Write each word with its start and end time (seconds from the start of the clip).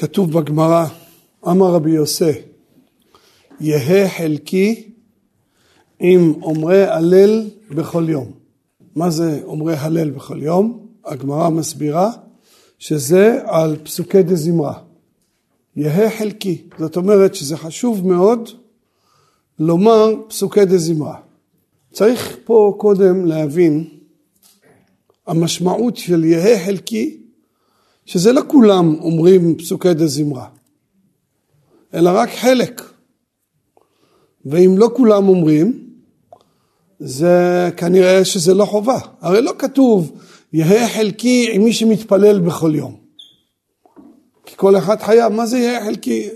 כתוב 0.00 0.32
בגמרא, 0.32 0.86
אמר 1.48 1.66
רבי 1.66 1.90
יוסי, 1.90 2.32
יהא 3.60 4.08
חלקי 4.08 4.92
עם 5.98 6.34
אומרי 6.42 6.84
הלל 6.86 7.50
בכל 7.70 8.04
יום. 8.08 8.32
מה 8.96 9.10
זה 9.10 9.40
אומרי 9.44 9.76
הלל 9.76 10.10
בכל 10.10 10.42
יום? 10.42 10.86
הגמרא 11.04 11.48
מסבירה 11.48 12.10
שזה 12.78 13.38
על 13.44 13.76
פסוקי 13.82 14.22
דה 14.22 14.34
זמרה. 14.34 14.78
יהא 15.76 16.10
חלקי, 16.10 16.62
זאת 16.78 16.96
אומרת 16.96 17.34
שזה 17.34 17.56
חשוב 17.56 18.06
מאוד 18.06 18.48
לומר 19.58 20.14
פסוקי 20.28 20.64
דה 20.64 20.78
זמרה. 20.78 21.16
צריך 21.92 22.36
פה 22.44 22.74
קודם 22.78 23.26
להבין 23.26 23.84
המשמעות 25.26 25.96
של 25.96 26.24
יהא 26.24 26.64
חלקי, 26.64 27.20
שזה 28.10 28.32
לא 28.32 28.42
כולם 28.46 28.96
אומרים 29.00 29.56
פסוקי 29.56 29.94
דה 29.94 30.06
זמרה, 30.06 30.46
אלא 31.94 32.10
רק 32.14 32.30
חלק. 32.30 32.82
ואם 34.44 34.74
לא 34.78 34.90
כולם 34.96 35.28
אומרים, 35.28 35.88
זה 36.98 37.68
כנראה 37.76 38.24
שזה 38.24 38.54
לא 38.54 38.64
חובה. 38.64 38.98
הרי 39.20 39.42
לא 39.42 39.52
כתוב 39.58 40.12
יהא 40.52 40.88
חלקי 40.88 41.50
עם 41.52 41.64
מי 41.64 41.72
שמתפלל 41.72 42.40
בכל 42.40 42.74
יום. 42.74 42.96
כי 44.46 44.54
כל 44.56 44.76
אחד 44.76 45.00
חייב, 45.00 45.32
מה 45.32 45.46
זה 45.46 45.58
יהא 45.58 45.84
חלקי? 45.84 46.28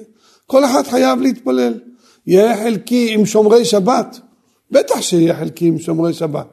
כל 0.46 0.64
אחד 0.64 0.82
חייב 0.86 1.20
להתפלל. 1.20 1.80
יהא 2.26 2.56
חלקי 2.56 3.14
עם 3.14 3.26
שומרי 3.26 3.64
שבת, 3.64 4.20
בטח 4.70 5.00
שיהיה 5.00 5.36
חלקי 5.36 5.66
עם 5.66 5.78
שומרי 5.78 6.12
שבת. 6.12 6.46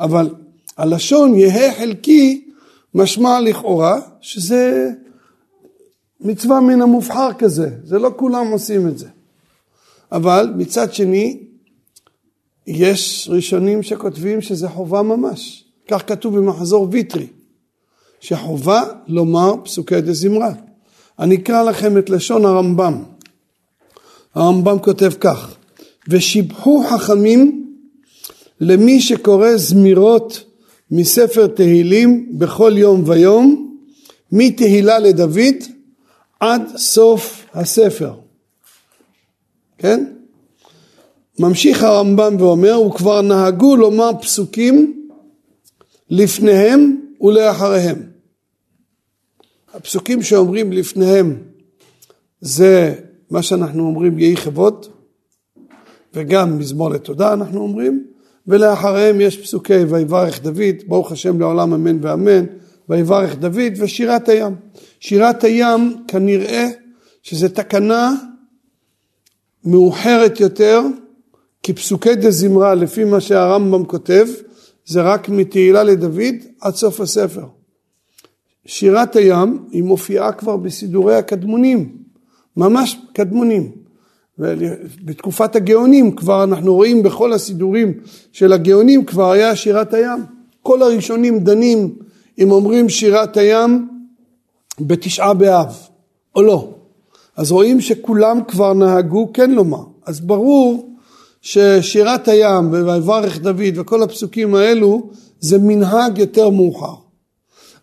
אבל 0.00 0.34
הלשון 0.78 1.34
יהא 1.34 1.74
חלקי 1.74 2.51
משמע 2.94 3.40
לכאורה 3.40 4.00
שזה 4.20 4.90
מצווה 6.20 6.60
מן 6.60 6.82
המובחר 6.82 7.32
כזה, 7.38 7.70
זה 7.84 7.98
לא 7.98 8.10
כולם 8.16 8.46
עושים 8.46 8.88
את 8.88 8.98
זה. 8.98 9.08
אבל 10.12 10.52
מצד 10.56 10.94
שני, 10.94 11.38
יש 12.66 13.28
ראשונים 13.32 13.82
שכותבים 13.82 14.40
שזה 14.40 14.68
חובה 14.68 15.02
ממש. 15.02 15.64
כך 15.88 16.08
כתוב 16.08 16.38
במחזור 16.38 16.88
ויטרי, 16.90 17.26
שחובה 18.20 18.82
לומר 19.06 19.54
פסוקי 19.64 20.00
דה 20.00 20.12
זמרה. 20.12 20.52
אני 21.18 21.34
אקרא 21.34 21.62
לכם 21.62 21.98
את 21.98 22.10
לשון 22.10 22.44
הרמב"ם. 22.44 23.02
הרמב"ם 24.34 24.78
כותב 24.78 25.12
כך: 25.20 25.54
ושיבחו 26.08 26.84
חכמים 26.90 27.66
למי 28.60 29.00
שקורא 29.00 29.56
זמירות 29.56 30.44
מספר 30.94 31.46
תהילים 31.46 32.38
בכל 32.38 32.72
יום 32.76 33.02
ויום, 33.06 33.76
מתהילה 34.32 34.98
לדוד 34.98 35.54
עד 36.40 36.62
סוף 36.76 37.46
הספר. 37.54 38.14
כן? 39.78 40.04
ממשיך 41.38 41.82
הרמב"ם 41.82 42.36
ואומר, 42.38 42.80
וכבר 42.80 43.22
נהגו 43.22 43.76
לומר 43.76 44.10
פסוקים 44.22 45.08
לפניהם 46.10 47.00
ולאחריהם. 47.20 48.02
הפסוקים 49.74 50.22
שאומרים 50.22 50.72
לפניהם 50.72 51.42
זה 52.40 52.94
מה 53.30 53.42
שאנחנו 53.42 53.82
אומרים 53.86 54.18
יהי 54.18 54.36
כבוד 54.36 54.86
וגם 56.14 56.58
מזמור 56.58 56.90
לתודה 56.90 57.32
אנחנו 57.32 57.60
אומרים 57.60 58.11
ולאחריהם 58.46 59.20
יש 59.20 59.38
פסוקי 59.38 59.84
ויברך 59.84 60.42
דוד 60.42 60.76
ברוך 60.86 61.12
השם 61.12 61.40
לעולם 61.40 61.72
אמן 61.72 61.98
ואמן 62.04 62.44
ויברך 62.88 63.36
דוד 63.36 63.72
ושירת 63.78 64.28
הים. 64.28 64.54
שירת 65.00 65.44
הים 65.44 66.04
כנראה 66.08 66.68
שזה 67.22 67.48
תקנה 67.48 68.14
מאוחרת 69.64 70.40
יותר 70.40 70.80
כי 71.62 71.72
פסוקי 71.72 72.14
דה 72.14 72.30
זמרה 72.30 72.74
לפי 72.74 73.04
מה 73.04 73.20
שהרמב"ם 73.20 73.84
כותב 73.84 74.26
זה 74.86 75.02
רק 75.02 75.28
מתהילה 75.28 75.82
לדוד 75.82 76.34
עד 76.60 76.74
סוף 76.74 77.00
הספר. 77.00 77.46
שירת 78.66 79.16
הים 79.16 79.64
היא 79.70 79.82
מופיעה 79.82 80.32
כבר 80.32 80.56
בסידורי 80.56 81.16
הקדמונים, 81.16 81.96
ממש 82.56 82.96
קדמונים. 83.12 83.81
בתקופת 85.04 85.56
הגאונים 85.56 86.16
כבר 86.16 86.44
אנחנו 86.44 86.74
רואים 86.74 87.02
בכל 87.02 87.32
הסידורים 87.32 87.92
של 88.32 88.52
הגאונים 88.52 89.04
כבר 89.04 89.30
היה 89.30 89.56
שירת 89.56 89.94
הים. 89.94 90.24
כל 90.62 90.82
הראשונים 90.82 91.38
דנים 91.38 91.94
אם 92.38 92.50
אומרים 92.50 92.88
שירת 92.88 93.36
הים 93.36 93.88
בתשעה 94.80 95.34
באב 95.34 95.76
או 96.36 96.42
לא. 96.42 96.68
אז 97.36 97.52
רואים 97.52 97.80
שכולם 97.80 98.40
כבר 98.48 98.72
נהגו 98.72 99.30
כן 99.32 99.50
לומר. 99.50 99.84
אז 100.06 100.20
ברור 100.20 100.96
ששירת 101.40 102.28
הים 102.28 102.72
ויברך 102.72 103.38
דוד 103.38 103.74
וכל 103.78 104.02
הפסוקים 104.02 104.54
האלו 104.54 105.10
זה 105.40 105.58
מנהג 105.58 106.18
יותר 106.18 106.50
מאוחר. 106.50 106.94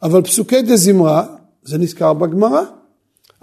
אבל 0.03 0.21
פסוקי 0.21 0.61
דה 0.61 0.75
זמרה 0.75 1.25
זה 1.63 1.77
נזכר 1.77 2.13
בגמרא. 2.13 2.61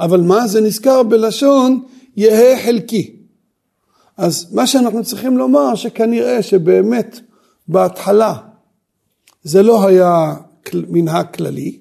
אבל 0.00 0.21
מה? 0.21 0.47
זה 0.47 0.60
נזכר 0.60 1.03
בלשון 1.03 1.81
יהא 2.16 2.65
חלקי. 2.65 3.16
אז 4.16 4.54
מה 4.54 4.66
שאנחנו 4.66 5.04
צריכים 5.04 5.38
לומר 5.38 5.75
שכנראה 5.75 6.43
שבאמת 6.43 7.21
בהתחלה 7.69 8.34
זה 9.43 9.62
לא 9.62 9.87
היה 9.87 10.34
מנהג 10.75 11.27
כללי 11.34 11.78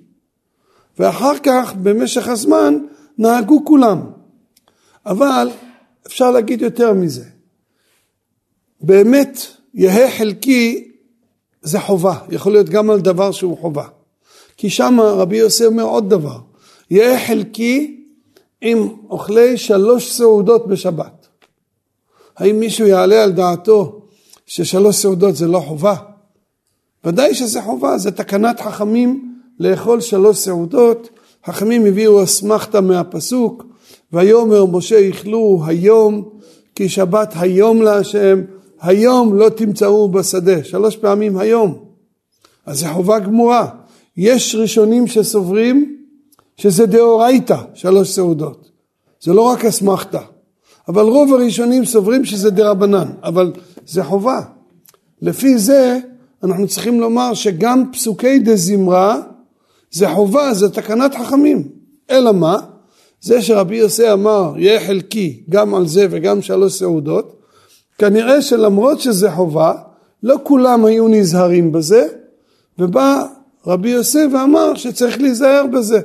ואחר 0.99 1.33
כך 1.43 1.73
במשך 1.75 2.27
הזמן 2.27 2.77
נהגו 3.17 3.65
כולם. 3.65 4.01
אבל 5.05 5.49
אפשר 6.07 6.31
להגיד 6.31 6.61
יותר 6.61 6.93
מזה. 6.93 7.25
באמת 8.81 9.39
יהא 9.73 10.11
חלקי 10.17 10.91
זה 11.61 11.79
חובה, 11.79 12.15
יכול 12.29 12.51
להיות 12.51 12.69
גם 12.69 12.89
על 12.89 12.99
דבר 12.99 13.31
שהוא 13.31 13.57
חובה. 13.57 13.87
כי 14.57 14.69
שם 14.69 14.99
רבי 14.99 15.37
יוסי 15.37 15.65
אומר 15.65 15.83
עוד 15.83 16.09
דבר, 16.09 16.39
יהא 16.89 17.27
חלקי 17.27 18.04
עם 18.67 18.87
אוכלי 19.09 19.57
שלוש 19.57 20.11
סעודות 20.11 20.67
בשבת. 20.67 21.27
האם 22.37 22.59
מישהו 22.59 22.87
יעלה 22.87 23.23
על 23.23 23.31
דעתו 23.31 24.01
ששלוש 24.45 24.95
סעודות 24.95 25.35
זה 25.35 25.47
לא 25.47 25.59
חובה? 25.59 25.95
ודאי 27.03 27.35
שזה 27.35 27.61
חובה, 27.61 27.97
זה 27.97 28.11
תקנת 28.11 28.59
חכמים 28.61 29.35
לאכול 29.59 30.01
שלוש 30.01 30.37
סעודות. 30.37 31.09
חכמים 31.45 31.85
הביאו 31.85 32.23
אסמכתה 32.23 32.81
מהפסוק, 32.81 33.63
ויאמר 34.13 34.65
משה 34.65 34.99
יכלו 34.99 35.61
היום 35.65 36.29
כי 36.75 36.89
שבת 36.89 37.33
היום 37.35 37.81
להשם 37.81 38.41
היום 38.81 39.39
לא 39.39 39.49
תמצאו 39.49 40.09
בשדה, 40.09 40.63
שלוש 40.63 40.95
פעמים 40.95 41.37
היום. 41.37 41.85
אז 42.65 42.79
זה 42.79 42.87
חובה 42.87 43.19
גמורה. 43.19 43.69
יש 44.17 44.55
ראשונים 44.55 45.07
שסוברים 45.07 46.04
שזה 46.57 46.85
דאורייתא, 46.85 47.57
שלוש 47.73 48.09
סעודות. 48.09 48.69
זה 49.21 49.33
לא 49.33 49.41
רק 49.41 49.65
אסמכתא. 49.65 50.21
אבל 50.87 51.01
רוב 51.01 51.33
הראשונים 51.33 51.85
סוברים 51.85 52.25
שזה 52.25 52.49
דרבנן, 52.49 53.07
אבל 53.23 53.51
זה 53.85 54.03
חובה. 54.03 54.41
לפי 55.21 55.57
זה 55.57 55.99
אנחנו 56.43 56.67
צריכים 56.67 56.99
לומר 56.99 57.33
שגם 57.33 57.83
פסוקי 57.91 58.39
דה 58.39 58.55
זמרה 58.55 59.21
זה 59.91 60.09
חובה, 60.09 60.53
זה 60.53 60.69
תקנת 60.69 61.15
חכמים. 61.15 61.67
אלא 62.09 62.31
מה? 62.31 62.57
זה 63.21 63.41
שרבי 63.41 63.75
יוסי 63.75 64.11
אמר 64.11 64.53
יהיה 64.57 64.87
חלקי 64.87 65.43
גם 65.49 65.75
על 65.75 65.87
זה 65.87 66.07
וגם 66.09 66.41
שלוש 66.41 66.79
סעודות, 66.79 67.41
כנראה 67.97 68.41
שלמרות 68.41 68.99
שזה 68.99 69.31
חובה, 69.31 69.73
לא 70.23 70.35
כולם 70.43 70.85
היו 70.85 71.07
נזהרים 71.07 71.71
בזה, 71.71 72.07
ובא 72.79 73.23
רבי 73.67 73.89
יוסף 73.89 74.25
ואמר 74.33 74.75
שצריך 74.75 75.21
להיזהר 75.21 75.65
בזה. 75.73 76.01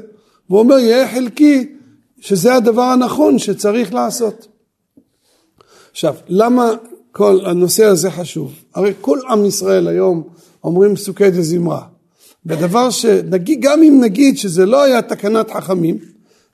והוא 0.50 0.60
אומר 0.60 0.78
יהיה 0.78 1.08
חלקי 1.08 1.66
שזה 2.20 2.54
הדבר 2.54 2.82
הנכון 2.82 3.38
שצריך 3.38 3.94
לעשות. 3.94 4.48
עכשיו, 5.90 6.14
למה 6.28 6.70
כל 7.12 7.40
הנושא 7.46 7.84
הזה 7.84 8.10
חשוב? 8.10 8.52
הרי 8.74 8.92
כל 9.00 9.18
עם 9.30 9.44
ישראל 9.44 9.88
היום 9.88 10.22
אומרים 10.64 10.96
פסוקי 10.96 11.30
דה 11.30 11.42
זמרה. 11.42 11.82
בדבר 12.46 12.90
שנגיד, 12.90 13.60
גם 13.60 13.82
אם 13.82 14.00
נגיד 14.00 14.38
שזה 14.38 14.66
לא 14.66 14.82
היה 14.82 15.02
תקנת 15.02 15.50
חכמים, 15.50 15.98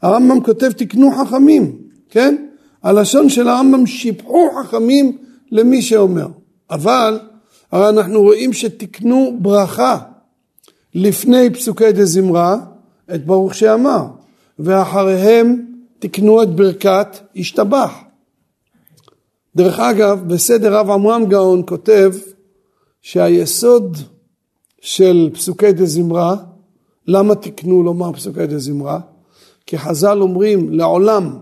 הרמב"ם 0.03 0.41
כותב 0.41 0.73
תקנו 0.73 1.11
חכמים, 1.13 1.79
כן? 2.11 2.37
הלשון 2.83 3.29
של 3.29 3.49
הרמב"ם 3.49 3.87
שיבחו 3.87 4.49
חכמים 4.61 5.19
למי 5.53 5.83
שאומר. 5.83 6.27
אבל 6.71 7.19
הרי 7.73 7.89
אנחנו 7.89 8.23
רואים 8.23 8.53
שתקנו 8.53 9.37
ברכה 9.41 9.99
לפני 10.95 11.51
פסוקי 11.51 11.93
דה 11.93 12.05
זמרה 12.05 12.57
את 13.15 13.27
ברוך 13.27 13.55
שאמר, 13.55 14.07
ואחריהם 14.59 15.67
תקנו 15.99 16.43
את 16.43 16.49
ברכת 16.49 17.09
השתבח. 17.37 17.93
דרך 19.57 19.81
אגב, 19.81 20.29
בסדר 20.29 20.77
רב 20.77 20.91
עמרם 20.91 21.25
גאון 21.27 21.63
כותב 21.67 22.13
שהיסוד 23.03 23.97
של 24.81 25.31
פסוקי 25.35 25.73
דה 25.73 25.87
זמרה, 25.87 26.37
למה 27.07 27.35
תקנו 27.35 27.83
לומר 27.83 28.13
פסוקי 28.13 28.47
דה 28.47 28.59
זמרה? 28.59 29.01
כי 29.67 29.79
חז"ל 29.79 30.23
אומרים 30.23 30.73
לעולם 30.73 31.39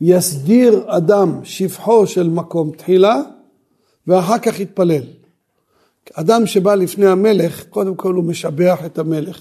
יסדיר 0.00 0.84
אדם 0.86 1.40
שפחו 1.44 2.06
של 2.06 2.28
מקום 2.28 2.70
תחילה 2.70 3.16
ואחר 4.06 4.38
כך 4.38 4.60
יתפלל. 4.60 5.02
אדם 6.12 6.46
שבא 6.46 6.74
לפני 6.74 7.06
המלך, 7.06 7.64
קודם 7.68 7.94
כל 7.94 8.14
הוא 8.14 8.24
משבח 8.24 8.78
את 8.86 8.98
המלך. 8.98 9.40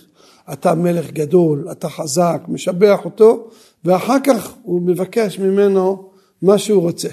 אתה 0.53 0.75
מלך 0.75 1.11
גדול, 1.11 1.67
אתה 1.71 1.89
חזק, 1.89 2.41
משבח 2.47 2.99
אותו, 3.05 3.47
ואחר 3.85 4.17
כך 4.23 4.53
הוא 4.63 4.81
מבקש 4.81 5.39
ממנו 5.39 6.09
מה 6.41 6.57
שהוא 6.57 6.81
רוצה. 6.81 7.09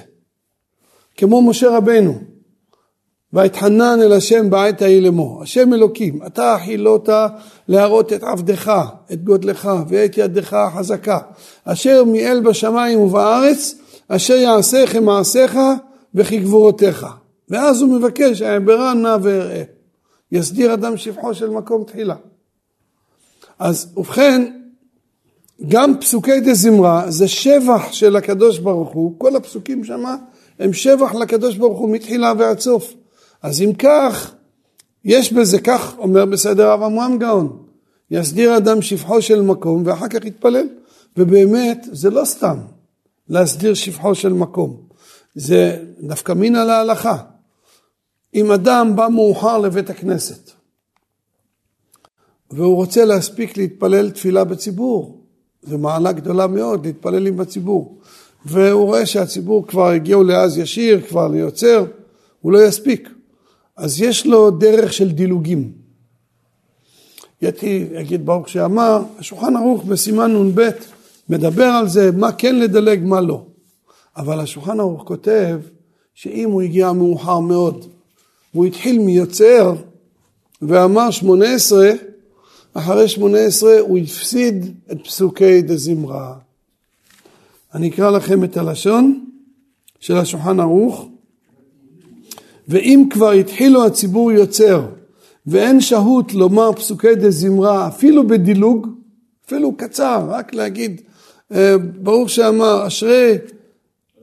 כמו 1.17 1.43
משה 1.43 1.77
רבנו, 1.77 2.19
ואתחנן 3.33 3.99
אל 4.03 4.13
השם 4.13 4.51
בעת 4.51 4.83
ההיא 4.83 5.03
לאמור, 5.03 5.43
השם 5.43 5.75
אלוקים, 5.75 6.21
אתה 6.27 6.55
החילוט 6.55 7.09
להראות 7.69 8.13
את 8.13 8.23
עבדך, 8.23 8.73
את 9.13 9.25
גודלך 9.25 9.71
ואת 9.89 10.19
ידך 10.19 10.55
החזקה, 10.55 11.19
אשר 11.65 12.05
מאל 12.05 12.41
בשמיים 12.45 13.01
ובארץ, 13.01 13.75
אשר 14.09 14.35
יעשה 14.35 14.87
כמעשיך 14.87 15.59
וכגבורותיך. 16.15 17.07
ואז 17.49 17.83
הוא 17.83 17.99
מבקש, 17.99 18.43
אעברה 18.43 18.95
נא 18.95 19.17
ואראה. 19.23 19.63
יסדיר 20.33 20.75
אדם 20.75 20.97
שבחו 20.97 21.35
של 21.35 21.51
מקום 21.51 21.85
תחילה. 21.85 22.15
אז 23.61 23.93
ובכן, 23.97 24.53
גם 25.69 26.01
פסוקי 26.01 26.41
דה 26.41 26.55
זמרה 26.55 27.11
זה 27.11 27.29
שבח 27.29 27.93
של 27.93 28.17
הקדוש 28.17 28.59
ברוך 28.59 28.91
הוא, 28.93 29.15
כל 29.19 29.37
הפסוקים 29.37 29.85
שמה 29.85 30.17
הם 30.59 30.73
שבח 30.73 31.15
לקדוש 31.15 31.57
ברוך 31.57 31.79
הוא 31.79 31.91
מתחילה 31.91 32.33
ועד 32.39 32.61
סוף. 32.61 32.95
אז 33.43 33.63
אם 33.63 33.73
כך, 33.73 34.35
יש 35.05 35.33
בזה 35.33 35.61
כך, 35.61 35.95
אומר 35.99 36.25
בסדר 36.25 36.71
רב 36.71 36.83
עמרם 36.83 37.19
גאון, 37.19 37.63
יסדיר 38.11 38.57
אדם 38.57 38.83
שפחו 38.83 39.23
של 39.23 39.43
מקום 39.43 39.83
ואחר 39.87 40.09
כך 40.09 40.25
יתפלל. 40.25 40.67
ובאמת, 41.17 41.87
זה 41.93 42.11
לא 42.11 42.25
סתם 42.25 42.59
להסדיר 43.29 43.75
שפחו 43.75 44.15
של 44.15 44.33
מקום, 44.33 44.77
זה 45.35 45.85
נפקא 46.01 46.33
מינה 46.33 46.65
להלכה. 46.65 47.17
אם 48.35 48.53
אדם 48.53 48.97
בא 48.97 49.09
מאוחר 49.09 49.59
לבית 49.59 49.91
הכנסת 49.91 50.60
והוא 52.51 52.77
רוצה 52.77 53.05
להספיק 53.05 53.57
להתפלל 53.57 54.11
תפילה 54.11 54.45
בציבור, 54.45 55.21
זו 55.63 55.79
מעלה 55.79 56.13
גדולה 56.13 56.47
מאוד 56.47 56.87
להתפלל 56.87 57.27
עם 57.27 57.41
הציבור, 57.41 57.99
והוא 58.45 58.87
רואה 58.87 59.07
שהציבור 59.07 59.67
כבר 59.67 59.89
הגיעו 59.89 60.23
לאז 60.25 60.59
ישיר, 60.59 61.01
כבר 61.09 61.29
ליוצר, 61.29 61.85
הוא 62.41 62.53
לא 62.53 62.67
יספיק. 62.67 63.09
אז 63.77 64.01
יש 64.01 64.27
לו 64.27 64.51
דרך 64.51 64.93
של 64.93 65.11
דילוגים. 65.11 65.73
יתי 67.43 67.87
יגיד 67.93 68.27
ברוך 68.27 68.49
שאמר, 68.49 69.03
השולחן 69.19 69.57
ערוך 69.57 69.85
בסימן 69.85 70.37
נ"ב 70.37 70.69
מדבר 71.29 71.65
על 71.65 71.89
זה, 71.89 72.11
מה 72.13 72.33
כן 72.33 72.59
לדלג, 72.59 73.01
מה 73.05 73.21
לא. 73.21 73.43
אבל 74.17 74.41
השולחן 74.41 74.81
ערוך 74.81 75.03
כותב 75.07 75.61
שאם 76.15 76.51
הוא 76.51 76.63
הגיע 76.63 76.93
מאוחר 76.93 77.41
מאוד, 77.41 77.87
והוא 78.55 78.67
התחיל 78.67 78.99
מיוצר 78.99 79.75
ואמר 80.63 81.11
שמונה 81.11 81.55
עשרה, 81.55 81.91
אחרי 82.75 83.09
שמונה 83.09 83.39
עשרה 83.39 83.79
הוא 83.81 83.99
הפסיד 83.99 84.75
את 84.93 85.05
פסוקי 85.05 85.63
דזמרה. 85.63 86.35
אני 87.75 87.89
אקרא 87.89 88.11
לכם 88.11 88.45
את 88.45 88.57
הלשון 88.57 89.25
של 90.01 90.17
השולחן 90.17 90.61
ערוך. 90.61 91.09
ואם 92.69 93.05
כבר 93.11 93.31
התחילו 93.31 93.87
הציבור 93.87 94.33
יוצר 94.33 94.87
ואין 95.47 95.81
שהות 95.81 96.35
לומר 96.35 96.73
פסוקי 96.73 97.15
דזמרה 97.15 97.89
אפילו 97.89 98.27
בדילוג, 98.27 98.89
אפילו 99.47 99.77
קצר, 99.77 100.27
רק 100.29 100.55
להגיד 100.55 101.01
אה, 101.55 101.79
ברוך 101.79 102.31
שאמר 102.31 102.87
אשרי 102.87 103.39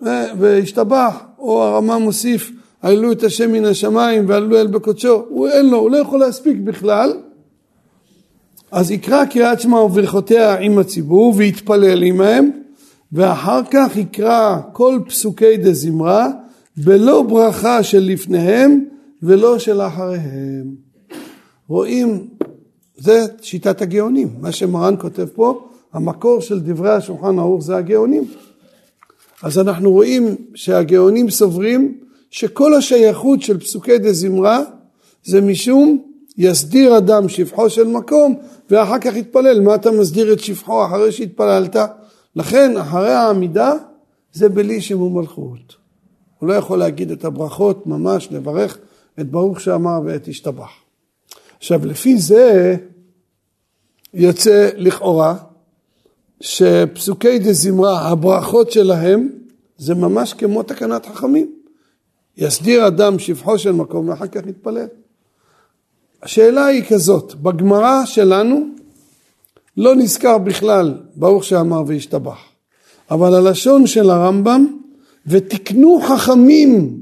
אה, 0.05 0.25
והשתבח, 0.39 1.15
או 1.39 1.63
הרמה 1.63 1.97
מוסיף 1.97 2.51
עלו 2.81 3.11
את 3.11 3.23
השם 3.23 3.51
מן 3.51 3.65
השמיים 3.65 4.29
ועלו 4.29 4.57
אל 4.57 4.67
בקודשו, 4.67 5.25
הוא 5.29 5.47
אין 5.47 5.69
לו, 5.69 5.77
הוא 5.77 5.91
לא 5.91 5.97
יכול 5.97 6.19
להספיק 6.19 6.57
בכלל, 6.57 7.13
אז 8.71 8.91
יקרא 8.91 9.25
קריאת 9.25 9.61
שמע 9.61 9.77
וברכותיה 9.77 10.57
עם 10.57 10.77
הציבור 10.77 11.33
ויתפלל 11.37 12.03
עמהם 12.03 12.51
ואחר 13.11 13.61
כך 13.71 13.97
יקרא 13.97 14.57
כל 14.73 14.99
פסוקי 15.07 15.57
דזמרה 15.57 16.27
בלא 16.77 17.21
ברכה 17.21 17.83
של 17.83 17.99
לפניהם 17.99 18.85
ולא 19.23 19.59
של 19.59 19.81
אחריהם. 19.81 20.75
רואים, 21.67 22.27
זה 22.97 23.25
שיטת 23.41 23.81
הגאונים, 23.81 24.29
מה 24.39 24.51
שמרן 24.51 24.95
כותב 24.99 25.25
פה, 25.35 25.67
המקור 25.93 26.41
של 26.41 26.59
דברי 26.59 26.91
השולחן 26.91 27.39
ערוך 27.39 27.63
זה 27.63 27.77
הגאונים. 27.77 28.25
אז 29.43 29.59
אנחנו 29.59 29.91
רואים 29.91 30.35
שהגאונים 30.55 31.29
סוברים 31.29 31.97
שכל 32.29 32.73
השייכות 32.73 33.41
של 33.41 33.59
פסוקי 33.59 33.97
דה 33.97 34.13
זמרה 34.13 34.61
זה 35.23 35.41
משום 35.41 36.01
יסדיר 36.37 36.97
אדם 36.97 37.29
שפחו 37.29 37.69
של 37.69 37.87
מקום 37.87 38.35
ואחר 38.71 38.99
כך 38.99 39.15
יתפלל. 39.15 39.61
מה 39.61 39.75
אתה 39.75 39.91
מסדיר 39.91 40.33
את 40.33 40.39
שפחו 40.39 40.85
אחרי 40.85 41.11
שהתפללת? 41.11 41.75
לכן 42.35 42.77
אחרי 42.77 43.11
העמידה 43.11 43.73
זה 44.33 44.49
בלי 44.49 44.81
שם 44.81 45.01
ומלכות. 45.01 45.75
הוא 46.39 46.49
לא 46.49 46.53
יכול 46.53 46.79
להגיד 46.79 47.11
את 47.11 47.25
הברכות 47.25 47.87
ממש, 47.87 48.31
לברך 48.31 48.77
את 49.19 49.31
ברוך 49.31 49.61
שאמר 49.61 49.99
ואת 50.05 50.27
השתבח. 50.27 50.69
עכשיו 51.57 51.85
לפי 51.85 52.17
זה 52.17 52.75
יוצא 54.13 54.69
לכאורה 54.75 55.35
שפסוקי 56.41 57.39
דה 57.39 57.53
זמרה, 57.53 58.09
הברכות 58.09 58.71
שלהם 58.71 59.29
זה 59.77 59.95
ממש 59.95 60.33
כמו 60.33 60.63
תקנת 60.63 61.05
חכמים. 61.05 61.53
יסדיר 62.37 62.87
אדם 62.87 63.19
שפחו 63.19 63.57
של 63.57 63.71
מקום 63.71 64.09
ואחר 64.09 64.27
כך 64.27 64.47
יתפלל. 64.47 64.87
השאלה 66.23 66.65
היא 66.65 66.83
כזאת, 66.89 67.35
בגמרא 67.35 68.05
שלנו 68.05 68.67
לא 69.77 69.95
נזכר 69.95 70.37
בכלל 70.37 70.93
ברוך 71.15 71.43
שאמר 71.43 71.83
והשתבח, 71.87 72.37
אבל 73.11 73.35
הלשון 73.35 73.87
של 73.87 74.09
הרמב"ם 74.09 74.65
ותקנו 75.27 75.99
חכמים, 76.01 76.97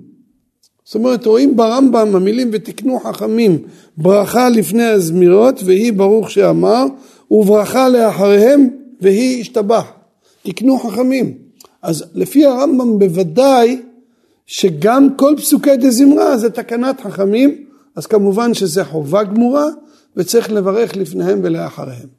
זאת 0.86 0.96
אומרת 0.96 1.26
רואים 1.26 1.56
ברמב"ם 1.56 2.16
המילים 2.16 2.50
ותקנו 2.54 3.00
חכמים 3.00 3.58
ברכה 3.98 4.50
לפני 4.50 4.86
הזמירות 4.86 5.62
והיא 5.66 5.94
ברוך 5.94 6.32
שאמר 6.32 6.86
וברכה 7.32 7.90
לאחריהם 7.90 8.70
והיא 9.02 9.42
השתבח, 9.42 9.86
תקנו 10.44 10.80
חכמים. 10.80 11.34
אז 11.82 12.06
לפי 12.14 12.46
הרמב"ם 12.46 13.00
בוודאי 13.00 13.82
שגם 14.46 15.08
כל 15.16 15.34
פסוקי 15.38 15.78
דה 15.78 15.90
זמרה 15.90 16.38
זה 16.38 16.50
תקנת 16.50 17.02
חכמים, 17.02 17.65
אז 17.96 18.06
כמובן 18.06 18.54
שזה 18.54 18.86
חובה 18.86 19.24
גמורה 19.24 19.66
וצריך 20.16 20.52
לברך 20.52 20.96
לפניהם 20.96 21.40
ולאחריהם. 21.44 22.10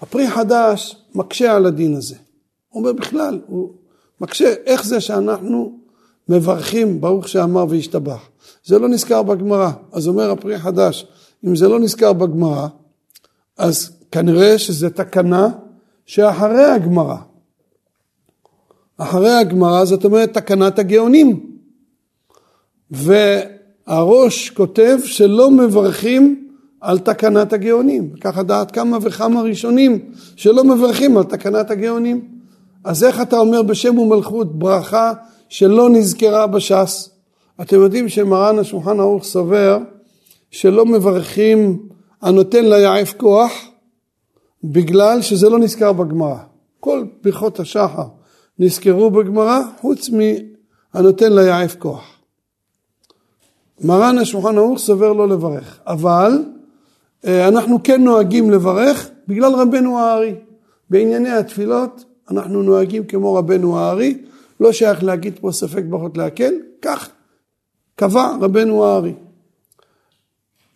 הפרי 0.00 0.30
חדש 0.30 0.96
מקשה 1.14 1.56
על 1.56 1.66
הדין 1.66 1.96
הזה. 1.96 2.14
הוא 2.68 2.80
אומר 2.80 2.92
בכלל, 2.92 3.40
הוא 3.46 3.72
מקשה, 4.20 4.54
איך 4.66 4.84
זה 4.84 5.00
שאנחנו 5.00 5.78
מברכים 6.28 7.00
ברוך 7.00 7.28
שאמר 7.28 7.64
והשתבח. 7.68 8.28
זה 8.64 8.78
לא 8.78 8.88
נזכר 8.88 9.22
בגמרא. 9.22 9.70
אז 9.92 10.08
אומר 10.08 10.30
הפרי 10.30 10.58
חדש, 10.58 11.06
אם 11.46 11.56
זה 11.56 11.68
לא 11.68 11.80
נזכר 11.80 12.12
בגמרא, 12.12 12.68
אז 13.58 13.90
כנראה 14.12 14.58
שזה 14.58 14.90
תקנה 14.90 15.48
שאחרי 16.06 16.64
הגמרא. 16.64 17.16
אחרי 18.96 19.30
הגמרא 19.30 19.84
זאת 19.84 20.04
אומרת 20.04 20.34
תקנת 20.34 20.78
הגאונים. 20.78 21.56
והראש 23.90 24.50
כותב 24.50 24.98
שלא 25.04 25.50
מברכים 25.50 26.48
על 26.80 26.98
תקנת 26.98 27.52
הגאונים. 27.52 28.10
ככה 28.20 28.42
דעת 28.42 28.70
כמה 28.70 28.98
וכמה 29.02 29.42
ראשונים 29.42 29.98
שלא 30.36 30.64
מברכים 30.64 31.16
על 31.16 31.24
תקנת 31.24 31.70
הגאונים. 31.70 32.28
אז 32.84 33.04
איך 33.04 33.22
אתה 33.22 33.38
אומר 33.38 33.62
בשם 33.62 33.98
ומלכות 33.98 34.58
ברכה 34.58 35.12
שלא 35.48 35.90
נזכרה 35.90 36.46
בש"ס? 36.46 37.10
אתם 37.60 37.76
יודעים 37.76 38.08
שמרן 38.08 38.58
השולחן 38.58 39.00
ערוך 39.00 39.24
סובר 39.24 39.78
שלא 40.50 40.86
מברכים 40.86 41.78
הנותן 42.22 42.64
ליעף 42.64 43.12
כוח 43.16 43.52
בגלל 44.64 45.22
שזה 45.22 45.48
לא 45.48 45.58
נזכר 45.58 45.92
בגמרא. 45.92 46.38
כל 46.80 47.04
ברכות 47.24 47.60
השחר 47.60 48.06
נזכרו 48.58 49.10
בגמרא 49.10 49.60
חוץ 49.80 50.10
מהנותן 50.10 51.32
ליעף 51.32 51.76
כוח. 51.78 52.19
מרן 53.80 54.18
השולחן 54.18 54.58
ערוך 54.58 54.78
סובר 54.78 55.12
לא 55.12 55.28
לברך, 55.28 55.80
אבל 55.86 56.44
אה, 57.26 57.48
אנחנו 57.48 57.82
כן 57.82 58.04
נוהגים 58.04 58.50
לברך 58.50 59.10
בגלל 59.28 59.54
רבנו 59.54 59.98
הארי. 59.98 60.34
בענייני 60.90 61.30
התפילות 61.30 62.04
אנחנו 62.30 62.62
נוהגים 62.62 63.04
כמו 63.04 63.34
רבנו 63.34 63.78
הארי, 63.78 64.18
לא 64.60 64.72
שייך 64.72 65.02
להגיד 65.02 65.38
פה 65.40 65.52
ספק 65.52 65.82
ברכות 65.88 66.16
להקל, 66.16 66.54
כך 66.82 67.10
קבע 67.94 68.36
רבנו 68.40 68.84
הארי. 68.84 69.14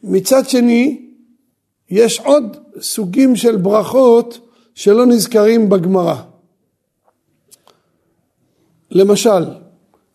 מצד 0.03 0.49
שני, 0.49 1.09
יש 1.91 2.21
עוד 2.21 2.57
סוגים 2.81 3.37
של 3.37 3.57
ברכות 3.57 4.39
שלא 4.75 5.07
נזכרים 5.07 5.69
בגמרא. 5.69 6.17
למשל, 8.91 9.45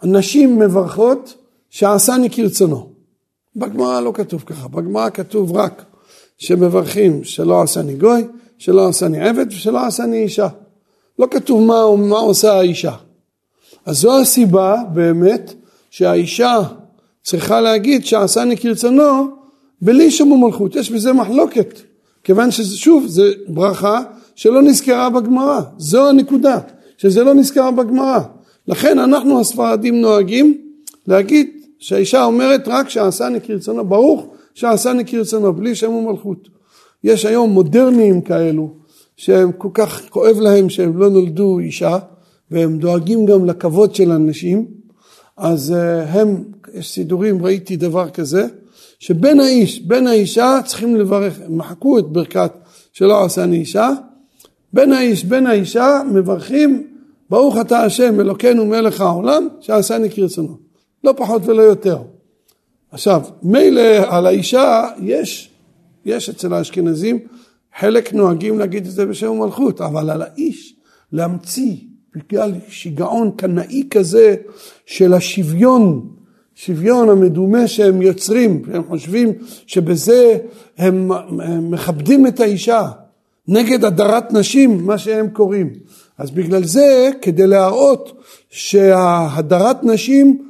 הנשים 0.02 0.60
מברכות 0.60 1.39
שעשני 1.70 2.30
כרצונו. 2.30 2.90
בגמרא 3.56 4.02
לא 4.02 4.12
כתוב 4.16 4.44
ככה, 4.46 4.68
בגמרא 4.68 5.10
כתוב 5.10 5.58
רק 5.58 5.86
שמברכים 6.38 7.24
שלא 7.24 7.62
עשני 7.62 7.96
גוי, 7.96 8.28
שלא 8.58 8.88
עשני 8.88 9.20
עבד 9.30 9.46
ושלא 9.50 9.86
עשני 9.86 10.24
אישה. 10.24 10.48
לא 11.20 11.28
כתוב 11.32 11.62
מה, 11.62 11.96
מה 11.98 12.18
עושה 12.18 12.54
האישה. 12.54 12.96
אז 13.86 13.98
זו 13.98 14.22
הסיבה 14.22 14.76
באמת 14.94 15.54
שהאישה 15.90 16.58
צריכה 17.24 17.62
להגיד 17.62 18.06
שעשני 18.06 18.58
כרצונו 18.58 19.28
בלי 19.82 20.12
שום 20.12 20.44
מלכות. 20.44 20.76
יש 20.76 20.92
בזה 20.92 21.14
מחלוקת, 21.14 21.80
כיוון 22.24 22.52
ששוב, 22.52 23.06
זה 23.08 23.32
ברכה 23.48 24.02
שלא 24.36 24.62
נזכרה 24.62 25.10
בגמרא. 25.10 25.62
זו 25.78 26.10
הנקודה, 26.10 26.60
שזה 26.98 27.24
לא 27.24 27.34
נזכר 27.34 27.72
בגמרא. 27.72 28.20
לכן 28.68 29.00
אנחנו 29.00 29.40
הספרדים 29.40 30.02
נוהגים 30.02 30.58
להגיד 31.08 31.59
שהאישה 31.80 32.24
אומרת 32.24 32.68
רק 32.68 32.90
שעשני 32.90 33.42
כרצונו, 33.42 33.86
ברוך 33.86 34.26
שעשני 34.54 35.06
כרצונו, 35.06 35.54
בלי 35.54 35.76
שם 35.76 35.92
ומלכות. 35.92 36.50
יש 37.04 37.26
היום 37.26 37.50
מודרניים 37.50 38.22
כאלו, 38.22 38.74
שהם 39.18 39.52
כל 39.52 39.70
כך 39.74 40.02
כואב 40.10 40.40
להם 40.40 40.70
שהם 40.70 40.98
לא 40.98 41.10
נולדו 41.10 41.60
אישה, 41.60 41.98
והם 42.52 42.78
דואגים 42.78 43.26
גם 43.26 43.46
לכבוד 43.46 43.96
של 43.96 44.12
הנשים, 44.12 44.66
אז 45.38 45.72
אה, 45.72 46.04
הם, 46.04 46.44
יש 46.74 46.92
סידורים, 46.92 47.46
ראיתי 47.46 47.76
דבר 47.76 48.10
כזה, 48.10 48.48
שבין 49.00 49.40
האיש, 49.40 49.82
בין 49.82 50.08
האישה 50.08 50.60
צריכים 50.66 50.96
לברך, 50.96 51.40
הם 51.46 51.58
מחקו 51.58 52.00
את 52.00 52.06
ברכת 52.06 52.52
שלא 52.94 53.26
עשני 53.26 53.58
אישה, 53.58 53.90
בין 54.74 54.94
האיש, 54.94 55.26
בין 55.26 55.48
האישה, 55.48 56.02
מברכים 56.12 56.88
ברוך 57.30 57.58
אתה 57.62 57.84
השם 57.84 58.20
אלוקינו 58.20 58.66
מלך 58.66 59.02
העולם 59.02 59.48
שעשני 59.60 60.10
כרצונו, 60.10 60.69
לא 61.04 61.14
פחות 61.18 61.42
ולא 61.46 61.62
יותר. 61.62 61.98
עכשיו, 62.92 63.22
מילא 63.44 63.82
על 64.08 64.26
האישה 64.26 64.88
יש, 65.02 65.50
יש 66.06 66.30
אצל 66.30 66.54
האשכנזים, 66.54 67.20
חלק 67.80 68.14
נוהגים 68.14 68.60
להגיד 68.60 68.86
את 68.86 68.92
זה 68.92 69.06
בשם 69.06 69.32
המלכות, 69.32 69.82
אבל 69.82 70.10
על 70.10 70.22
האיש 70.22 70.76
להמציא 71.12 71.76
בגלל 72.16 72.52
שיגעון 72.68 73.32
קנאי 73.36 73.84
כזה 73.90 74.36
של 74.86 75.14
השוויון, 75.14 76.10
שוויון 76.56 77.10
המדומה 77.10 77.68
שהם 77.68 78.02
יוצרים, 78.02 78.62
הם 78.74 78.84
חושבים 78.88 79.34
שבזה 79.66 80.38
הם, 80.78 81.12
הם 81.42 81.72
מכבדים 81.72 82.28
את 82.28 82.40
האישה, 82.40 82.88
נגד 83.48 83.86
הדרת 83.86 84.34
נשים, 84.34 84.86
מה 84.86 84.98
שהם 84.98 85.30
קוראים. 85.30 85.74
אז 86.18 86.32
בגלל 86.32 86.64
זה, 86.64 87.10
כדי 87.22 87.48
להראות 87.48 88.22
שהדרת 88.50 89.84
נשים 89.84 90.49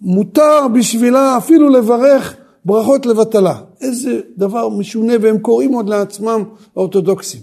מותר 0.00 0.68
בשבילה 0.74 1.36
אפילו 1.36 1.68
לברך 1.68 2.36
ברכות 2.64 3.06
לבטלה. 3.06 3.54
איזה 3.80 4.20
דבר 4.36 4.68
משונה 4.68 5.12
והם 5.20 5.38
קוראים 5.38 5.72
עוד 5.72 5.88
לעצמם 5.88 6.44
אורתודוקסים. 6.76 7.40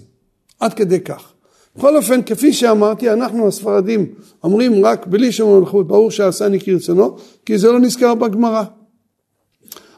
עד 0.60 0.74
כדי 0.74 1.00
כך. 1.00 1.32
בכל 1.76 1.96
אופן, 1.96 2.22
כפי 2.22 2.52
שאמרתי, 2.52 3.10
אנחנו 3.10 3.48
הספרדים 3.48 4.06
אומרים 4.44 4.84
רק 4.84 5.06
בלי 5.06 5.32
שם 5.32 5.46
המלכות, 5.46 5.86
ברור 5.86 6.10
שעשני 6.10 6.60
כרצונו, 6.60 7.16
כי 7.46 7.58
זה 7.58 7.72
לא 7.72 7.80
נזכר 7.80 8.14
בגמרא. 8.14 8.64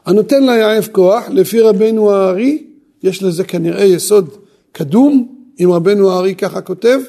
הנותן 0.05 0.43
ליעף 0.43 0.87
כוח, 0.87 1.29
לפי 1.29 1.59
רבנו 1.61 2.11
הארי, 2.11 2.63
יש 3.03 3.23
לזה 3.23 3.43
כנראה 3.43 3.83
יסוד 3.83 4.29
קדום, 4.71 5.35
אם 5.63 5.71
רבנו 5.71 6.11
הארי 6.11 6.35
ככה 6.35 6.61
כותב, 6.61 6.99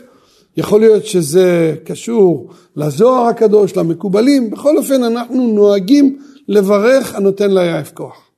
יכול 0.57 0.81
להיות 0.81 1.07
שזה 1.07 1.75
קשור 1.85 2.51
לזוהר 2.77 3.27
הקדוש, 3.27 3.77
למקובלים, 3.77 4.51
בכל 4.51 4.77
אופן 4.77 5.03
אנחנו 5.05 5.53
נוהגים 5.53 6.19
לברך 6.49 7.15
הנותן 7.15 7.51
ליעף 7.51 7.93
כוח. 7.93 8.31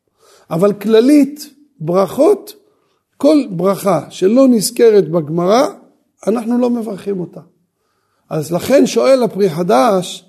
אבל 0.50 0.72
כללית, 0.72 1.50
ברכות, 1.80 2.54
כל 3.16 3.44
ברכה 3.50 4.00
שלא 4.10 4.48
נזכרת 4.48 5.08
בגמרא, 5.08 5.66
אנחנו 6.26 6.58
לא 6.58 6.70
מברכים 6.70 7.20
אותה. 7.20 7.40
אז 8.30 8.52
לכן 8.52 8.86
שואל 8.86 9.22
הפרי 9.22 9.50
חדש, 9.50 10.24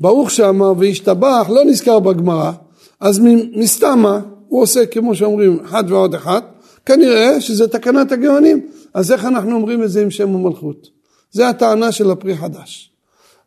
ברוך 0.00 0.30
שאמר 0.30 0.72
וישתבח, 0.78 1.46
לא 1.50 1.64
נזכר 1.64 1.98
בגמרא, 1.98 2.52
אז 3.00 3.20
מסתמה 3.56 4.20
הוא 4.48 4.62
עושה 4.62 4.86
כמו 4.86 5.14
שאומרים 5.14 5.58
אחד 5.64 5.84
ועוד 5.88 6.14
אחד, 6.14 6.40
כנראה 6.86 7.40
שזה 7.40 7.68
תקנת 7.68 8.12
הגאונים, 8.12 8.66
אז 8.94 9.12
איך 9.12 9.24
אנחנו 9.24 9.54
אומרים 9.54 9.82
את 9.82 9.90
זה 9.90 10.02
עם 10.02 10.10
שם 10.10 10.34
ומלכות? 10.34 10.93
זה 11.34 11.48
הטענה 11.48 11.92
של 11.92 12.10
הפרי 12.10 12.36
חדש. 12.36 12.90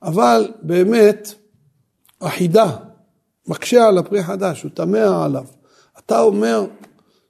אבל 0.03 0.51
באמת, 0.61 1.33
החידה 2.21 2.75
מקשה 3.47 3.87
על 3.87 3.97
הפרי 3.97 4.23
חדש, 4.23 4.63
הוא 4.63 4.71
תמה 4.73 5.25
עליו. 5.25 5.45
אתה 5.99 6.19
אומר 6.19 6.65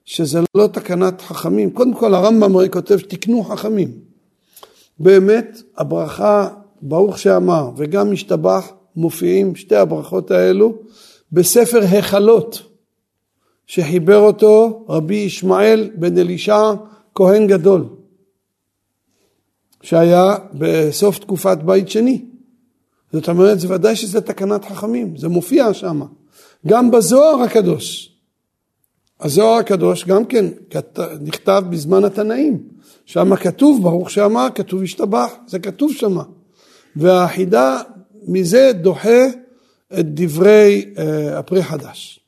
שזה 0.04 0.40
לא 0.54 0.66
תקנת 0.66 1.20
חכמים. 1.20 1.70
קודם 1.70 1.94
כל 1.94 2.14
הרמב"ם 2.14 2.56
הרי 2.56 2.70
כותב 2.70 2.98
תקנו 2.98 3.44
חכמים. 3.44 3.90
באמת 4.98 5.62
הברכה 5.76 6.48
ברוך 6.82 7.18
שאמר 7.18 7.70
וגם 7.76 8.12
משתבח 8.12 8.68
מופיעים 8.96 9.56
שתי 9.56 9.76
הברכות 9.76 10.30
האלו 10.30 10.74
בספר 11.32 11.80
היכלות 11.90 12.62
שחיבר 13.66 14.18
אותו 14.18 14.84
רבי 14.88 15.14
ישמעאל 15.14 15.90
בן 15.94 16.18
אלישע 16.18 16.72
כהן 17.14 17.46
גדול. 17.46 17.97
שהיה 19.82 20.36
בסוף 20.54 21.18
תקופת 21.18 21.58
בית 21.58 21.88
שני. 21.88 22.24
זאת 23.12 23.28
אומרת, 23.28 23.60
זה 23.60 23.74
ודאי 23.74 23.96
שזה 23.96 24.20
תקנת 24.20 24.64
חכמים, 24.64 25.16
זה 25.16 25.28
מופיע 25.28 25.74
שם. 25.74 26.02
גם 26.66 26.90
בזוהר 26.90 27.42
הקדוש. 27.42 28.14
הזוהר 29.20 29.58
הקדוש 29.58 30.04
גם 30.04 30.24
כן 30.24 30.46
נכתב 31.20 31.62
בזמן 31.70 32.04
התנאים. 32.04 32.62
שם 33.04 33.36
כתוב, 33.36 33.82
ברוך 33.82 34.10
שאמר, 34.10 34.48
כתוב 34.54 34.82
השתבח, 34.82 35.32
זה 35.46 35.58
כתוב 35.58 35.92
שם. 35.92 36.18
והחידה 36.96 37.80
מזה 38.26 38.70
דוחה 38.74 39.26
את 39.98 40.14
דברי 40.14 40.84
uh, 40.94 41.00
הפרי 41.38 41.62
חדש. 41.62 42.20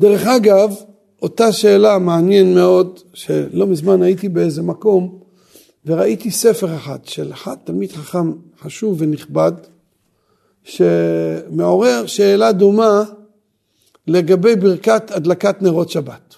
דרך 0.00 0.26
אגב, 0.26 0.74
אותה 1.22 1.52
שאלה 1.52 1.98
מעניין 1.98 2.54
מאוד, 2.54 3.00
שלא 3.12 3.66
מזמן 3.66 4.02
הייתי 4.02 4.28
באיזה 4.28 4.62
מקום, 4.62 5.18
וראיתי 5.86 6.30
ספר 6.30 6.76
אחד 6.76 6.98
של 7.04 7.32
אחד 7.32 7.54
תלמיד 7.64 7.92
חכם 7.92 8.32
חשוב 8.60 8.96
ונכבד, 9.00 9.52
שמעורר 10.64 12.06
שאלה 12.06 12.52
דומה 12.52 13.02
לגבי 14.06 14.56
ברכת 14.56 15.10
הדלקת 15.10 15.62
נרות 15.62 15.90
שבת. 15.90 16.34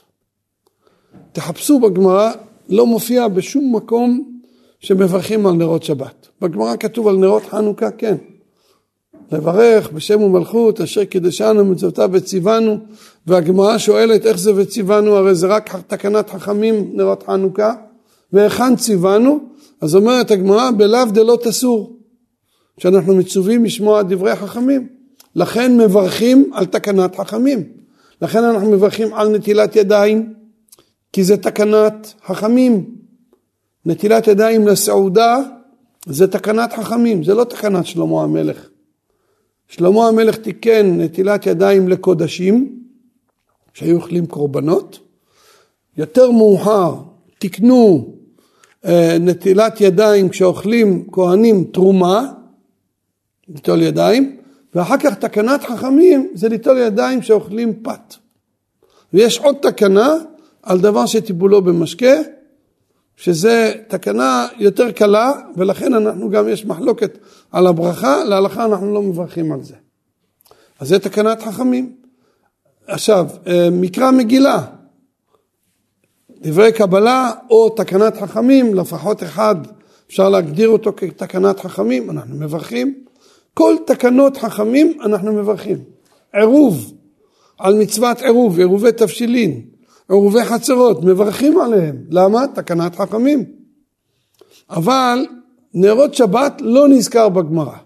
תחפשו 1.33 1.81
בגמרא, 1.81 2.33
לא 2.69 2.87
מופיע 2.87 3.29
בשום 3.29 3.77
מקום 3.77 4.39
שמברכים 4.81 5.47
על 5.47 5.53
נרות 5.53 5.83
שבת. 5.83 6.29
בגמרא 6.41 6.77
כתוב 6.77 7.09
על 7.09 7.17
נרות 7.17 7.43
חנוכה, 7.47 7.91
כן. 7.91 8.17
לברך 9.33 9.93
בשם 9.93 10.23
ומלכות 10.23 10.81
אשר 10.81 11.05
קידשנו 11.05 11.65
מצוותיו 11.65 12.11
וציוונו 12.13 12.79
והגמרא 13.27 13.79
שואלת 13.79 14.27
איך 14.27 14.39
זה 14.39 14.53
וציוונו 14.57 15.17
הרי 15.17 15.35
זה 15.35 15.47
רק 15.47 15.77
תקנת 15.87 16.31
חכמים 16.31 16.91
נרות 16.95 17.23
חנוכה 17.23 17.75
והיכן 18.33 18.77
ציוונו? 18.77 19.39
אז 19.81 19.95
אומרת 19.95 20.31
הגמרא, 20.31 20.71
בלאו 20.71 21.05
דלא 21.13 21.39
תסור, 21.43 21.99
שאנחנו 22.79 23.17
מצווים 23.17 23.65
לשמוע 23.65 24.03
דברי 24.03 24.37
חכמים. 24.37 24.89
לכן 25.37 25.77
מברכים 25.77 26.51
על 26.55 26.67
תקנת 26.67 27.17
חכמים. 27.17 27.63
לכן 28.23 28.45
אנחנו 28.45 28.71
מברכים 28.71 29.15
על 29.15 29.29
נטילת 29.29 29.77
ידיים, 29.77 30.35
כי 31.13 31.25
זה 31.25 31.37
תקנת 31.37 32.15
חכמים. 32.27 32.95
נטילת 33.87 34.27
ידיים 34.27 34.67
לסעודה 34.67 35.39
זה 36.07 36.27
תקנת 36.27 36.73
חכמים, 36.73 37.25
זה 37.25 37.35
לא 37.35 37.45
תקנת 37.45 37.87
שלמה 37.87 38.23
המלך. 38.23 38.69
שלמה 39.69 40.09
המלך 40.09 40.37
תיקן 40.37 41.01
נטילת 41.01 41.47
ידיים 41.47 41.89
לקודשים, 41.89 42.83
שהיו 43.75 43.97
אוכלים 43.97 44.27
קורבנות. 44.27 44.99
יותר 45.97 46.31
מאוחר 46.31 46.95
תיקנו 47.39 48.16
נטילת 49.21 49.81
ידיים 49.81 50.29
כשאוכלים 50.29 51.07
כהנים 51.13 51.65
תרומה, 51.65 52.33
ליטול 53.49 53.83
ידיים, 53.83 54.37
ואחר 54.75 54.97
כך 54.97 55.15
תקנת 55.15 55.65
חכמים 55.65 56.31
זה 56.35 56.49
ליטול 56.49 56.79
ידיים 56.79 57.21
כשאוכלים 57.21 57.83
פת. 57.83 58.15
ויש 59.13 59.39
עוד 59.39 59.57
תקנה 59.63 60.15
על 60.63 60.81
דבר 60.81 61.07
שטיפולו 61.07 61.63
במשקה, 61.63 62.15
שזה 63.17 63.73
תקנה 63.89 64.47
יותר 64.59 64.93
קלה, 64.93 65.33
ולכן 65.57 65.95
אנחנו 65.95 66.31
גם 66.31 66.49
יש 66.49 66.67
מחלוקת 66.67 67.19
על 67.53 67.67
הברכה, 67.67 68.25
להלכה 68.25 68.65
אנחנו 68.65 68.95
לא 68.95 69.03
מברכים 69.03 69.53
על 69.53 69.63
זה. 69.63 69.75
אז 70.81 70.89
זה 70.89 70.99
תקנת 70.99 71.43
חכמים. 71.43 71.97
עכשיו, 72.87 73.27
אה, 73.47 73.69
מקרא 73.73 74.11
מגילה, 74.11 74.63
דברי 76.47 76.73
קבלה 76.73 77.31
או 77.51 77.69
תקנת 77.69 78.17
חכמים, 78.17 78.75
לפחות 78.75 79.23
אחד 79.23 79.55
אפשר 80.09 80.29
להגדיר 80.29 80.69
אותו 80.69 80.93
כתקנת 80.97 81.61
חכמים, 81.61 82.11
אנחנו 82.11 82.37
מברכים. 82.37 82.95
כל 83.55 83.75
תקנות 83.87 84.37
חכמים 84.37 84.99
אנחנו 85.05 85.33
מברכים. 85.33 85.79
עירוב, 86.33 86.93
על 87.59 87.75
מצוות 87.75 88.21
עירוב, 88.21 88.59
עירובי 88.59 88.93
תבשילין, 88.93 89.61
עירובי 90.09 90.45
חצרות, 90.45 91.05
מברכים 91.05 91.61
עליהם. 91.61 91.97
למה? 92.11 92.45
תקנת 92.55 92.97
חכמים. 92.97 93.45
אבל 94.71 95.27
נרות 95.75 96.15
שבת 96.15 96.61
לא 96.61 96.89
נזכר 96.89 97.29
בגמרא. 97.29 97.77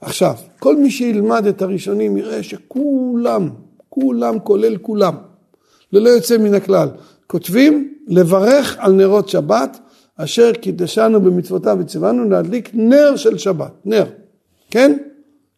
עכשיו, 0.00 0.34
כל 0.58 0.76
מי 0.76 0.90
שילמד 0.90 1.46
את 1.46 1.62
הראשונים 1.62 2.16
יראה 2.16 2.42
שכולם, 2.42 3.50
כולם 3.88 4.38
כולל 4.38 4.76
כולם, 4.76 5.14
ללא 5.94 6.08
יוצא 6.08 6.38
מן 6.38 6.54
הכלל, 6.54 6.88
כותבים 7.26 7.94
לברך 8.06 8.76
על 8.78 8.92
נרות 8.92 9.28
שבת 9.28 9.78
אשר 10.16 10.52
קידשנו 10.52 11.20
במצוותיו 11.20 11.76
וציוונו 11.80 12.30
להדליק 12.30 12.70
נר 12.74 13.16
של 13.16 13.38
שבת, 13.38 13.72
נר, 13.84 14.04
כן? 14.70 14.96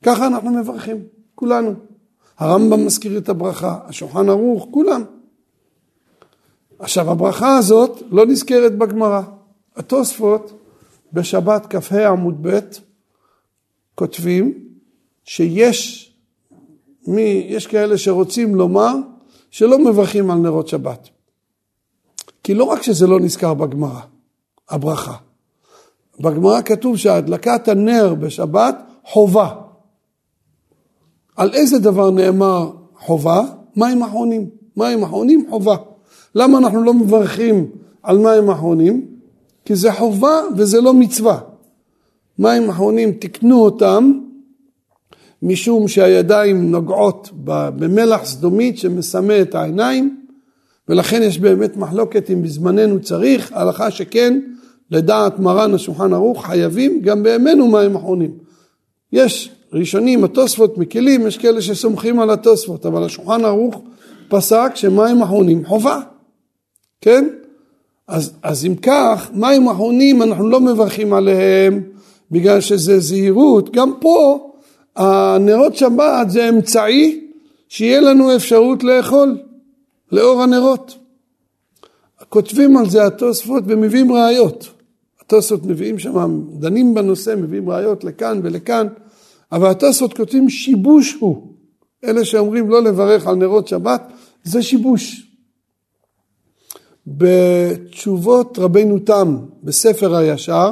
ככה 0.04 0.26
אנחנו 0.26 0.50
מברכים, 0.50 1.02
כולנו. 1.34 1.74
הרמב"ם 2.38 2.86
מזכיר 2.86 3.18
את 3.18 3.28
הברכה, 3.28 3.78
השולחן 3.84 4.28
ערוך, 4.28 4.68
כולם. 4.70 5.04
עכשיו 6.78 7.10
הברכה 7.10 7.56
הזאת 7.56 8.02
לא 8.10 8.26
נזכרת 8.26 8.78
בגמרא. 8.78 9.22
התוספות 9.76 10.52
בשבת 11.12 11.66
כ"ה 11.70 12.08
עמוד 12.08 12.46
ב' 12.46 12.58
כותבים 13.94 14.58
שיש 15.24 16.06
מי, 17.06 17.46
יש 17.48 17.66
כאלה 17.66 17.98
שרוצים 17.98 18.54
לומר 18.54 18.94
שלא 19.56 19.78
מברכים 19.78 20.30
על 20.30 20.38
נרות 20.38 20.68
שבת. 20.68 21.08
כי 22.42 22.54
לא 22.54 22.64
רק 22.64 22.82
שזה 22.82 23.06
לא 23.06 23.20
נזכר 23.20 23.54
בגמרא, 23.54 24.00
הברכה. 24.68 25.14
בגמרא 26.20 26.62
כתוב 26.62 26.96
שהדלקת 26.96 27.68
הנר 27.68 28.14
בשבת 28.14 28.76
חובה. 29.04 29.54
על 31.36 31.54
איזה 31.54 31.78
דבר 31.78 32.10
נאמר 32.10 32.70
חובה? 32.98 33.40
מים 33.76 34.02
אחרונים. 34.02 34.50
מים 34.76 35.02
אחרונים 35.02 35.46
חובה. 35.50 35.76
למה 36.34 36.58
אנחנו 36.58 36.82
לא 36.82 36.94
מברכים 36.94 37.70
על 38.02 38.18
מים 38.18 38.50
אחרונים? 38.50 39.06
כי 39.64 39.76
זה 39.76 39.92
חובה 39.92 40.40
וזה 40.56 40.80
לא 40.80 40.94
מצווה. 40.94 41.38
מים 42.38 42.70
אחרונים 42.70 43.12
תקנו 43.12 43.60
אותם 43.64 44.12
משום 45.46 45.88
שהידיים 45.88 46.70
נוגעות 46.70 47.30
במלח 47.44 48.24
סדומית 48.24 48.78
שמסמא 48.78 49.42
את 49.42 49.54
העיניים 49.54 50.20
ולכן 50.88 51.22
יש 51.22 51.38
באמת 51.38 51.76
מחלוקת 51.76 52.30
אם 52.30 52.42
בזמננו 52.42 53.00
צריך, 53.00 53.52
הלכה 53.52 53.90
שכן 53.90 54.40
לדעת 54.90 55.38
מרן 55.38 55.74
השולחן 55.74 56.12
ערוך 56.12 56.46
חייבים 56.46 57.00
גם 57.02 57.22
בימינו 57.22 57.68
מים 57.68 57.96
אחרונים. 57.96 58.30
יש 59.12 59.50
ראשונים, 59.72 60.24
התוספות 60.24 60.78
מקלים, 60.78 61.26
יש 61.26 61.38
כאלה 61.38 61.62
שסומכים 61.62 62.20
על 62.20 62.30
התוספות, 62.30 62.86
אבל 62.86 63.04
השולחן 63.04 63.44
ערוך 63.44 63.82
פסק 64.28 64.70
שמים 64.74 65.22
אחרונים 65.22 65.66
חובה, 65.66 66.00
כן? 67.00 67.28
אז, 68.08 68.32
אז 68.42 68.66
אם 68.66 68.74
כך, 68.74 69.30
מים 69.34 69.68
אחרונים 69.68 70.22
אנחנו 70.22 70.48
לא 70.48 70.60
מברכים 70.60 71.12
עליהם 71.12 71.82
בגלל 72.30 72.60
שזה 72.60 73.00
זהירות, 73.00 73.72
גם 73.72 73.92
פה 74.00 74.45
הנרות 74.96 75.76
שבת 75.76 76.30
זה 76.30 76.48
אמצעי 76.48 77.26
שיהיה 77.68 78.00
לנו 78.00 78.36
אפשרות 78.36 78.84
לאכול 78.84 79.38
לאור 80.12 80.42
הנרות. 80.42 80.98
כותבים 82.28 82.76
על 82.76 82.90
זה 82.90 83.06
התוספות 83.06 83.64
ומביאים 83.66 84.12
ראיות. 84.12 84.68
התוספות 85.20 85.66
מביאים 85.66 85.98
שם, 85.98 86.40
דנים 86.58 86.94
בנושא, 86.94 87.34
מביאים 87.38 87.70
ראיות 87.70 88.04
לכאן 88.04 88.40
ולכאן, 88.42 88.86
אבל 89.52 89.70
התוספות 89.70 90.16
כותבים 90.16 90.50
שיבוש 90.50 91.14
הוא. 91.20 91.52
אלה 92.04 92.24
שאומרים 92.24 92.70
לא 92.70 92.82
לברך 92.82 93.26
על 93.26 93.34
נרות 93.34 93.68
שבת, 93.68 94.12
זה 94.44 94.62
שיבוש. 94.62 95.32
בתשובות 97.06 98.58
רבנו 98.58 98.98
תם 98.98 99.36
בספר 99.62 100.14
הישר, 100.14 100.70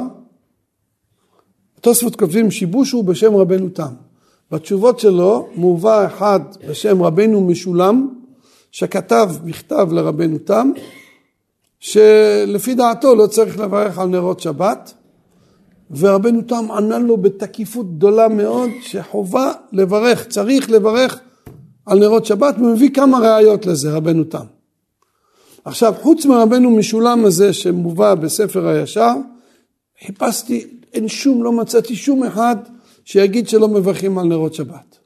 התוספות 1.77 2.15
כותבים 2.15 2.51
שיבוש 2.51 2.91
הוא 2.91 3.03
בשם 3.03 3.35
רבנו 3.35 3.69
תם. 3.69 4.04
בתשובות 4.51 4.99
שלו 4.99 5.47
מובא 5.55 6.05
אחד 6.05 6.39
בשם 6.69 7.03
רבנו 7.03 7.41
משולם, 7.41 8.09
שכתב 8.71 9.29
מכתב 9.43 9.87
לרבנו 9.91 10.37
תם, 10.37 10.71
שלפי 11.79 12.75
דעתו 12.75 13.15
לא 13.15 13.27
צריך 13.27 13.59
לברך 13.59 13.99
על 13.99 14.07
נרות 14.07 14.39
שבת, 14.39 14.93
ורבנו 15.97 16.41
תם 16.41 16.71
ענה 16.71 16.99
לו 16.99 17.17
בתקיפות 17.17 17.97
גדולה 17.97 18.27
מאוד 18.27 18.69
שחובה 18.81 19.51
לברך, 19.71 20.27
צריך 20.27 20.71
לברך 20.71 21.19
על 21.85 21.99
נרות 21.99 22.25
שבת, 22.25 22.55
ומביא 22.59 22.89
כמה 22.89 23.19
ראיות 23.19 23.65
לזה 23.65 23.91
רבנו 23.91 24.23
תם. 24.23 24.45
עכשיו 25.65 25.93
חוץ 26.01 26.25
מרבנו 26.25 26.71
משולם 26.71 27.25
הזה 27.25 27.53
שמובא 27.53 28.15
בספר 28.15 28.67
הישר, 28.67 29.13
חיפשתי, 30.05 30.67
אין 30.93 31.07
שום, 31.07 31.43
לא 31.43 31.51
מצאתי 31.51 31.95
שום 31.95 32.23
אחד 32.23 32.55
שיגיד 33.05 33.49
שלא 33.49 33.67
מברכים 33.67 34.17
על 34.17 34.25
נרות 34.27 34.53
שבת. 34.53 34.99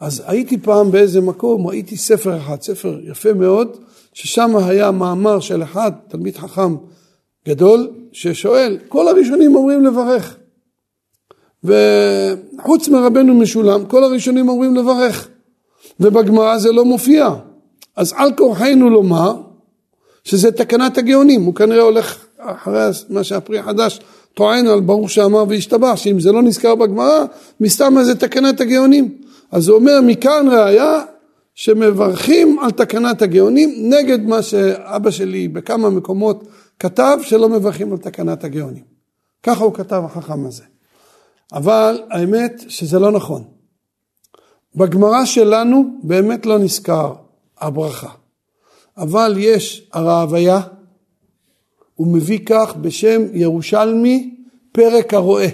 אז 0.00 0.22
הייתי 0.26 0.58
פעם 0.58 0.90
באיזה 0.90 1.20
מקום, 1.20 1.66
ראיתי 1.66 1.96
ספר 1.96 2.36
אחד, 2.36 2.62
ספר 2.62 2.98
יפה 3.02 3.32
מאוד, 3.32 3.76
ששם 4.12 4.56
היה 4.56 4.90
מאמר 4.90 5.40
של 5.40 5.62
אחד, 5.62 5.92
תלמיד 6.08 6.36
חכם 6.36 6.76
גדול, 7.48 7.90
ששואל, 8.12 8.78
כל 8.88 9.08
הראשונים 9.08 9.56
אומרים 9.56 9.84
לברך. 9.84 10.36
וחוץ 11.64 12.88
מרבנו 12.88 13.34
משולם, 13.34 13.86
כל 13.86 14.04
הראשונים 14.04 14.48
אומרים 14.48 14.76
לברך. 14.76 15.28
ובגמרא 16.00 16.58
זה 16.58 16.72
לא 16.72 16.84
מופיע. 16.84 17.28
אז 17.96 18.14
על 18.16 18.32
כורחנו 18.36 18.90
לומר 18.90 19.34
שזה 20.24 20.52
תקנת 20.52 20.98
הגאונים, 20.98 21.42
הוא 21.42 21.54
כנראה 21.54 21.82
הולך 21.82 22.24
אחרי 22.38 22.80
מה 23.08 23.24
שהפרי 23.24 23.58
החדש 23.58 24.00
טוען 24.34 24.66
על 24.66 24.80
ברוך 24.80 25.10
שאמר 25.10 25.44
והשתבח, 25.48 25.96
שאם 25.96 26.20
זה 26.20 26.32
לא 26.32 26.42
נזכר 26.42 26.74
בגמרא, 26.74 27.24
מסתם 27.60 27.94
זה 28.02 28.14
תקנת 28.14 28.60
הגאונים. 28.60 29.14
אז 29.52 29.68
הוא 29.68 29.76
אומר 29.76 30.00
מכאן 30.06 30.46
ראיה 30.50 31.02
שמברכים 31.54 32.58
על 32.58 32.70
תקנת 32.70 33.22
הגאונים 33.22 33.74
נגד 33.78 34.24
מה 34.24 34.42
שאבא 34.42 35.10
שלי 35.10 35.48
בכמה 35.48 35.90
מקומות 35.90 36.44
כתב 36.78 37.18
שלא 37.22 37.48
מברכים 37.48 37.92
על 37.92 37.98
תקנת 37.98 38.44
הגאונים. 38.44 38.84
ככה 39.42 39.64
הוא 39.64 39.74
כתב 39.74 40.02
החכם 40.04 40.46
הזה. 40.46 40.62
אבל 41.52 42.02
האמת 42.10 42.64
שזה 42.68 42.98
לא 42.98 43.12
נכון. 43.12 43.44
בגמרא 44.76 45.24
שלנו 45.24 45.84
באמת 46.02 46.46
לא 46.46 46.58
נזכר 46.58 47.14
הברכה. 47.58 48.08
אבל 48.96 49.34
יש 49.38 49.88
הרעביה, 49.92 50.60
הוא 52.00 52.08
מביא 52.08 52.38
כך 52.46 52.76
בשם 52.80 53.22
ירושלמי 53.32 54.34
פרק 54.72 55.14
הרועה. 55.14 55.46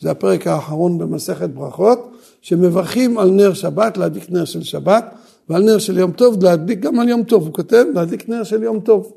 זה 0.00 0.10
הפרק 0.10 0.46
האחרון 0.46 0.98
במסכת 0.98 1.50
ברכות, 1.50 2.10
שמברכים 2.40 3.18
על 3.18 3.30
נר 3.30 3.54
שבת, 3.54 3.96
להדליק 3.96 4.30
נר 4.30 4.44
של 4.44 4.62
שבת, 4.62 5.14
ועל 5.48 5.62
נר 5.62 5.78
של 5.78 5.98
יום 5.98 6.12
טוב 6.12 6.42
להדליק 6.44 6.80
גם 6.80 7.00
על 7.00 7.08
יום 7.08 7.22
טוב, 7.22 7.42
הוא 7.42 7.54
כותב 7.54 7.84
להדליק 7.94 8.28
נר 8.28 8.44
של 8.44 8.62
יום 8.62 8.80
טוב. 8.80 9.12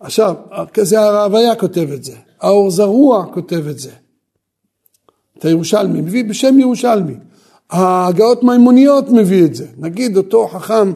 עכשיו, 0.00 0.34
כזה 0.74 1.00
הרעביה 1.00 1.56
כותב 1.56 1.88
את 1.94 2.04
זה, 2.04 2.16
האור 2.40 2.70
זרוע 2.70 3.26
כותב 3.34 3.68
את 3.70 3.78
זה, 3.78 3.92
את 5.38 5.44
הירושלמי, 5.44 6.00
מביא 6.00 6.24
בשם 6.24 6.58
ירושלמי. 6.58 7.14
ההגאות 7.70 8.42
מימוניות 8.42 9.08
מביא 9.08 9.44
את 9.44 9.54
זה, 9.54 9.66
נגיד 9.78 10.16
אותו 10.16 10.48
חכם 10.48 10.92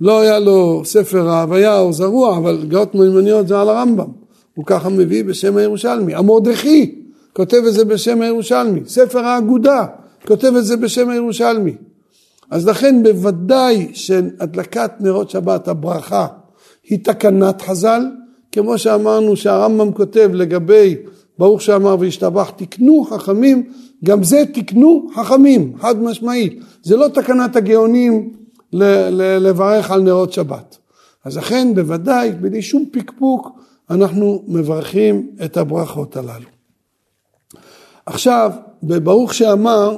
לא 0.00 0.20
היה 0.20 0.38
לו 0.38 0.82
ספר 0.84 1.28
ההוויה 1.28 1.78
או 1.78 1.92
זרוע, 1.92 2.36
אבל 2.36 2.58
הגאות 2.62 2.94
מימוניות 2.94 3.48
זה 3.48 3.60
על 3.60 3.68
הרמב"ם, 3.68 4.08
הוא 4.54 4.64
ככה 4.66 4.88
מביא 4.88 5.24
בשם 5.24 5.56
הירושלמי. 5.56 6.14
המרדכי 6.14 6.94
כותב 7.32 7.62
את 7.68 7.72
זה 7.72 7.84
בשם 7.84 8.22
הירושלמי, 8.22 8.80
ספר 8.86 9.18
האגודה 9.18 9.86
כותב 10.26 10.52
את 10.56 10.64
זה 10.64 10.76
בשם 10.76 11.08
הירושלמי. 11.08 11.74
אז 12.50 12.68
לכן 12.68 13.02
בוודאי 13.02 13.88
שהדלקת 13.92 14.90
נרות 15.00 15.30
שבת, 15.30 15.68
הברכה, 15.68 16.26
היא 16.88 16.98
תקנת 17.02 17.62
חז"ל, 17.62 18.02
כמו 18.52 18.78
שאמרנו 18.78 19.36
שהרמב"ם 19.36 19.92
כותב 19.92 20.30
לגבי 20.32 20.96
ברוך 21.38 21.62
שאמר 21.62 21.96
וישתבח 22.00 22.50
תקנו 22.56 23.04
חכמים, 23.04 23.62
גם 24.04 24.22
זה 24.22 24.42
תקנו 24.52 25.06
חכמים, 25.14 25.72
חד 25.80 26.02
משמעית. 26.02 26.60
זה 26.82 26.96
לא 26.96 27.08
תקנת 27.08 27.56
הגאונים 27.56 28.32
לברך 28.72 29.90
על 29.90 30.02
נרות 30.02 30.32
שבת. 30.32 30.78
אז 31.24 31.36
לכן 31.36 31.74
בוודאי, 31.74 32.32
בלי 32.32 32.62
שום 32.62 32.84
פקפוק, 32.92 33.48
אנחנו 33.90 34.44
מברכים 34.46 35.36
את 35.44 35.56
הברכות 35.56 36.16
הללו. 36.16 36.48
עכשיו, 38.06 38.52
בברוך 38.82 39.34
שאמר, 39.34 39.96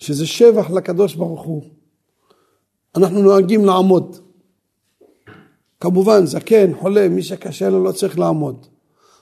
שזה 0.00 0.26
שבח 0.26 0.70
לקדוש 0.70 1.14
ברוך 1.14 1.42
הוא, 1.42 1.62
אנחנו 2.96 3.22
נוהגים 3.22 3.64
לעמוד. 3.64 4.16
כמובן, 5.80 6.26
זקן, 6.26 6.74
חולה, 6.74 7.08
מי 7.08 7.22
שקשה 7.22 7.70
לו 7.70 7.84
לא 7.84 7.92
צריך 7.92 8.18
לעמוד. 8.18 8.66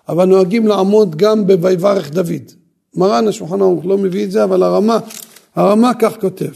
אבל 0.08 0.24
נוהגים 0.24 0.66
לעמוד 0.66 1.16
גם 1.16 1.46
ב"ויברך 1.46 2.10
דוד". 2.10 2.52
מרן 2.94 3.28
השולחן 3.28 3.60
ערוך 3.60 3.86
לא 3.86 3.98
מביא 3.98 4.24
את 4.24 4.30
זה, 4.30 4.44
אבל 4.44 4.62
הרמה, 4.62 4.98
הרמה 5.54 5.94
כך 5.94 6.20
כותב, 6.20 6.52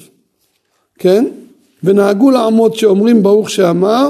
כן? 0.98 1.41
ונהגו 1.84 2.30
לעמוד 2.30 2.74
שאומרים 2.74 3.22
ברוך 3.22 3.50
שאמר, 3.50 4.08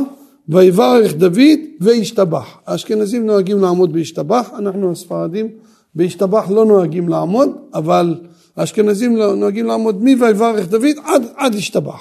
ויברך 0.49 1.15
דוד 1.15 1.59
וישתבח. 1.81 2.59
האשכנזים 2.67 3.27
נוהגים 3.27 3.61
לעמוד 3.61 3.93
בישתבח, 3.93 4.51
אנחנו 4.59 4.93
הספרדים 4.93 5.49
בישתבח 5.95 6.51
לא 6.51 6.65
נוהגים 6.65 7.09
לעמוד, 7.09 7.51
אבל 7.75 8.15
האשכנזים 8.57 9.17
לא 9.17 9.37
נוהגים 9.37 9.67
לעמוד 9.67 10.05
מ"ויברך 10.05 10.69
דוד" 10.69 10.97
עד, 11.05 11.23
עד 11.37 11.55
ישתבח. 11.55 12.01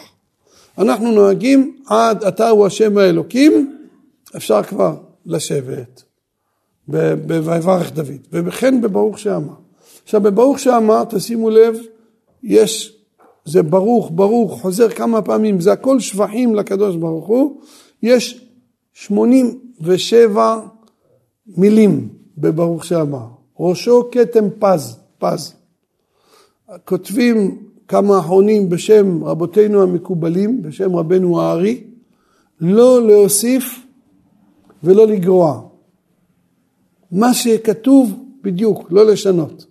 אנחנו 0.77 1.11
נוהגים 1.11 1.77
עד 1.87 2.23
אתה 2.23 2.49
הוא 2.49 2.65
השם 2.65 2.97
האלוקים, 2.97 3.75
אפשר 4.35 4.63
כבר 4.63 4.95
לשבת 5.25 6.03
ב"ויברך 6.87 7.91
דוד", 7.93 8.27
וכן 8.31 8.81
בברוך 8.81 9.19
שאמר. 9.19 9.53
עכשיו 10.03 10.21
בברוך 10.21 10.59
שאמר, 10.59 11.03
תשימו 11.09 11.49
לב, 11.49 11.77
יש, 12.43 12.97
זה 13.51 13.63
ברוך, 13.63 14.11
ברוך, 14.15 14.61
חוזר 14.61 14.89
כמה 14.89 15.21
פעמים, 15.21 15.61
זה 15.61 15.71
הכל 15.71 15.99
שבחים 15.99 16.55
לקדוש 16.55 16.95
ברוך 16.95 17.27
הוא, 17.27 17.61
יש 18.03 18.45
87 18.93 20.59
מילים 21.47 22.09
בברוך 22.37 22.85
שאמר, 22.85 23.27
ראשו 23.59 24.09
כתם 24.11 24.45
פז, 24.59 24.99
פז. 25.17 25.55
כותבים 26.85 27.63
כמה 27.87 28.19
אחרונים 28.19 28.69
בשם 28.69 29.23
רבותינו 29.23 29.81
המקובלים, 29.81 30.61
בשם 30.61 30.95
רבנו 30.95 31.41
הארי, 31.41 31.83
לא 32.61 33.07
להוסיף 33.07 33.79
ולא 34.83 35.07
לגרוע. 35.07 35.61
מה 37.11 37.33
שכתוב 37.33 38.11
בדיוק, 38.43 38.91
לא 38.91 39.05
לשנות. 39.05 39.70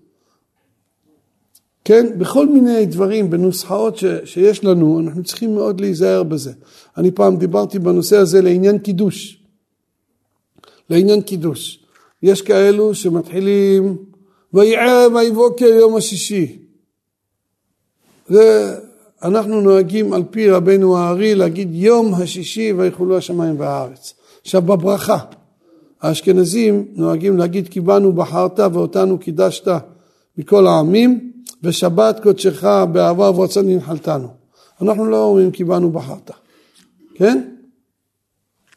כן, 1.85 2.19
בכל 2.19 2.49
מיני 2.49 2.87
דברים, 2.87 3.31
בנוסחאות 3.31 3.97
ש, 3.97 4.05
שיש 4.25 4.65
לנו, 4.65 5.01
אנחנו 5.01 5.23
צריכים 5.25 5.55
מאוד 5.55 5.81
להיזהר 5.81 6.23
בזה. 6.23 6.53
אני 6.97 7.11
פעם 7.11 7.37
דיברתי 7.37 7.79
בנושא 7.79 8.17
הזה 8.17 8.43
לעניין 8.43 8.79
קידוש. 8.79 9.43
לעניין 10.91 11.23
קידוש. 11.23 11.85
יש 12.23 12.43
כאלו 12.43 12.95
שמתחילים, 12.95 13.97
ויער 14.55 15.09
ויבוקר 15.15 15.67
יום 15.67 15.97
השישי. 15.97 16.59
זה, 18.29 18.77
אנחנו 19.23 19.61
נוהגים 19.61 20.13
על 20.13 20.23
פי 20.31 20.51
רבנו 20.51 20.99
הארי 20.99 21.35
להגיד 21.35 21.69
יום 21.73 22.15
השישי 22.15 22.73
ויכולו 22.73 23.17
השמיים 23.17 23.61
והארץ. 23.61 24.15
עכשיו 24.43 24.63
בברכה, 24.63 25.19
האשכנזים 26.01 26.89
נוהגים 26.93 27.39
להגיד 27.39 27.69
כי 27.69 27.81
בנו 27.81 28.13
בחרת 28.13 28.61
ואותנו 28.61 29.19
קידשת 29.19 29.69
מכל 30.41 30.67
העמים 30.67 31.31
ושבת 31.63 32.21
קודשך 32.23 32.65
באהבה 32.93 33.31
ורצון 33.31 33.69
ינחלתנו. 33.69 34.29
אנחנו 34.83 35.07
לא 35.07 35.25
אומרים 35.25 35.51
כי 35.51 35.65
בנו 35.65 35.91
בחרת, 35.91 36.31
כן? 37.15 37.43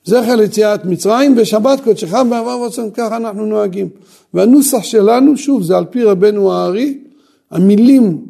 זכר 0.05 0.35
ליציאת 0.35 0.85
מצרים 0.85 1.35
ושבת 1.37 1.83
קודשך 1.83 2.13
באהבה 2.13 2.55
ורצון, 2.55 2.91
ככה 2.91 3.17
אנחנו 3.17 3.45
נוהגים. 3.45 3.89
והנוסח 4.33 4.83
שלנו, 4.83 5.37
שוב, 5.37 5.63
זה 5.63 5.77
על 5.77 5.85
פי 5.85 6.03
רבנו 6.03 6.53
הארי, 6.53 6.97
המילים 7.51 8.25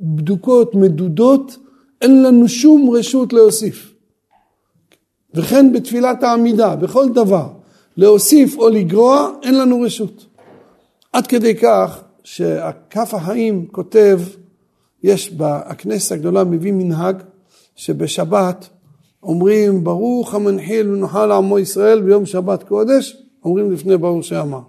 בדוקות, 0.00 0.74
מדודות, 0.74 1.56
אין 2.02 2.22
לנו 2.22 2.48
שום 2.48 2.90
רשות 2.90 3.32
להוסיף. 3.32 3.92
וכן 5.34 5.72
בתפילת 5.72 6.22
העמידה, 6.22 6.76
בכל 6.76 7.08
דבר, 7.08 7.48
להוסיף 7.96 8.58
או 8.58 8.68
לגרוע, 8.68 9.30
אין 9.42 9.58
לנו 9.58 9.80
רשות. 9.80 10.26
עד 11.12 11.26
כדי 11.26 11.54
כך 11.54 12.00
שהכף 12.28 13.14
החיים 13.14 13.66
כותב, 13.66 14.20
יש 15.02 15.32
בכנסת 15.32 16.12
הגדולה 16.12 16.44
מביא 16.44 16.72
מנהג 16.72 17.22
שבשבת 17.76 18.68
אומרים 19.22 19.84
ברוך 19.84 20.34
המנחיל 20.34 20.90
ונוחה 20.90 21.26
לעמו 21.26 21.58
ישראל 21.58 22.00
ביום 22.00 22.26
שבת 22.26 22.62
קודש, 22.62 23.16
אומרים 23.44 23.72
לפני 23.72 23.96
ברוך 23.96 24.24
שאמר. 24.24 24.60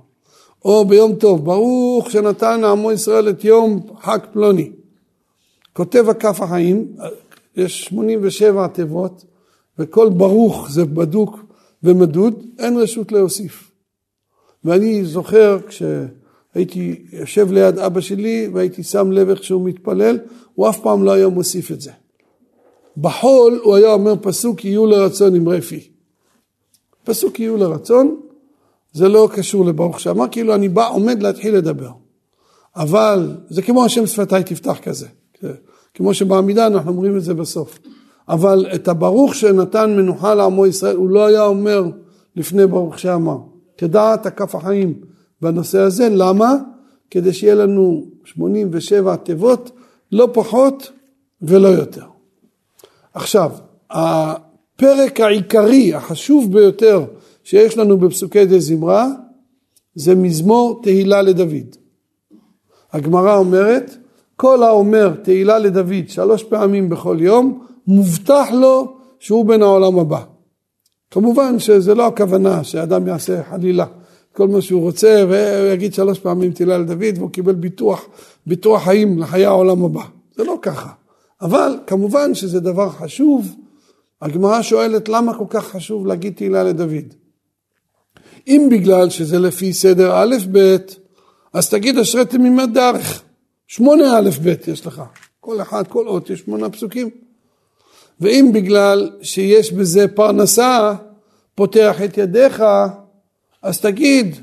או 0.65 0.85
ביום 0.85 1.15
טוב, 1.15 1.45
ברוך 1.45 2.11
שנתן 2.11 2.61
לעמו 2.61 2.91
ישראל 2.91 3.29
את 3.29 3.43
יום 3.43 3.79
חג 4.01 4.19
פלוני. 4.33 4.71
כותב 5.73 6.09
הכף 6.09 6.41
החיים, 6.41 6.87
יש 7.55 7.85
87 7.85 8.67
תיבות, 8.67 9.25
וכל 9.79 10.09
ברוך 10.09 10.71
זה 10.71 10.85
בדוק 10.85 11.39
ומדוד, 11.83 12.43
אין 12.59 12.77
רשות 12.77 13.11
להוסיף. 13.11 13.71
ואני 14.65 15.05
זוכר 15.05 15.57
כשהייתי 16.51 17.05
יושב 17.11 17.51
ליד 17.51 17.79
אבא 17.79 18.01
שלי 18.01 18.49
והייתי 18.53 18.83
שם 18.83 19.11
לב 19.11 19.29
איך 19.29 19.43
שהוא 19.43 19.65
מתפלל, 19.65 20.19
הוא 20.55 20.69
אף 20.69 20.79
פעם 20.79 21.03
לא 21.03 21.11
היה 21.11 21.27
מוסיף 21.27 21.71
את 21.71 21.81
זה. 21.81 21.91
בחול 22.97 23.59
הוא 23.63 23.75
היה 23.75 23.93
אומר 23.93 24.13
פסוק 24.21 24.65
יהיו 24.65 24.85
לרצון 24.85 25.35
עם 25.35 25.49
רפי. 25.49 25.89
פסוק 27.03 27.39
יהיו 27.39 27.57
לרצון, 27.57 28.19
זה 28.93 29.09
לא 29.09 29.29
קשור 29.33 29.65
לברוך 29.65 29.99
שאמר, 29.99 30.25
כאילו 30.31 30.55
אני 30.55 30.69
בא, 30.69 30.89
עומד 30.89 31.23
להתחיל 31.23 31.55
לדבר. 31.55 31.91
אבל 32.75 33.37
זה 33.49 33.61
כמו 33.61 33.85
השם 33.85 34.07
שפתיי 34.07 34.43
תפתח 34.43 34.79
כזה. 34.83 35.07
כמו 35.93 36.13
שבעמידה 36.13 36.67
אנחנו 36.67 36.91
אומרים 36.91 37.17
את 37.17 37.23
זה 37.23 37.33
בסוף. 37.33 37.79
אבל 38.29 38.65
את 38.75 38.87
הברוך 38.87 39.35
שנתן 39.35 39.95
מנוחה 39.95 40.33
לעמו 40.33 40.67
ישראל, 40.67 40.95
הוא 40.95 41.09
לא 41.09 41.25
היה 41.25 41.45
אומר 41.45 41.83
לפני 42.35 42.67
ברוך 42.67 42.99
שאמר. 42.99 43.37
כדעת 43.77 44.25
הכף 44.25 44.55
החיים 44.55 44.93
בנושא 45.41 45.79
הזה, 45.79 46.09
למה? 46.11 46.55
כדי 47.11 47.33
שיהיה 47.33 47.55
לנו 47.55 48.05
87 48.25 49.15
תיבות, 49.15 49.71
לא 50.11 50.29
פחות 50.33 50.91
ולא 51.41 51.67
יותר. 51.67 52.05
עכשיו, 53.13 53.51
הפרק 53.89 55.19
העיקרי, 55.19 55.93
החשוב 55.93 56.53
ביותר 56.53 57.05
שיש 57.43 57.77
לנו 57.77 57.97
בפסוקי 57.97 58.45
דה 58.45 58.59
זמרה, 58.59 59.07
זה 59.95 60.15
מזמור 60.15 60.79
תהילה 60.83 61.21
לדוד. 61.21 61.75
הגמרא 62.93 63.37
אומרת, 63.37 63.97
כל 64.35 64.63
האומר 64.63 65.13
תהילה 65.23 65.59
לדוד 65.59 66.09
שלוש 66.09 66.43
פעמים 66.43 66.89
בכל 66.89 67.17
יום, 67.19 67.65
מובטח 67.87 68.47
לו 68.53 68.97
שהוא 69.19 69.45
בן 69.45 69.61
העולם 69.61 69.99
הבא. 69.99 70.23
כמובן 71.11 71.59
שזה 71.59 71.95
לא 71.95 72.07
הכוונה 72.07 72.63
שאדם 72.63 73.07
יעשה 73.07 73.43
חלילה 73.43 73.85
כל 74.39 74.47
מה 74.47 74.61
שהוא 74.61 74.81
רוצה 74.81 75.23
והוא 75.29 75.67
יגיד 75.73 75.93
שלוש 75.93 76.19
פעמים 76.19 76.51
תהילה 76.51 76.77
לדוד 76.77 77.17
והוא 77.17 77.29
קיבל 77.29 77.55
ביטוח, 77.55 78.05
ביטוח 78.47 78.83
חיים 78.83 79.19
לחיי 79.19 79.45
העולם 79.45 79.83
הבא. 79.85 80.01
זה 80.35 80.43
לא 80.43 80.57
ככה. 80.61 80.89
אבל 81.41 81.79
כמובן 81.87 82.35
שזה 82.35 82.59
דבר 82.59 82.89
חשוב. 82.89 83.55
הגמרא 84.21 84.61
שואלת 84.61 85.09
למה 85.09 85.37
כל 85.37 85.45
כך 85.49 85.67
חשוב 85.67 86.07
להגיד 86.07 86.33
תהילה 86.35 86.63
לדוד. 86.63 87.13
אם 88.47 88.67
בגלל 88.71 89.09
שזה 89.09 89.39
לפי 89.39 89.73
סדר 89.73 90.11
א' 90.15 90.35
ב', 90.51 90.75
אז 91.53 91.69
תגיד 91.69 91.97
אשרי 91.97 92.25
תמימת 92.25 92.73
דרך. 92.73 93.23
שמונה 93.67 94.17
א' 94.17 94.29
ב' 94.43 94.53
יש 94.67 94.87
לך. 94.87 95.01
כל 95.39 95.61
אחד, 95.61 95.87
כל 95.87 96.07
אות, 96.07 96.29
יש 96.29 96.39
שמונה 96.39 96.69
פסוקים. 96.69 97.09
ואם 98.19 98.51
בגלל 98.53 99.11
שיש 99.21 99.71
בזה 99.71 100.07
פרנסה, 100.07 100.93
פותח 101.55 102.01
את 102.05 102.17
ידיך, 102.17 102.63
אז 103.61 103.81
תגיד, 103.81 104.35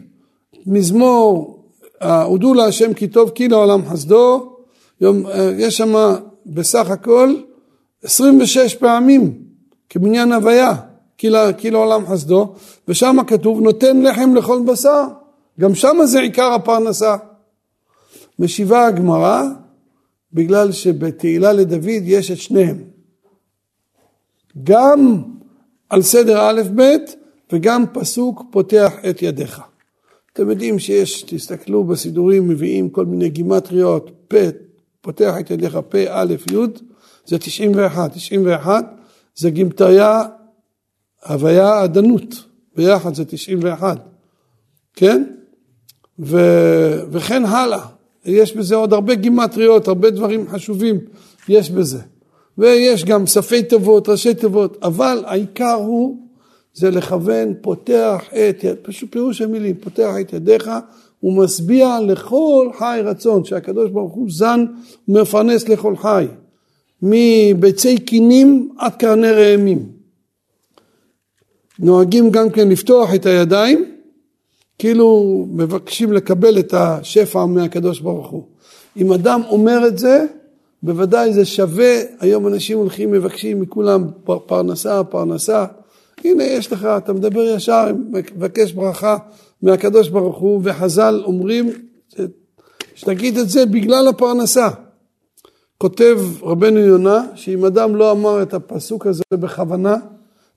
מזמור, 0.66 1.62
הודו 2.02 2.54
להשם 2.54 2.94
כי 2.94 3.08
טוב 3.08 3.30
כי 3.30 3.48
לעולם 3.48 3.88
חסדו, 3.88 4.56
יום, 5.00 5.22
יש 5.58 5.76
שם 5.76 6.14
בסך 6.46 6.90
הכל 6.90 7.34
26 8.02 8.74
פעמים 8.74 9.42
כבניין 9.90 10.32
הוויה, 10.32 10.74
כי 11.58 11.70
לעולם 11.70 12.06
חסדו, 12.06 12.54
ושם 12.88 13.16
כתוב 13.26 13.60
נותן 13.60 14.02
לחם 14.02 14.34
לכל 14.34 14.62
בשר, 14.66 15.04
גם 15.60 15.74
שם 15.74 15.96
זה 16.04 16.20
עיקר 16.20 16.52
הפרנסה. 16.52 17.16
משיבה 18.38 18.86
הגמרא, 18.86 19.42
בגלל 20.32 20.72
שבתהילה 20.72 21.52
לדוד 21.52 22.02
יש 22.04 22.30
את 22.30 22.36
שניהם. 22.36 22.84
גם 24.64 25.22
על 25.90 26.02
סדר 26.02 26.50
א' 26.50 26.62
ב' 26.76 26.96
וגם 27.52 27.84
פסוק 27.92 28.42
פותח 28.50 28.92
את 29.10 29.22
ידיך. 29.22 29.60
אתם 30.32 30.50
יודעים 30.50 30.78
שיש, 30.78 31.22
תסתכלו 31.22 31.84
בסידורים, 31.84 32.48
מביאים 32.48 32.90
כל 32.90 33.06
מיני 33.06 33.28
גימטריות, 33.28 34.10
פ', 34.28 34.50
פותח 35.00 35.34
את 35.40 35.50
ידיך, 35.50 35.78
פ', 35.88 35.94
א', 35.94 36.34
י', 36.52 36.56
זה 37.26 37.38
91. 37.38 38.12
91 38.14 38.84
זה 39.36 39.50
גימטריה, 39.50 40.22
הוויה 41.26 41.82
עדנות, 41.82 42.44
ביחד 42.76 43.14
זה 43.14 43.24
91, 43.24 43.98
כן? 44.94 45.24
ו... 46.18 46.38
וכן 47.10 47.44
הלאה. 47.44 47.86
יש 48.24 48.56
בזה 48.56 48.74
עוד 48.74 48.92
הרבה 48.92 49.14
גימטריות, 49.14 49.88
הרבה 49.88 50.10
דברים 50.10 50.48
חשובים 50.48 51.00
יש 51.48 51.70
בזה. 51.70 52.00
ויש 52.58 53.04
גם 53.04 53.26
ספי 53.26 53.62
תיבות, 53.62 54.08
ראשי 54.08 54.34
תיבות, 54.34 54.78
אבל 54.82 55.24
העיקר 55.26 55.74
הוא, 55.74 56.25
זה 56.76 56.90
לכוון, 56.90 57.54
פותח 57.60 58.24
את, 58.34 58.64
פשוט 58.82 59.12
פירוש 59.12 59.40
המילים, 59.40 59.74
פותח 59.74 60.10
את 60.20 60.32
ידיך 60.32 60.70
ומשביע 61.22 61.98
לכל 62.00 62.68
חי 62.78 63.00
רצון, 63.04 63.44
שהקדוש 63.44 63.90
ברוך 63.90 64.12
הוא 64.12 64.26
זן 64.30 64.64
ומפרנס 65.08 65.68
לכל 65.68 65.96
חי, 65.96 66.26
מביצי 67.02 67.98
קינים 67.98 68.68
עד 68.78 68.92
קרני 68.94 69.30
ראמים. 69.30 69.86
נוהגים 71.78 72.30
גם 72.30 72.50
כן 72.50 72.68
לפתוח 72.68 73.14
את 73.14 73.26
הידיים, 73.26 73.84
כאילו 74.78 75.46
מבקשים 75.50 76.12
לקבל 76.12 76.58
את 76.58 76.74
השפע 76.74 77.46
מהקדוש 77.46 78.00
ברוך 78.00 78.30
הוא. 78.30 78.42
אם 78.96 79.12
אדם 79.12 79.40
אומר 79.48 79.86
את 79.86 79.98
זה, 79.98 80.26
בוודאי 80.82 81.32
זה 81.32 81.44
שווה, 81.44 81.94
היום 82.20 82.46
אנשים 82.46 82.78
הולכים 82.78 83.10
מבקשים 83.12 83.60
מכולם 83.60 84.04
פרנסה, 84.46 85.04
פרנסה. 85.04 85.64
הנה 86.24 86.44
יש 86.44 86.72
לך, 86.72 86.84
אתה 86.84 87.12
מדבר 87.12 87.42
ישר, 87.42 87.86
מבקש 88.10 88.72
ברכה 88.72 89.16
מהקדוש 89.62 90.08
ברוך 90.08 90.38
הוא, 90.38 90.60
וחז"ל 90.64 91.22
אומרים 91.24 91.70
שתגיד 92.94 93.38
את 93.38 93.48
זה 93.48 93.66
בגלל 93.66 94.08
הפרנסה. 94.08 94.68
כותב 95.78 96.20
רבנו 96.42 96.80
יונה, 96.80 97.24
שאם 97.34 97.64
אדם 97.64 97.96
לא 97.96 98.12
אמר 98.12 98.42
את 98.42 98.54
הפסוק 98.54 99.06
הזה 99.06 99.24
בכוונה, 99.32 99.96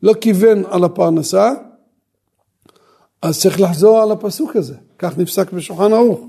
לא 0.04 0.14
כיוון 0.14 0.64
על 0.70 0.84
הפרנסה, 0.84 1.52
אז 3.22 3.40
צריך 3.40 3.62
לחזור 3.62 4.02
על 4.02 4.12
הפסוק 4.12 4.56
הזה. 4.56 4.76
כך 5.00 5.18
נפסק 5.18 5.52
בשולחן 5.54 5.94
ערוך. 5.94 6.20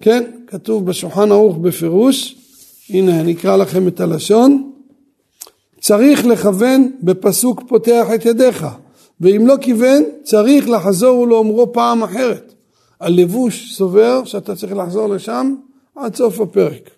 כן, 0.00 0.30
כתוב 0.46 0.86
בשולחן 0.86 1.32
ערוך 1.32 1.56
בפירוש, 1.56 2.36
הנה 2.90 3.20
אני 3.20 3.32
אקרא 3.32 3.56
לכם 3.56 3.88
את 3.88 4.00
הלשון, 4.00 4.71
צריך 5.82 6.26
לכוון 6.26 6.90
בפסוק 7.02 7.62
פותח 7.68 8.06
את 8.14 8.24
ידיך, 8.24 8.66
ואם 9.20 9.46
לא 9.46 9.54
כיוון 9.60 10.02
צריך 10.22 10.68
לחזור 10.68 11.18
ולאומרו 11.18 11.72
פעם 11.72 12.02
אחרת. 12.02 12.54
הלבוש 13.00 13.74
סובר 13.74 14.24
שאתה 14.24 14.56
צריך 14.56 14.72
לחזור 14.72 15.08
לשם 15.08 15.54
עד 15.96 16.14
סוף 16.14 16.40
הפרק. 16.40 16.90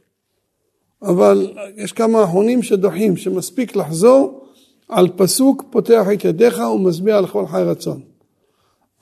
אבל 1.02 1.52
יש 1.76 1.92
כמה 1.92 2.24
אחרונים 2.24 2.62
שדוחים 2.62 3.16
שמספיק 3.16 3.76
לחזור 3.76 4.46
על 4.88 5.08
פסוק 5.16 5.64
פותח 5.70 6.06
את 6.12 6.24
ידיך 6.24 6.58
ומשביע 6.58 7.20
לכל 7.20 7.46
חי 7.46 7.62
רצון. 7.66 8.00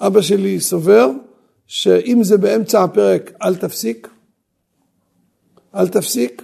אבא 0.01 0.21
שלי 0.21 0.61
סובר 0.61 1.11
שאם 1.67 2.19
זה 2.23 2.39
באמצע 2.39 2.85
הפרק 2.85 3.33
אל 3.43 3.57
תפסיק, 3.57 4.09
אל 5.75 5.89
תפסיק, 5.89 6.43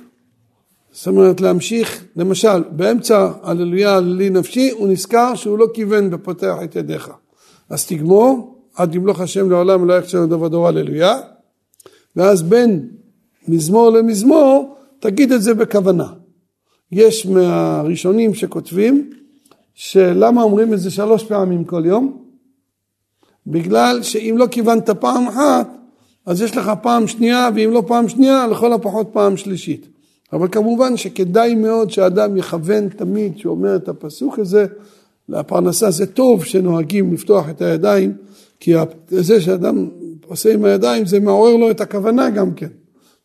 זאת 0.98 1.06
אומרת 1.06 1.40
להמשיך, 1.40 2.04
למשל 2.16 2.62
באמצע 2.70 3.30
הללויה 3.42 4.00
לי 4.00 4.30
נפשי 4.30 4.70
הוא 4.70 4.88
נזכר 4.88 5.34
שהוא 5.34 5.58
לא 5.58 5.66
כיוון 5.74 6.10
בפותח 6.10 6.56
את 6.64 6.76
ידיך, 6.76 7.10
אז 7.70 7.86
תגמור 7.86 8.58
עד 8.74 8.94
ימלוך 8.94 9.20
השם 9.20 9.50
לעולם 9.50 9.82
ולא 9.82 9.94
יחשב 9.98 10.18
לדבר 10.18 10.48
דור 10.48 10.68
הללויה 10.68 11.18
ואז 12.16 12.42
בין 12.42 12.88
מזמור 13.48 13.90
למזמור 13.90 14.76
תגיד 15.00 15.32
את 15.32 15.42
זה 15.42 15.54
בכוונה. 15.54 16.12
יש 16.92 17.26
מהראשונים 17.26 18.34
שכותבים 18.34 19.10
שלמה 19.74 20.42
אומרים 20.42 20.74
את 20.74 20.80
זה 20.80 20.90
שלוש 20.90 21.24
פעמים 21.24 21.64
כל 21.64 21.82
יום? 21.86 22.24
בגלל 23.46 24.02
שאם 24.02 24.34
לא 24.38 24.46
כיוונת 24.50 24.90
פעם 24.90 25.28
אחת, 25.28 25.68
אז 26.26 26.42
יש 26.42 26.56
לך 26.56 26.72
פעם 26.82 27.06
שנייה, 27.06 27.48
ואם 27.54 27.70
לא 27.72 27.82
פעם 27.86 28.08
שנייה, 28.08 28.46
לכל 28.46 28.72
הפחות 28.72 29.08
פעם 29.12 29.36
שלישית. 29.36 29.97
אבל 30.32 30.48
כמובן 30.52 30.96
שכדאי 30.96 31.54
מאוד 31.54 31.90
שאדם 31.90 32.36
יכוון 32.36 32.88
תמיד, 32.88 33.38
שהוא 33.38 33.50
אומר 33.50 33.76
את 33.76 33.88
הפסוק 33.88 34.38
הזה, 34.38 34.66
לפרנסה 35.28 35.90
זה 35.90 36.06
טוב 36.06 36.44
שנוהגים 36.44 37.12
לפתוח 37.12 37.48
את 37.48 37.62
הידיים, 37.62 38.12
כי 38.60 38.74
זה 39.08 39.40
שאדם 39.40 39.88
עושה 40.26 40.54
עם 40.54 40.64
הידיים 40.64 41.06
זה 41.06 41.20
מעורר 41.20 41.56
לו 41.56 41.70
את 41.70 41.80
הכוונה 41.80 42.30
גם 42.30 42.54
כן. 42.54 42.68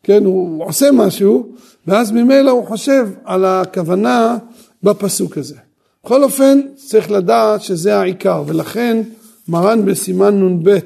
כן, 0.02 0.24
הוא 0.24 0.64
עושה 0.64 0.92
משהו, 0.92 1.48
ואז 1.86 2.12
ממילא 2.12 2.50
הוא 2.50 2.66
חושב 2.66 3.08
על 3.24 3.44
הכוונה 3.44 4.38
בפסוק 4.82 5.38
הזה. 5.38 5.56
בכל 6.04 6.24
אופן, 6.24 6.60
צריך 6.74 7.10
לדעת 7.10 7.62
שזה 7.62 7.96
העיקר, 7.96 8.42
ולכן 8.46 9.02
מרן 9.48 9.84
בסימן 9.84 10.42
נ"ב 10.42 10.78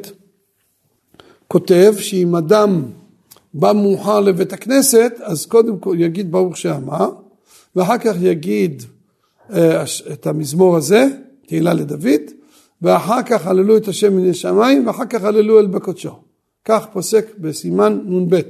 כותב 1.48 1.94
שאם 1.98 2.36
אדם 2.36 2.82
בא 3.58 3.72
מאוחר 3.72 4.20
לבית 4.20 4.52
הכנסת, 4.52 5.12
אז 5.22 5.46
קודם 5.46 5.78
כל 5.78 5.96
יגיד 5.98 6.32
ברוך 6.32 6.56
שאמר, 6.56 7.10
ואחר 7.76 7.98
כך 7.98 8.14
יגיד 8.20 8.82
אה, 9.52 9.84
את 10.12 10.26
המזמור 10.26 10.76
הזה, 10.76 11.06
תהילה 11.46 11.74
לדוד, 11.74 12.20
ואחר 12.82 13.22
כך 13.22 13.46
הללו 13.46 13.76
את 13.76 13.88
השם 13.88 14.16
מן 14.16 14.30
השמיים, 14.30 14.86
ואחר 14.86 15.04
כך 15.04 15.24
הללו 15.24 15.58
אל 15.58 15.66
בקודשו. 15.66 16.10
כך 16.64 16.86
פוסק 16.92 17.38
בסימן 17.38 18.00
נ"ב, 18.04 18.40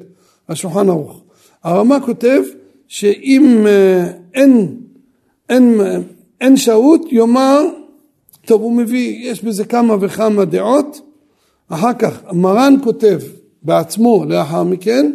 השולחן 0.49 0.89
ערוך. 0.89 1.21
הרמ"א 1.65 1.99
כותב 2.07 2.41
שאם 2.89 3.65
אה, 3.67 4.13
אין, 4.35 4.77
אין, 5.49 5.81
אין 6.41 6.57
שהות, 6.57 7.01
יאמר 7.11 7.63
טוב, 8.47 8.63
הוא 8.63 8.73
מביא, 8.73 9.31
יש 9.31 9.45
בזה 9.45 9.65
כמה 9.65 9.97
וכמה 10.01 10.45
דעות, 10.45 11.01
אחר 11.69 11.93
כך 11.99 12.33
מרן 12.33 12.75
כותב 12.85 13.21
בעצמו 13.63 14.25
לאחר 14.29 14.63
מכן, 14.63 15.13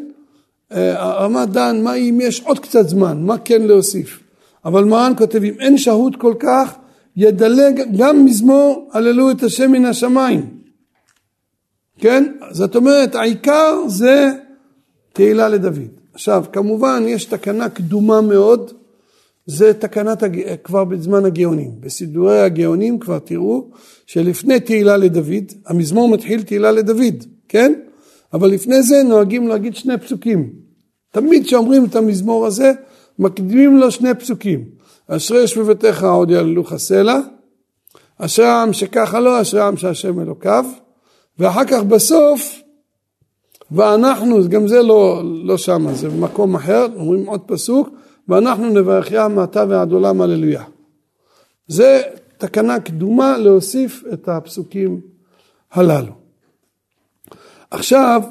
הרמ"א 0.72 1.40
אה, 1.40 1.46
דן 1.46 1.82
מה 1.84 1.94
אם 1.94 2.20
יש 2.22 2.42
עוד 2.42 2.60
קצת 2.60 2.88
זמן, 2.88 3.22
מה 3.22 3.38
כן 3.38 3.62
להוסיף, 3.62 4.20
אבל 4.66 4.84
מרן 4.84 5.14
כותב 5.18 5.44
אם 5.44 5.54
אין 5.60 5.78
שהות 5.78 6.16
כל 6.16 6.34
כך, 6.40 6.76
ידלג 7.16 7.82
גם 7.98 8.26
מזמור 8.26 8.90
הללו 8.94 9.32
את 9.32 9.44
השם 9.44 9.72
מן 9.72 9.86
השמיים, 9.86 10.50
כן? 11.98 12.34
זאת 12.52 12.76
אומרת 12.76 13.16
העיקר 13.16 13.88
זה 13.88 14.32
תהילה 15.14 15.50
לדוד. 15.50 16.00
עכשיו 16.14 16.46
כמובן 16.52 17.04
יש 17.08 17.26
תקנה 17.26 17.70
קדומה 17.70 18.22
מאוד 18.22 18.72
זה 19.46 19.74
תקנת, 19.74 20.24
הג... 20.24 20.56
כבר 20.64 20.84
בזמן 20.84 21.26
הגאונים. 21.26 21.72
בסידורי 21.80 22.42
הגאונים 22.42 23.00
כבר 23.00 23.20
תראו 23.20 23.68
שלפני 24.06 24.60
תהילה 24.60 24.98
לדוד, 24.98 25.52
המזמור 25.68 26.10
מתחיל 26.10 26.42
תהילה 26.42 26.72
לדוד, 26.72 27.24
כן? 27.48 27.74
אבל 28.34 28.50
לפני 28.50 28.84
זה 28.84 29.04
נוהגים 29.04 29.48
להגיד 29.48 29.76
שני 29.76 29.98
פסוקים. 29.98 30.50
תמיד 31.12 31.46
כשאומרים 31.46 31.86
את 31.86 31.96
המזמור 31.96 32.46
הזה, 32.46 32.72
מקדימים 33.20 33.78
לו 33.78 33.92
שני 33.92 34.14
פסוקים. 34.14 34.66
אשרי 35.08 35.44
יש 35.44 35.58
בביתך 35.58 36.04
עוד 36.04 36.32
יעללוך 36.32 36.72
הסלע, 36.72 37.20
אשרי 38.18 38.46
העם 38.46 38.74
שככה 38.74 39.20
לו, 39.20 39.42
אשרי 39.42 39.62
העם 39.62 39.78
שהשם 39.78 40.20
אלוקיו, 40.20 40.66
ואחר 41.40 41.66
כך 41.66 41.84
בסוף, 41.84 42.62
ואנחנו, 43.72 44.50
גם 44.50 44.68
זה 44.68 44.82
לא, 44.82 45.22
לא 45.44 45.58
שמה, 45.58 45.94
זה 45.94 46.10
במקום 46.10 46.56
אחר, 46.56 46.88
אומרים 46.96 47.26
עוד 47.26 47.42
פסוק, 47.46 47.90
ואנחנו 48.28 48.70
נברכיה 48.70 49.28
מעתה 49.28 49.66
ועד 49.70 49.92
עולם 49.92 50.22
הללויה. 50.22 50.64
זה 51.68 52.02
תקנה 52.38 52.80
קדומה 52.80 53.38
להוסיף 53.38 54.04
את 54.14 54.30
הפסוקים 54.30 55.02
הללו. 55.72 56.23
עכשיו, 57.74 58.22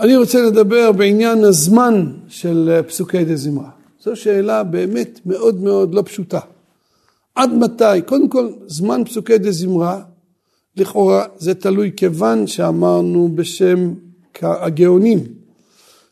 אני 0.00 0.16
רוצה 0.16 0.42
לדבר 0.42 0.92
בעניין 0.92 1.44
הזמן 1.44 2.12
של 2.28 2.80
פסוקי 2.88 3.24
דה 3.24 3.36
זמרה. 3.36 3.70
זו 4.02 4.16
שאלה 4.16 4.62
באמת 4.62 5.20
מאוד 5.26 5.62
מאוד 5.62 5.94
לא 5.94 6.02
פשוטה. 6.02 6.40
עד 7.34 7.50
מתי? 7.52 8.02
קודם 8.06 8.28
כל, 8.28 8.48
זמן 8.66 9.04
פסוקי 9.04 9.38
דה 9.38 9.50
זמרה, 9.50 10.02
לכאורה 10.76 11.24
זה 11.36 11.54
תלוי 11.54 11.90
כיוון 11.96 12.46
שאמרנו 12.46 13.28
בשם 13.34 13.94
הגאונים, 14.42 15.24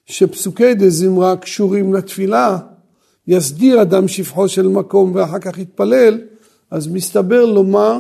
שפסוקי 0.07 0.75
דה 0.75 0.91
זמרה 0.91 1.37
קשורים 1.37 1.95
לתפילה, 1.95 2.59
יסדיר 3.27 3.83
אדם 3.83 4.09
שפחו 4.09 4.49
של 4.49 4.69
מקום 4.69 5.15
ואחר 5.15 5.39
כך 5.39 5.59
יתפלל, 5.59 6.21
אז 6.71 6.89
מסתבר 6.89 7.45
לומר 7.45 7.99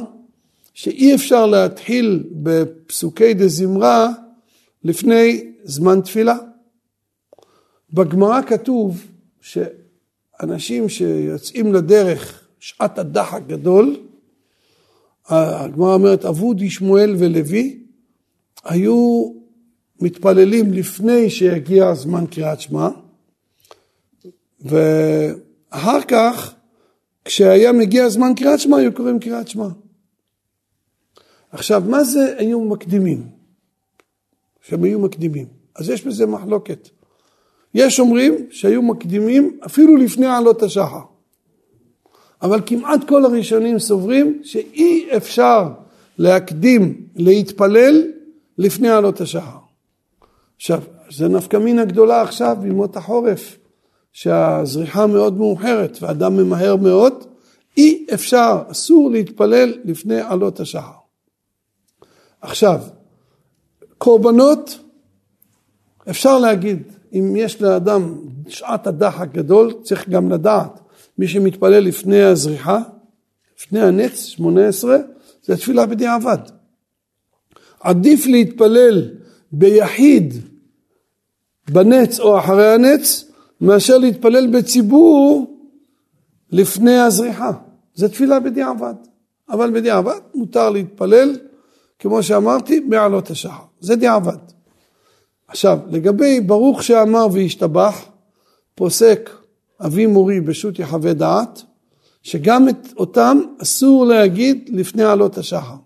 שאי 0.74 1.14
אפשר 1.14 1.46
להתחיל 1.46 2.24
בפסוקי 2.32 3.34
דה 3.34 3.48
זמרה 3.48 4.08
לפני 4.84 5.52
זמן 5.64 6.00
תפילה. 6.00 6.36
בגמרא 7.92 8.42
כתוב 8.42 9.06
שאנשים 9.40 10.88
שיוצאים 10.88 11.74
לדרך 11.74 12.48
שעת 12.60 12.98
הדח 12.98 13.34
הגדול, 13.34 13.96
הגמרא 15.26 15.94
אומרת 15.94 16.24
אבודי, 16.24 16.70
שמואל 16.70 17.14
ולוי, 17.18 17.78
היו 18.64 19.32
מתפללים 20.00 20.72
לפני 20.72 21.30
שיגיע 21.30 21.94
זמן 21.94 22.26
קריאת 22.26 22.60
שמע, 22.60 22.88
ואחר 24.60 26.00
כך, 26.08 26.54
כשהיה 27.24 27.72
מגיע 27.72 28.08
זמן 28.08 28.32
קריאת 28.36 28.60
שמע, 28.60 28.76
היו 28.76 28.94
קוראים 28.94 29.18
קריאת 29.18 29.48
שמע. 29.48 29.68
עכשיו, 31.52 31.82
מה 31.86 32.04
זה 32.04 32.34
היו 32.38 32.60
מקדימים? 32.60 33.28
שהם 34.60 34.84
היו 34.84 34.98
מקדימים. 34.98 35.46
אז 35.76 35.90
יש 35.90 36.06
בזה 36.06 36.26
מחלוקת. 36.26 36.88
יש 37.74 38.00
אומרים 38.00 38.46
שהיו 38.50 38.82
מקדימים 38.82 39.58
אפילו 39.66 39.96
לפני 39.96 40.26
עלות 40.26 40.62
השחר. 40.62 41.00
אבל 42.42 42.60
כמעט 42.66 43.08
כל 43.08 43.24
הראשונים 43.24 43.78
סוברים 43.78 44.40
שאי 44.44 45.08
אפשר 45.16 45.68
להקדים 46.18 47.06
להתפלל 47.16 48.02
לפני 48.58 48.88
עלות 48.88 49.20
השחר. 49.20 49.58
עכשיו, 50.56 50.82
זה 51.10 51.28
נפקא 51.28 51.56
מינה 51.56 51.84
גדולה 51.84 52.22
עכשיו 52.22 52.56
בימות 52.60 52.96
החורף, 52.96 53.58
שהזריחה 54.12 55.06
מאוד 55.06 55.36
מאוחרת 55.36 55.98
ואדם 56.00 56.36
ממהר 56.36 56.76
מאוד, 56.76 57.24
אי 57.76 58.06
אפשר, 58.14 58.62
אסור 58.70 59.10
להתפלל 59.10 59.74
לפני 59.84 60.20
עלות 60.20 60.60
השחר. 60.60 61.01
עכשיו, 62.42 62.80
קורבנות, 63.98 64.78
אפשר 66.10 66.38
להגיד, 66.38 66.82
אם 67.12 67.36
יש 67.36 67.62
לאדם 67.62 68.14
שעת 68.48 68.86
הדחק 68.86 69.28
גדול, 69.32 69.72
צריך 69.82 70.08
גם 70.08 70.30
לדעת, 70.30 70.80
מי 71.18 71.28
שמתפלל 71.28 71.80
לפני 71.84 72.22
הזריחה, 72.22 72.78
לפני 73.58 73.80
הנץ, 73.80 74.24
שמונה 74.24 74.68
עשרה, 74.68 74.96
זה 75.42 75.56
תפילה 75.56 75.86
בדיעבד. 75.86 76.38
עדיף 77.80 78.26
להתפלל 78.26 79.10
ביחיד 79.52 80.34
בנץ 81.70 82.20
או 82.20 82.38
אחרי 82.38 82.74
הנץ, 82.74 83.24
מאשר 83.60 83.98
להתפלל 83.98 84.46
בציבור 84.46 85.56
לפני 86.50 86.98
הזריחה. 86.98 87.50
זה 87.94 88.08
תפילה 88.08 88.40
בדיעבד. 88.40 88.94
אבל 89.48 89.70
בדיעבד 89.70 90.18
מותר 90.34 90.70
להתפלל, 90.70 91.36
כמו 92.02 92.22
שאמרתי, 92.22 92.80
מעלות 92.80 93.30
השחר. 93.30 93.62
זה 93.80 93.96
דיעבד. 93.96 94.36
עכשיו, 95.48 95.78
לגבי 95.90 96.40
ברוך 96.40 96.82
שאמר 96.82 97.26
והשתבח, 97.32 98.04
פוסק 98.74 99.30
אבי 99.80 100.06
מורי 100.06 100.40
בשו"ת 100.40 100.78
יחווה 100.78 101.12
דעת, 101.12 101.62
שגם 102.22 102.68
את 102.68 102.88
אותם 102.96 103.40
אסור 103.62 104.06
להגיד 104.06 104.70
לפני 104.72 105.04
עלות 105.04 105.38
השחר. 105.38 105.76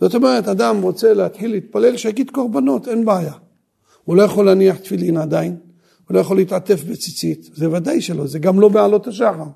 זאת 0.00 0.14
אומרת, 0.14 0.48
אדם 0.48 0.82
רוצה 0.82 1.14
להתחיל 1.14 1.50
להתפלל, 1.50 1.96
שיגיד 1.96 2.30
קורבנות, 2.30 2.88
אין 2.88 3.04
בעיה. 3.04 3.34
הוא 4.04 4.16
לא 4.16 4.22
יכול 4.22 4.46
להניח 4.46 4.76
תפילין 4.76 5.16
עדיין, 5.16 5.56
הוא 6.08 6.14
לא 6.14 6.20
יכול 6.20 6.36
להתעטף 6.36 6.84
בציצית, 6.84 7.50
זה 7.54 7.70
ודאי 7.70 8.00
שלא, 8.00 8.26
זה 8.26 8.38
גם 8.38 8.60
לא 8.60 8.68
בעלות 8.68 9.06
השחר. 9.06 9.46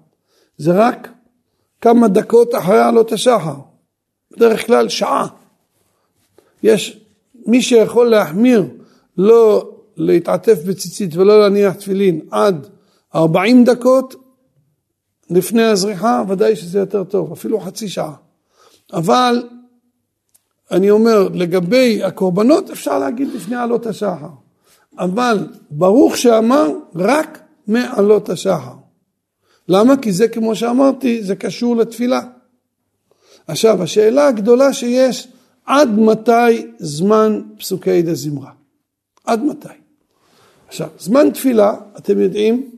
זה 0.56 0.72
רק 0.74 1.08
כמה 1.80 2.08
דקות 2.08 2.54
אחרי 2.54 2.80
עלות 2.80 3.12
השחר. 3.12 3.75
בדרך 4.30 4.66
כלל 4.66 4.88
שעה. 4.88 5.26
יש 6.62 7.00
מי 7.46 7.62
שיכול 7.62 8.06
להחמיר 8.06 8.64
לא 9.18 9.70
להתעטף 9.96 10.58
בציצית 10.66 11.16
ולא 11.16 11.40
להניח 11.40 11.74
תפילין 11.74 12.20
עד 12.30 12.66
40 13.14 13.64
דקות 13.64 14.14
לפני 15.30 15.64
הזריחה, 15.64 16.22
ודאי 16.28 16.56
שזה 16.56 16.78
יותר 16.78 17.04
טוב, 17.04 17.32
אפילו 17.32 17.60
חצי 17.60 17.88
שעה. 17.88 18.14
אבל 18.92 19.48
אני 20.70 20.90
אומר, 20.90 21.28
לגבי 21.34 22.04
הקורבנות 22.04 22.70
אפשר 22.70 22.98
להגיד 22.98 23.28
לפני 23.34 23.56
עלות 23.56 23.86
השחר, 23.86 24.28
אבל 24.98 25.46
ברוך 25.70 26.16
שאמר 26.16 26.70
רק 26.94 27.38
מעלות 27.66 28.28
השחר. 28.28 28.74
למה? 29.68 29.96
כי 29.96 30.12
זה 30.12 30.28
כמו 30.28 30.56
שאמרתי, 30.56 31.22
זה 31.22 31.36
קשור 31.36 31.76
לתפילה. 31.76 32.20
עכשיו, 33.46 33.82
השאלה 33.82 34.28
הגדולה 34.28 34.72
שיש, 34.72 35.28
עד 35.66 35.98
מתי 35.98 36.66
זמן 36.78 37.40
פסוקי 37.58 38.02
דה 38.02 38.14
זמרה? 38.14 38.50
עד 39.24 39.42
מתי? 39.44 39.68
עכשיו, 40.68 40.88
זמן 40.98 41.30
תפילה, 41.30 41.74
אתם 41.98 42.20
יודעים, 42.20 42.70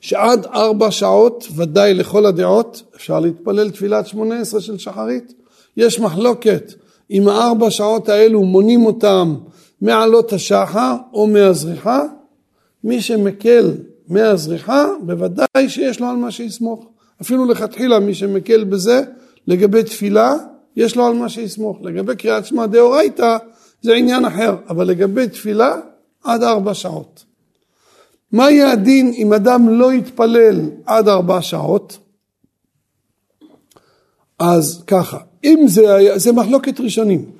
שעד 0.00 0.46
ארבע 0.46 0.90
שעות, 0.90 1.48
ודאי 1.56 1.94
לכל 1.94 2.26
הדעות, 2.26 2.82
אפשר 2.96 3.20
להתפלל 3.20 3.70
תפילת 3.70 4.06
שמונה 4.06 4.40
עשרה 4.40 4.60
של 4.60 4.78
שחרית. 4.78 5.32
יש 5.76 6.00
מחלוקת 6.00 6.72
אם 7.10 7.28
הארבע 7.28 7.70
שעות 7.70 8.08
האלו 8.08 8.42
מונים 8.42 8.86
אותם 8.86 9.34
מעלות 9.80 10.32
השחר 10.32 10.94
או 11.12 11.26
מהזריחה. 11.26 12.02
מי 12.84 13.00
שמקל 13.00 13.72
מהזריחה, 14.08 14.86
בוודאי 15.02 15.68
שיש 15.68 16.00
לו 16.00 16.06
על 16.06 16.16
מה 16.16 16.30
שיסמוך. 16.30 16.86
אפילו 17.22 17.44
לכתחילה 17.44 17.98
מי 17.98 18.14
שמקל 18.14 18.64
בזה, 18.64 19.02
לגבי 19.46 19.82
תפילה, 19.82 20.34
יש 20.76 20.96
לו 20.96 21.06
על 21.06 21.14
מה 21.14 21.28
שיסמוך. 21.28 21.78
לגבי 21.82 22.16
קריאת 22.16 22.46
שמע 22.46 22.66
דאורייתא, 22.66 23.36
זה 23.82 23.94
עניין 23.94 24.24
אחר, 24.24 24.56
אבל 24.68 24.86
לגבי 24.86 25.28
תפילה, 25.28 25.76
עד 26.24 26.42
ארבע 26.42 26.74
שעות. 26.74 27.24
מה 28.32 28.50
יהיה 28.50 28.72
הדין 28.72 29.12
אם 29.16 29.32
אדם 29.32 29.68
לא 29.68 29.92
יתפלל 29.92 30.60
עד 30.86 31.08
ארבע 31.08 31.42
שעות? 31.42 31.98
אז 34.38 34.82
ככה, 34.86 35.18
אם 35.44 35.64
זה 35.66 35.94
היה, 35.94 36.18
זה 36.18 36.32
מחלוקת 36.32 36.80
ראשונים. 36.80 37.30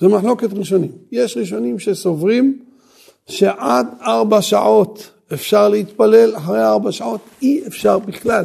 זה 0.00 0.08
מחלוקת 0.08 0.52
ראשונים. 0.52 0.92
יש 1.12 1.36
ראשונים 1.36 1.78
שסוברים 1.78 2.58
שעד 3.26 3.86
ארבע 4.00 4.42
שעות 4.42 5.10
אפשר 5.32 5.68
להתפלל, 5.68 6.36
אחרי 6.36 6.64
ארבע 6.64 6.92
שעות 6.92 7.20
אי 7.42 7.66
אפשר 7.66 7.98
בכלל. 7.98 8.44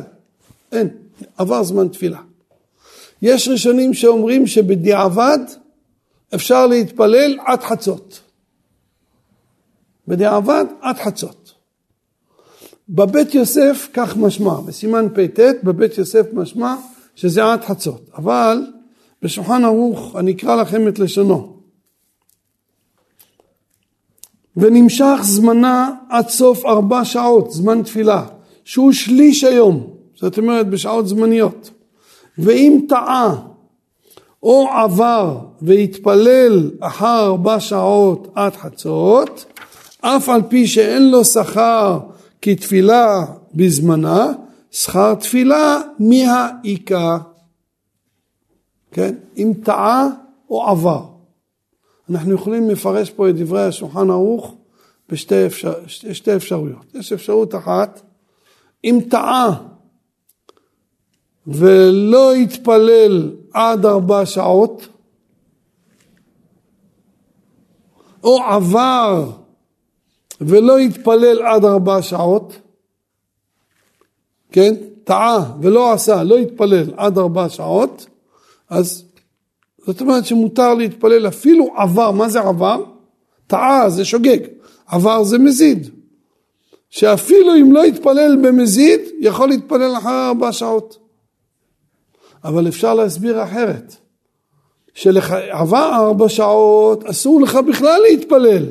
אין, 0.71 0.89
עבר 1.37 1.63
זמן 1.63 1.87
תפילה. 1.87 2.19
יש 3.21 3.47
ראשונים 3.47 3.93
שאומרים 3.93 4.47
שבדיעבד 4.47 5.39
אפשר 6.35 6.67
להתפלל 6.67 7.37
עד 7.45 7.63
חצות. 7.63 8.19
בדיעבד 10.07 10.65
עד 10.81 10.97
חצות. 10.97 11.53
בבית 12.89 13.35
יוסף 13.35 13.87
כך 13.93 14.17
משמע, 14.17 14.59
בסימן 14.59 15.07
פט 15.13 15.63
בבית 15.63 15.97
יוסף 15.97 16.25
משמע 16.33 16.75
שזה 17.15 17.51
עד 17.51 17.61
חצות, 17.63 18.09
אבל 18.17 18.65
בשולחן 19.21 19.63
ערוך 19.63 20.15
אני 20.15 20.31
אקרא 20.31 20.55
לכם 20.55 20.87
את 20.87 20.99
לשונו. 20.99 21.59
ונמשך 24.57 25.19
זמנה 25.21 25.91
עד 26.09 26.29
סוף 26.29 26.65
ארבע 26.65 27.05
שעות, 27.05 27.51
זמן 27.51 27.83
תפילה, 27.83 28.25
שהוא 28.63 28.91
שליש 28.91 29.43
היום, 29.43 29.93
זאת 30.15 30.37
אומרת 30.37 30.69
בשעות 30.69 31.07
זמניות. 31.07 31.69
ואם 32.39 32.79
טעה 32.89 33.35
או 34.43 34.67
עבר 34.69 35.39
והתפלל 35.61 36.71
אחר 36.79 37.25
ארבע 37.25 37.59
שעות 37.59 38.27
עד 38.35 38.55
חצות, 38.55 39.45
אף 40.01 40.29
על 40.29 40.41
פי 40.49 40.67
שאין 40.67 41.11
לו 41.11 41.25
שכר 41.25 41.99
כתפילה 42.41 43.25
בזמנה, 43.53 44.31
שכר 44.71 45.15
תפילה 45.15 45.81
מהאיכה. 45.99 47.17
כן? 48.91 49.15
אם 49.37 49.53
טעה 49.63 50.07
או 50.49 50.63
עבר. 50.63 51.05
אנחנו 52.09 52.33
יכולים 52.33 52.69
לפרש 52.69 53.09
פה 53.09 53.29
את 53.29 53.35
דברי 53.35 53.65
השולחן 53.65 54.09
ערוך 54.09 54.55
בשתי 55.09 55.45
אפשר, 55.45 55.73
שתי 55.87 56.35
אפשרויות. 56.35 56.85
יש 56.95 57.13
אפשרות 57.13 57.55
אחת, 57.55 58.01
אם 58.83 58.99
טעה 59.09 59.55
ולא 61.49 62.35
יתפלל 62.35 63.31
עד 63.53 63.85
ארבע 63.85 64.25
שעות, 64.25 64.87
או 68.23 68.43
עבר 68.43 69.31
ולא 70.41 70.79
יתפלל 70.79 71.41
עד 71.41 71.65
ארבע 71.65 72.01
שעות, 72.01 72.53
כן, 74.51 74.75
טעה 75.03 75.53
ולא 75.61 75.93
עשה, 75.93 76.23
לא 76.23 76.39
יתפלל 76.39 76.93
עד 76.97 77.17
ארבע 77.17 77.49
שעות, 77.49 78.05
אז 78.69 79.03
זאת 79.85 80.01
אומרת 80.01 80.25
שמותר 80.25 80.73
להתפלל 80.73 81.27
אפילו 81.27 81.73
עבר, 81.77 82.11
מה 82.11 82.29
זה 82.29 82.39
עבר? 82.39 82.83
טעה 83.47 83.89
זה 83.89 84.05
שוגג, 84.05 84.39
עבר 84.87 85.23
זה 85.23 85.37
מזיד. 85.37 85.89
שאפילו 86.89 87.55
אם 87.55 87.73
לא 87.73 87.85
יתפלל 87.85 88.37
במזיד, 88.43 88.99
יכול 89.19 89.49
להתפלל 89.49 89.97
אחרי 89.97 90.27
ארבע 90.27 90.51
שעות. 90.51 91.08
אבל 92.43 92.67
אפשר 92.67 92.93
להסביר 92.93 93.43
אחרת. 93.43 93.95
שעבר 94.93 95.91
ארבע 95.93 96.29
שעות, 96.29 97.03
אסור 97.03 97.41
לך 97.41 97.55
בכלל 97.67 98.01
להתפלל. 98.09 98.65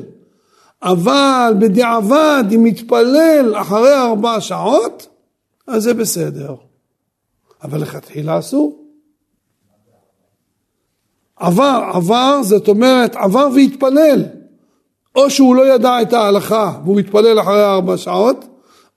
אבל 0.83 1.53
בדיעבד, 1.59 2.43
אם 2.55 2.65
יתפלל 2.65 3.53
אחרי 3.55 3.93
ארבע 3.93 4.41
שעות, 4.41 5.07
אז 5.67 5.83
זה 5.83 5.93
בסדר. 5.93 6.55
אבל 7.63 7.81
לכתחילה 7.81 8.39
אסור. 8.39 8.83
עבר, 11.35 11.89
עבר, 11.93 12.39
זאת 12.43 12.67
אומרת, 12.67 13.15
עבר 13.15 13.47
והתפלל. 13.55 14.23
או 15.15 15.29
שהוא 15.29 15.55
לא 15.55 15.73
ידע 15.73 16.01
את 16.01 16.13
ההלכה 16.13 16.79
והוא 16.83 16.99
התפלל 16.99 17.39
אחרי 17.39 17.63
ארבע 17.63 17.97
שעות, 17.97 18.45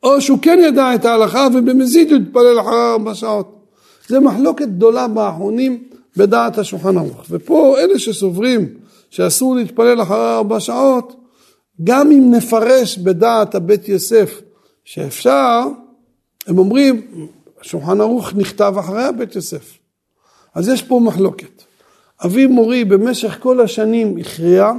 או 0.02 0.20
שהוא 0.20 0.38
כן 0.42 0.58
ידע 0.62 0.94
את 0.94 1.04
ההלכה 1.04 1.46
ובמזיד 1.54 2.12
הוא 2.12 2.20
התפלל 2.20 2.60
אחרי 2.60 2.92
ארבע 2.92 3.14
שעות. 3.14 3.61
זה 4.08 4.20
מחלוקת 4.20 4.68
גדולה 4.68 5.08
באחרונים 5.08 5.84
בדעת 6.16 6.58
השולחן 6.58 6.98
ערוך. 6.98 7.24
ופה 7.30 7.76
אלה 7.78 7.98
שסוברים 7.98 8.68
שאסור 9.10 9.56
להתפלל 9.56 10.02
אחרי 10.02 10.34
ארבע 10.34 10.60
שעות, 10.60 11.16
גם 11.84 12.10
אם 12.10 12.30
נפרש 12.34 12.98
בדעת 12.98 13.54
הבית 13.54 13.88
יוסף 13.88 14.40
שאפשר, 14.84 15.60
הם 16.46 16.58
אומרים, 16.58 17.06
השולחן 17.60 18.00
ערוך 18.00 18.34
נכתב 18.34 18.74
אחרי 18.78 19.04
הבית 19.04 19.36
יוסף. 19.36 19.78
אז 20.54 20.68
יש 20.68 20.82
פה 20.82 21.00
מחלוקת. 21.04 21.62
אבי 22.24 22.46
מורי 22.46 22.84
במשך 22.84 23.36
כל 23.40 23.60
השנים 23.60 24.16
הכריע 24.18 24.72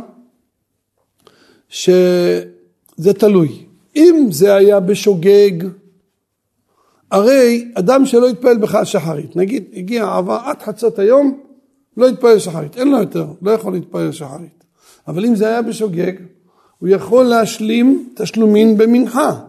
שזה 1.69 3.13
תלוי. 3.17 3.65
אם 3.95 4.27
זה 4.31 4.55
היה 4.55 4.79
בשוגג, 4.79 5.51
הרי 7.13 7.65
אדם 7.73 8.05
שלא 8.05 8.29
יתפלל 8.29 8.57
בכלל 8.57 8.85
שחרית, 8.85 9.35
נגיד 9.35 9.63
הגיע 9.75 10.15
עבר 10.15 10.39
עד 10.45 10.61
חצות 10.61 10.99
היום, 10.99 11.39
לא 11.97 12.09
יתפלל 12.09 12.39
שחרית, 12.39 12.77
אין 12.77 12.91
לו 12.91 12.97
יותר, 12.97 13.25
לא 13.41 13.51
יכול 13.51 13.73
להתפלל 13.73 14.11
שחרית. 14.11 14.63
אבל 15.07 15.25
אם 15.25 15.35
זה 15.35 15.47
היה 15.47 15.61
בשוגג, 15.61 16.11
הוא 16.79 16.89
יכול 16.89 17.25
להשלים 17.25 18.09
תשלומין 18.15 18.77
במנחה. 18.77 19.39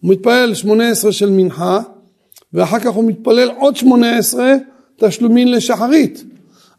הוא 0.00 0.14
שמונה 0.54 0.88
עשרה 0.88 1.12
של 1.12 1.30
מנחה, 1.30 1.80
ואחר 2.52 2.78
כך 2.78 2.92
הוא 2.92 3.04
מתפלל 3.04 3.50
עוד 3.58 3.76
שמונה 3.76 4.18
עשרה 4.18 4.54
תשלומין 4.96 5.50
לשחרית. 5.50 6.24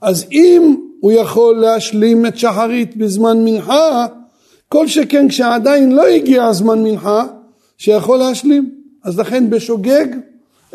אז 0.02 0.26
אם 0.32 0.76
הוא 1.00 1.12
יכול 1.12 1.56
להשלים 1.56 2.26
את 2.26 2.38
שחרית 2.38 2.98
בזמן 2.98 3.46
מנחה, 3.46 4.06
כל 4.70 4.88
שכן 4.88 5.30
כשעדיין 5.30 5.92
לא 5.92 6.08
הגיע 6.08 6.46
הזמן 6.46 6.84
מנחה, 6.84 7.26
שיכול 7.78 8.18
להשלים. 8.18 8.80
אז 9.04 9.20
לכן 9.20 9.50
בשוגג 9.50 10.06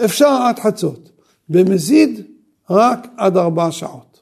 אפשר 0.04 0.28
עד 0.28 0.58
חצות. 0.58 1.10
במזיד 1.48 2.20
רק 2.70 3.06
עד 3.16 3.36
ארבע 3.36 3.70
שעות. 3.70 4.20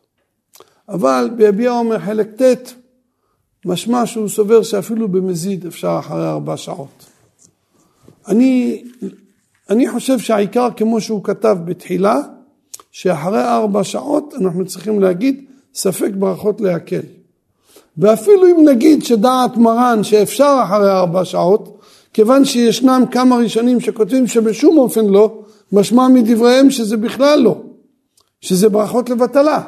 אבל 0.89 1.31
ביביע 1.37 1.71
עומר 1.71 1.99
חלק 1.99 2.43
ט' 2.43 2.73
משמע 3.65 4.07
שהוא 4.07 4.29
סובר 4.29 4.63
שאפילו 4.63 5.09
במזיד 5.09 5.67
אפשר 5.67 5.97
אחרי 5.99 6.27
ארבע 6.29 6.57
שעות. 6.57 7.07
אני, 8.29 8.85
אני 9.71 9.91
חושב 9.91 10.19
שהעיקר 10.19 10.69
כמו 10.77 11.01
שהוא 11.01 11.25
כתב 11.25 11.57
בתחילה, 11.65 12.17
שאחרי 12.91 13.45
ארבע 13.45 13.85
שעות 13.85 14.35
אנחנו 14.41 14.67
צריכים 14.67 15.01
להגיד 15.01 15.45
ספק 15.75 16.11
ברכות 16.19 16.61
להקל. 16.61 17.01
ואפילו 17.99 18.47
אם 18.47 18.69
נגיד 18.69 19.05
שדעת 19.05 19.57
מרן 19.57 20.05
שאפשר 20.05 20.61
אחרי 20.65 20.91
ארבע 20.91 21.25
שעות, 21.25 21.79
כיוון 22.13 22.45
שישנם 22.45 23.05
כמה 23.11 23.37
ראשונים 23.37 23.81
שכותבים 23.81 24.27
שבשום 24.27 24.79
אופן 24.79 25.07
לא, 25.07 25.42
משמע 25.73 26.09
מדבריהם 26.09 26.71
שזה 26.71 26.97
בכלל 26.97 27.41
לא, 27.41 27.61
שזה 28.41 28.69
ברכות 28.69 29.11
לבטלה. 29.11 29.63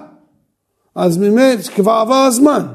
אז 0.95 1.17
באמת 1.17 1.59
כבר 1.75 1.93
עבר 1.93 2.15
הזמן, 2.15 2.67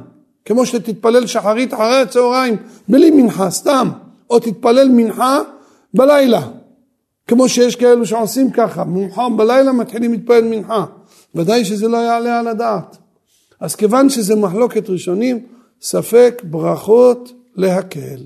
כמו 0.46 0.66
שתתפלל 0.66 1.28
שחרית 1.28 1.74
אחרי 1.74 2.02
הצהריים 2.02 2.58
בלי 2.88 3.12
מנחה, 3.12 3.50
סתם, 3.50 3.90
או 4.30 4.40
תתפלל 4.40 4.90
מנחה 4.90 5.40
בלילה, 5.94 6.42
כמו 7.28 7.50
שיש 7.50 7.76
כאלו 7.76 8.06
שעושים 8.06 8.52
ככה, 8.52 8.84
מאוחר 8.84 9.30
בלילה 9.30 9.72
מתחילים 9.72 10.12
להתפלל 10.12 10.44
מנחה, 10.44 10.86
ודאי 11.36 11.66
שזה 11.66 11.88
לא 11.88 11.98
יעלה 11.98 12.40
על 12.40 12.48
הדעת. 12.48 12.98
אז 13.60 13.76
כיוון 13.76 14.10
שזה 14.10 14.36
מחלוקת 14.36 14.90
ראשונים, 14.90 15.40
ספק 15.82 16.42
ברכות 16.44 17.32
להקל. 17.56 18.24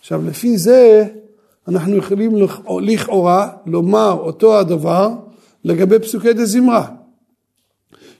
עכשיו 0.00 0.22
לפי 0.26 0.58
זה 0.58 1.06
אנחנו 1.68 1.96
יכולים 1.96 2.32
לכאורה 2.80 3.48
לומר 3.66 4.12
אותו 4.20 4.58
הדבר 4.58 5.10
לגבי 5.64 5.98
פסוקי 5.98 6.32
דה 6.32 6.44
זמרה. 6.44 6.86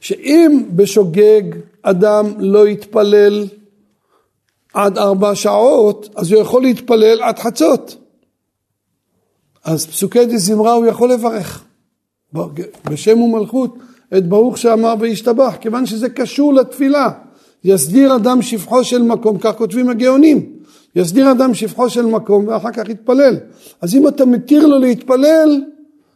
שאם 0.01 0.63
בשוגג 0.71 1.43
אדם 1.83 2.27
לא 2.39 2.69
יתפלל 2.69 3.47
עד 4.75 4.99
ארבע 4.99 5.35
שעות, 5.35 6.09
אז 6.17 6.33
הוא 6.33 6.41
יכול 6.41 6.63
להתפלל 6.63 7.23
עד 7.23 7.39
חצות. 7.39 7.97
אז 9.65 9.87
פסוקי 9.87 10.27
דה 10.27 10.39
זמרה 10.39 10.73
הוא 10.73 10.87
יכול 10.87 11.13
לברך 11.13 11.65
בשם 12.85 13.21
ומלכות 13.21 13.75
את 14.17 14.29
ברוך 14.29 14.59
שאמר 14.59 14.95
וישתבח, 15.01 15.55
כיוון 15.61 15.87
שזה 15.87 16.09
קשור 16.09 16.55
לתפילה. 16.55 17.11
יסדיר 17.65 18.17
אדם 18.17 18.43
שפחו 18.43 18.85
של 18.85 19.03
מקום, 19.03 19.39
כך 19.39 19.57
כותבים 19.57 19.89
הגאונים. 19.89 20.58
יסדיר 20.97 21.33
אדם 21.33 21.55
שפחו 21.55 21.91
של 21.91 22.07
מקום 22.07 22.49
ואחר 22.49 22.73
כך 22.73 22.89
יתפלל. 22.89 23.37
אז 23.81 23.95
אם 23.95 24.09
אתה 24.09 24.25
מתיר 24.25 24.67
לו 24.67 24.79
להתפלל, 24.79 25.63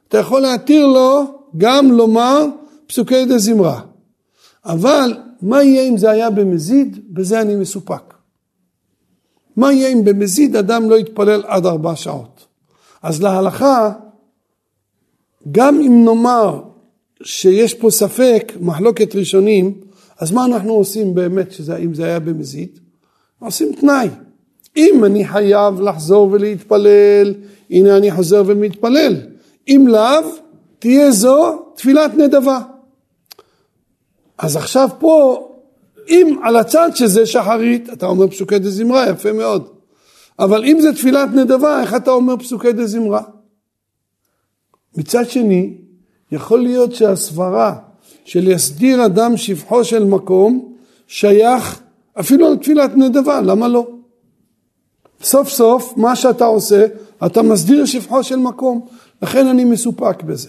אתה 0.08 0.18
יכול 0.18 0.40
להתיר 0.40 0.86
לו 0.86 1.24
גם 1.56 1.92
לומר 1.92 2.46
פסוקי 2.86 3.24
דה 3.24 3.38
זמרה. 3.38 3.80
אבל 4.64 5.14
מה 5.42 5.62
יהיה 5.62 5.88
אם 5.88 5.96
זה 5.96 6.10
היה 6.10 6.30
במזיד? 6.30 6.98
בזה 7.10 7.40
אני 7.40 7.56
מסופק. 7.56 8.14
מה 9.56 9.72
יהיה 9.72 9.88
אם 9.88 10.04
במזיד 10.04 10.56
אדם 10.56 10.90
לא 10.90 10.98
יתפלל 10.98 11.42
עד 11.46 11.66
ארבע 11.66 11.96
שעות? 11.96 12.46
אז 13.02 13.22
להלכה, 13.22 13.92
גם 15.52 15.80
אם 15.80 16.04
נאמר 16.04 16.62
שיש 17.22 17.74
פה 17.74 17.90
ספק, 17.90 18.52
מחלוקת 18.60 19.14
ראשונים, 19.14 19.80
אז 20.18 20.32
מה 20.32 20.44
אנחנו 20.44 20.72
עושים 20.72 21.14
באמת, 21.14 21.52
שזה, 21.52 21.76
אם 21.76 21.94
זה 21.94 22.04
היה 22.04 22.20
במזיד? 22.20 22.78
עושים 23.38 23.72
תנאי. 23.72 24.08
אם 24.76 25.04
אני 25.04 25.24
חייב 25.24 25.80
לחזור 25.80 26.28
ולהתפלל, 26.32 27.34
הנה 27.70 27.96
אני 27.96 28.10
חוזר 28.10 28.42
ומתפלל. 28.46 29.16
אם 29.68 29.84
לאו, 29.88 30.22
תהיה 30.78 31.10
זו 31.10 31.62
תפילת 31.74 32.14
נדבה. 32.14 32.60
אז 34.38 34.56
עכשיו 34.56 34.88
פה, 34.98 35.48
אם 36.08 36.38
על 36.42 36.56
הצד 36.56 36.90
שזה 36.94 37.26
שחרית, 37.26 37.90
אתה 37.92 38.06
אומר 38.06 38.28
פסוקי 38.28 38.58
דה 38.58 38.70
זמרה, 38.70 39.08
יפה 39.08 39.32
מאוד. 39.32 39.68
אבל 40.38 40.64
אם 40.64 40.80
זה 40.80 40.92
תפילת 40.92 41.28
נדבה, 41.34 41.80
איך 41.80 41.94
אתה 41.94 42.10
אומר 42.10 42.36
פסוקי 42.36 42.72
דה 42.72 42.86
זמרה? 42.86 43.22
מצד 44.96 45.28
שני, 45.28 45.74
יכול 46.32 46.60
להיות 46.60 46.94
שהסברה 46.94 47.76
של 48.24 48.48
יסדיר 48.48 49.06
אדם 49.06 49.36
שבחו 49.36 49.84
של 49.84 50.04
מקום 50.04 50.74
שייך 51.06 51.80
אפילו 52.20 52.46
על 52.46 52.56
תפילת 52.56 52.96
נדבה, 52.96 53.40
למה 53.40 53.68
לא? 53.68 53.86
סוף 55.22 55.48
סוף 55.48 55.92
מה 55.96 56.16
שאתה 56.16 56.44
עושה, 56.44 56.86
אתה 57.26 57.42
מסדיר 57.42 57.86
שבחו 57.86 58.24
של 58.24 58.36
מקום, 58.36 58.86
לכן 59.22 59.46
אני 59.46 59.64
מסופק 59.64 60.22
בזה. 60.22 60.48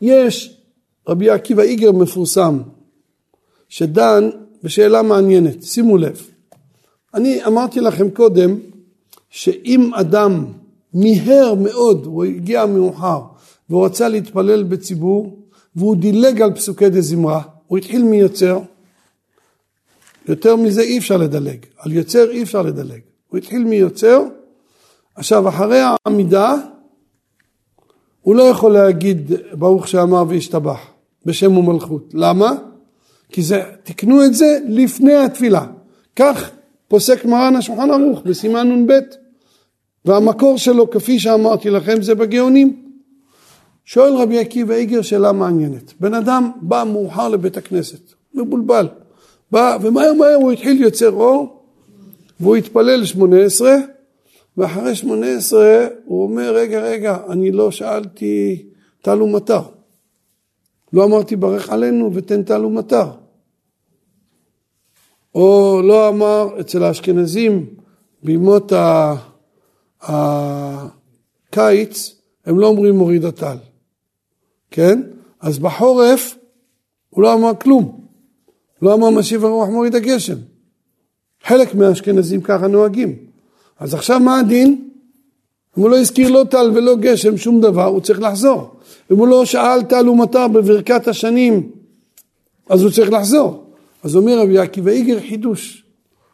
יש 0.00 0.56
רבי 1.08 1.30
עקיבא 1.30 1.62
איגר 1.62 1.92
מפורסם, 1.92 2.58
שדן 3.68 4.30
בשאלה 4.62 5.02
מעניינת, 5.02 5.62
שימו 5.62 5.96
לב. 5.96 6.22
אני 7.14 7.44
אמרתי 7.44 7.80
לכם 7.80 8.10
קודם, 8.10 8.58
שאם 9.30 9.90
אדם 9.94 10.44
מיהר 10.94 11.54
מאוד, 11.54 12.06
הוא 12.06 12.24
הגיע 12.24 12.66
מאוחר, 12.66 13.20
והוא 13.70 13.84
רצה 13.86 14.08
להתפלל 14.08 14.62
בציבור, 14.62 15.38
והוא 15.76 15.96
דילג 15.96 16.42
על 16.42 16.54
פסוקי 16.54 16.88
דה 16.88 17.00
זמרה, 17.00 17.42
הוא 17.66 17.78
התחיל 17.78 18.02
מיוצר, 18.02 18.60
יותר 20.28 20.56
מזה 20.56 20.80
אי 20.80 20.98
אפשר 20.98 21.16
לדלג, 21.16 21.58
על 21.78 21.92
יוצר 21.92 22.30
אי 22.30 22.42
אפשר 22.42 22.62
לדלג. 22.62 23.00
הוא 23.28 23.38
התחיל 23.38 23.64
מיוצר, 23.64 24.22
עכשיו 25.14 25.48
אחרי 25.48 25.80
העמידה 25.80 26.54
הוא 28.22 28.34
לא 28.34 28.42
יכול 28.42 28.72
להגיד 28.72 29.32
ברוך 29.52 29.88
שאמר 29.88 30.24
וישתבח 30.28 30.80
בשם 31.26 31.56
ומלכות, 31.56 32.10
למה? 32.14 32.52
כי 33.28 33.42
זה, 33.42 33.62
תקנו 33.82 34.24
את 34.24 34.34
זה 34.34 34.58
לפני 34.68 35.14
התפילה, 35.14 35.66
כך 36.16 36.50
פוסק 36.88 37.24
מרן 37.24 37.56
השולחן 37.56 37.90
ערוך 37.90 38.22
בסימן 38.24 38.72
נ"ב 38.72 38.92
והמקור 40.04 40.58
שלו 40.58 40.90
כפי 40.90 41.18
שאמרתי 41.18 41.70
לכם 41.70 42.02
זה 42.02 42.14
בגאונים. 42.14 42.84
שואל 43.84 44.16
רבי 44.16 44.38
עקיבא 44.38 44.74
איגר 44.74 45.02
שאלה 45.02 45.32
מעניינת, 45.32 45.92
בן 46.00 46.14
אדם 46.14 46.50
בא 46.60 46.84
מאוחר 46.92 47.28
לבית 47.28 47.56
הכנסת, 47.56 48.12
מבולבל, 48.34 48.88
בא 49.50 49.78
ומהר 49.82 50.12
מהר 50.12 50.34
הוא 50.34 50.52
התחיל 50.52 50.82
יוצר 50.82 51.10
אור 51.10 51.63
והוא 52.40 52.56
התפלל 52.56 53.04
שמונה 53.04 53.40
עשרה, 53.40 53.76
ואחרי 54.56 54.94
שמונה 54.94 55.26
עשרה 55.26 55.86
הוא 56.04 56.22
אומר, 56.22 56.54
רגע, 56.56 56.80
רגע, 56.80 57.16
אני 57.28 57.52
לא 57.52 57.70
שאלתי 57.70 58.66
טל 59.02 59.22
ומטר. 59.22 59.62
לא 60.92 61.04
אמרתי 61.04 61.36
ברך 61.36 61.70
עלינו 61.70 62.14
ותן 62.14 62.42
טל 62.42 62.64
ומטר. 62.64 63.10
או 65.34 65.80
לא 65.84 66.08
אמר 66.08 66.60
אצל 66.60 66.84
האשכנזים 66.84 67.66
בימות 68.22 68.72
הקיץ, 71.50 72.14
הם 72.46 72.58
לא 72.58 72.66
אומרים 72.66 72.94
מוריד 72.94 73.24
הטל, 73.24 73.56
כן? 74.70 75.02
אז 75.40 75.58
בחורף 75.58 76.36
הוא 77.10 77.22
לא 77.22 77.34
אמר 77.34 77.50
כלום. 77.60 78.06
לא 78.82 78.94
אמר 78.94 79.10
משיב 79.10 79.44
הרוח 79.44 79.68
מוריד 79.68 79.94
הגשם. 79.94 80.36
חלק 81.44 81.74
מהאשכנזים 81.74 82.40
ככה 82.40 82.66
נוהגים. 82.66 83.16
אז 83.80 83.94
עכשיו 83.94 84.20
מה 84.20 84.38
הדין? 84.38 84.88
אם 85.78 85.82
הוא 85.82 85.90
לא 85.90 85.98
הזכיר 85.98 86.30
לא 86.30 86.44
טל 86.50 86.70
ולא 86.74 86.96
גשם, 86.96 87.36
שום 87.36 87.60
דבר, 87.60 87.84
הוא 87.84 88.00
צריך 88.00 88.20
לחזור. 88.20 88.70
אם 89.12 89.18
הוא 89.18 89.28
לא 89.28 89.44
שאל 89.44 89.82
טל 89.82 90.08
ומטר 90.08 90.48
בברכת 90.48 91.08
השנים, 91.08 91.70
אז 92.68 92.82
הוא 92.82 92.90
צריך 92.90 93.12
לחזור. 93.12 93.64
אז 94.04 94.16
אומר 94.16 94.38
רבי 94.38 94.58
עקיבא 94.58 94.90
איגר 94.90 95.20
חידוש. 95.20 95.84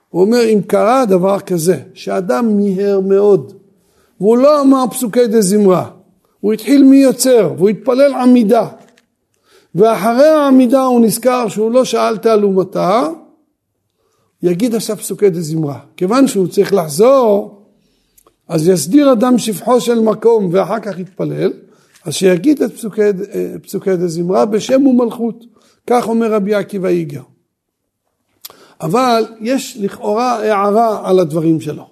הוא 0.08 0.22
אומר, 0.22 0.44
אם 0.44 0.60
קרה 0.66 1.04
דבר 1.04 1.40
כזה, 1.40 1.78
שאדם 1.94 2.56
מיהר 2.56 3.00
מאוד, 3.00 3.52
והוא 4.20 4.38
לא 4.38 4.60
אמר 4.60 4.84
פסוקי 4.90 5.26
דה 5.26 5.40
זמרה, 5.40 5.90
הוא 6.40 6.52
התחיל 6.52 6.84
מי 6.84 6.96
יוצר, 6.96 7.52
והוא 7.56 7.68
התפלל 7.68 8.14
עמידה. 8.14 8.66
ואחרי 9.74 10.28
העמידה 10.28 10.82
הוא 10.82 11.00
נזכר 11.00 11.48
שהוא 11.48 11.70
לא 11.70 11.84
שאל 11.84 12.16
תעלומתה, 12.16 13.08
יגיד 14.42 14.74
עכשיו 14.74 14.96
פסוקי 14.96 15.30
דזמרה. 15.30 15.80
כיוון 15.96 16.28
שהוא 16.28 16.48
צריך 16.48 16.72
לחזור, 16.72 17.62
אז 18.48 18.68
יסדיר 18.68 19.12
אדם 19.12 19.38
שפחו 19.38 19.80
של 19.80 20.00
מקום 20.00 20.48
ואחר 20.52 20.80
כך 20.80 20.98
יתפלל, 20.98 21.52
אז 22.04 22.14
שיגיד 22.14 22.62
את 22.62 22.74
פסוקי, 22.74 23.02
פסוקי 23.62 23.96
דזמרה 23.96 24.44
בשם 24.44 24.86
ומלכות. 24.86 25.44
כך 25.86 26.08
אומר 26.08 26.32
רבי 26.32 26.54
עקיבא 26.54 26.88
איגר. 26.88 27.22
אבל 28.80 29.24
יש 29.40 29.76
לכאורה 29.80 30.32
הערה 30.32 31.08
על 31.08 31.18
הדברים 31.18 31.60
שלו. 31.60 31.90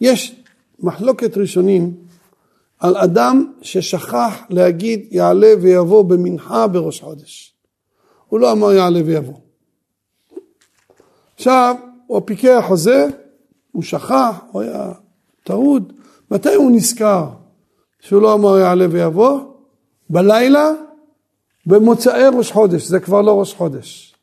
יש 0.00 0.36
מחלוקת 0.78 1.36
ראשונים 1.36 1.94
על 2.78 2.96
אדם 2.96 3.52
ששכח 3.62 4.34
להגיד 4.50 5.08
יעלה 5.10 5.52
ויבוא 5.62 6.04
במנחה 6.04 6.66
בראש 6.66 7.00
חודש. 7.00 7.54
הוא 8.28 8.40
לא 8.40 8.52
אמר 8.52 8.72
יעלה 8.72 9.00
ויבוא. 9.06 9.34
עכשיו, 11.40 11.76
הוא 12.06 12.22
פיקח 12.24 12.64
חוזה, 12.66 13.06
הוא 13.72 13.82
שכח, 13.82 14.40
הוא 14.50 14.62
היה 14.62 14.92
טרוד. 15.44 15.92
מתי 16.30 16.54
הוא 16.54 16.70
נזכר 16.70 17.28
שהוא 18.00 18.22
לא 18.22 18.34
אמר 18.34 18.58
יעלה 18.58 18.86
ויבוא? 18.90 19.40
בלילה, 20.10 20.70
במוצאי 21.66 22.22
ראש 22.36 22.52
חודש, 22.52 22.86
זה 22.86 23.00
כבר 23.00 23.22
לא 23.22 23.40
ראש 23.40 23.54
חודש. 23.54 24.14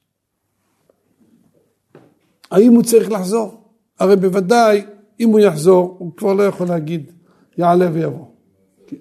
האם 2.51 2.73
הוא 2.73 2.83
צריך 2.83 3.11
לחזור? 3.11 3.61
הרי 3.99 4.15
בוודאי, 4.15 4.85
אם 5.19 5.29
הוא 5.29 5.39
יחזור, 5.39 5.95
הוא 5.99 6.11
כבר 6.17 6.33
לא 6.33 6.43
יכול 6.43 6.67
להגיד 6.67 7.11
יעלה 7.57 7.89
ויבוא. 7.93 8.25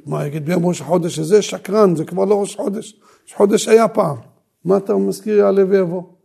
מה 0.07 0.27
יגיד 0.27 0.47
ביום 0.47 0.67
ראש 0.67 0.81
החודש 0.81 1.19
הזה? 1.19 1.43
שקרן, 1.43 1.97
זה 1.97 2.05
כבר 2.05 2.25
לא 2.25 2.41
ראש 2.41 2.57
חודש. 2.57 3.01
ראש 3.25 3.35
חודש 3.35 3.69
היה 3.69 3.89
פעם. 3.89 4.17
מה 4.65 4.77
אתה 4.77 4.97
מזכיר 4.97 5.39
יעלה 5.39 5.65
ויבוא? 5.69 6.16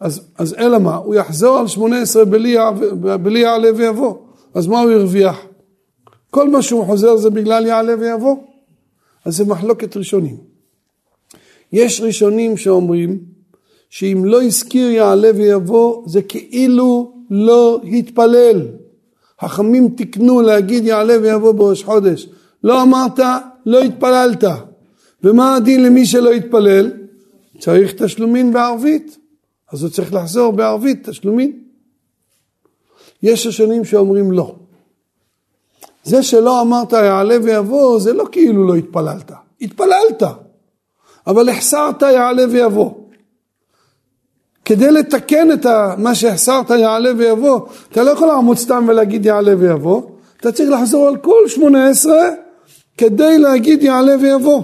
אז, 0.00 0.20
אז 0.38 0.54
אלא 0.58 0.78
מה? 0.78 0.96
הוא 0.96 1.14
יחזור 1.14 1.58
על 1.58 1.66
שמונה 1.66 2.02
עשרה 2.02 2.24
בלי 3.18 3.38
יעלה 3.38 3.68
ויבוא. 3.76 4.14
אז 4.54 4.66
מה 4.66 4.80
הוא 4.80 4.90
הרוויח? 4.90 5.38
כל 6.30 6.48
מה 6.48 6.62
שהוא 6.62 6.84
חוזר 6.84 7.16
זה 7.16 7.30
בגלל 7.30 7.66
יעלה 7.66 7.94
ויבוא. 8.00 8.36
אז 9.24 9.36
זה 9.36 9.44
מחלוקת 9.44 9.96
ראשונים. 9.96 10.36
יש 11.72 12.00
ראשונים 12.00 12.56
שאומרים 12.56 13.18
שאם 13.90 14.22
לא 14.24 14.42
הזכיר 14.42 14.90
יעלה 14.90 15.30
ויבוא 15.34 16.02
זה 16.06 16.22
כאילו 16.22 17.12
לא 17.30 17.80
התפלל. 17.92 18.66
חכמים 19.40 19.88
תיקנו 19.88 20.40
להגיד 20.40 20.84
יעלה 20.84 21.14
ויבוא 21.22 21.52
בראש 21.52 21.84
חודש. 21.84 22.28
לא 22.64 22.82
אמרת, 22.82 23.20
לא 23.66 23.80
התפללת. 23.80 24.44
ומה 25.24 25.56
הדין 25.56 25.82
למי 25.84 26.06
שלא 26.06 26.32
התפלל? 26.32 26.92
צריך 27.58 28.02
תשלומין 28.02 28.52
בערבית. 28.52 29.18
אז 29.72 29.82
הוא 29.82 29.90
צריך 29.90 30.14
לחזור 30.14 30.52
בערבית, 30.52 31.08
תשלומין. 31.08 31.58
יש 33.22 33.46
ראשונים 33.46 33.84
שאומרים 33.84 34.32
לא. 34.32 34.54
זה 36.04 36.22
שלא 36.22 36.60
אמרת 36.60 36.92
יעלה 36.92 37.36
ויבוא, 37.42 38.00
זה 38.00 38.12
לא 38.12 38.24
כאילו 38.32 38.66
לא 38.66 38.74
התפללת. 38.74 39.32
התפללת, 39.60 40.22
אבל 41.26 41.48
החסרת 41.48 42.02
יעלה 42.02 42.42
ויבוא. 42.50 42.90
כדי 44.64 44.90
לתקן 44.90 45.52
את 45.52 45.66
מה 45.98 46.14
שהחסרת 46.14 46.70
יעלה 46.70 47.10
ויבוא, 47.18 47.60
אתה 47.92 48.02
לא 48.02 48.10
יכול 48.10 48.28
לעמוד 48.28 48.56
סתם 48.56 48.84
ולהגיד 48.88 49.26
יעלה 49.26 49.54
ויבוא, 49.58 50.02
אתה 50.40 50.52
צריך 50.52 50.70
לחזור 50.70 51.08
על 51.08 51.16
כל 51.16 51.48
שמונה 51.48 51.88
עשרה 51.88 52.28
כדי 52.98 53.38
להגיד 53.38 53.82
יעלה 53.82 54.16
ויבוא. 54.20 54.62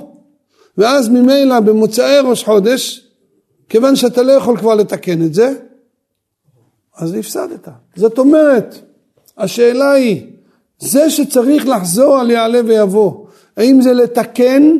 ואז 0.79 1.09
ממילא 1.09 1.61
במוצאי 1.61 2.19
ראש 2.19 2.45
חודש, 2.45 3.04
כיוון 3.69 3.97
שאתה 3.97 4.23
לא 4.23 4.33
יכול 4.33 4.57
כבר 4.57 4.75
לתקן 4.75 5.23
את 5.23 5.35
זה, 5.35 5.55
אז 6.97 7.15
הפסדת. 7.15 7.69
זאת 7.97 8.19
אומרת, 8.19 8.75
השאלה 9.39 9.91
היא, 9.91 10.27
זה 10.79 11.11
שצריך 11.11 11.67
לחזור 11.67 12.19
על 12.19 12.31
יעלה 12.31 12.61
ויבוא, 12.67 13.27
האם 13.57 13.81
זה 13.81 13.93
לתקן? 13.93 14.77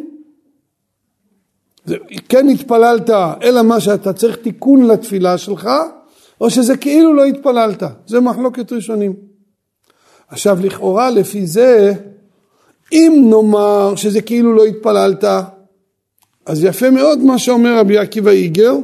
זה, 1.85 1.97
כן 2.29 2.49
התפללת, 2.49 3.11
אלא 3.43 3.63
מה 3.63 3.81
שאתה 3.81 4.13
צריך 4.13 4.37
תיקון 4.37 4.87
לתפילה 4.87 5.39
שלך, 5.39 5.69
או 6.41 6.51
שזה 6.51 6.77
כאילו 6.77 7.15
לא 7.15 7.25
התפללת. 7.25 7.83
זה 8.07 8.21
מחלוקת 8.21 8.73
ראשונים. 8.73 9.15
עכשיו 10.29 10.59
לכאורה 10.63 11.11
לפי 11.11 11.47
זה, 11.47 11.93
אם 12.93 13.27
נאמר 13.31 13.97
שזה 13.97 14.23
כאילו 14.23 14.53
לא 14.53 14.65
התפללת, 14.65 15.25
אז 16.47 16.65
יפה 16.65 16.91
מאוד 16.91 17.19
מה 17.19 17.39
שאומר 17.39 17.79
רבי 17.79 17.99
עקיבא 17.99 18.31
איגר, 18.31 18.75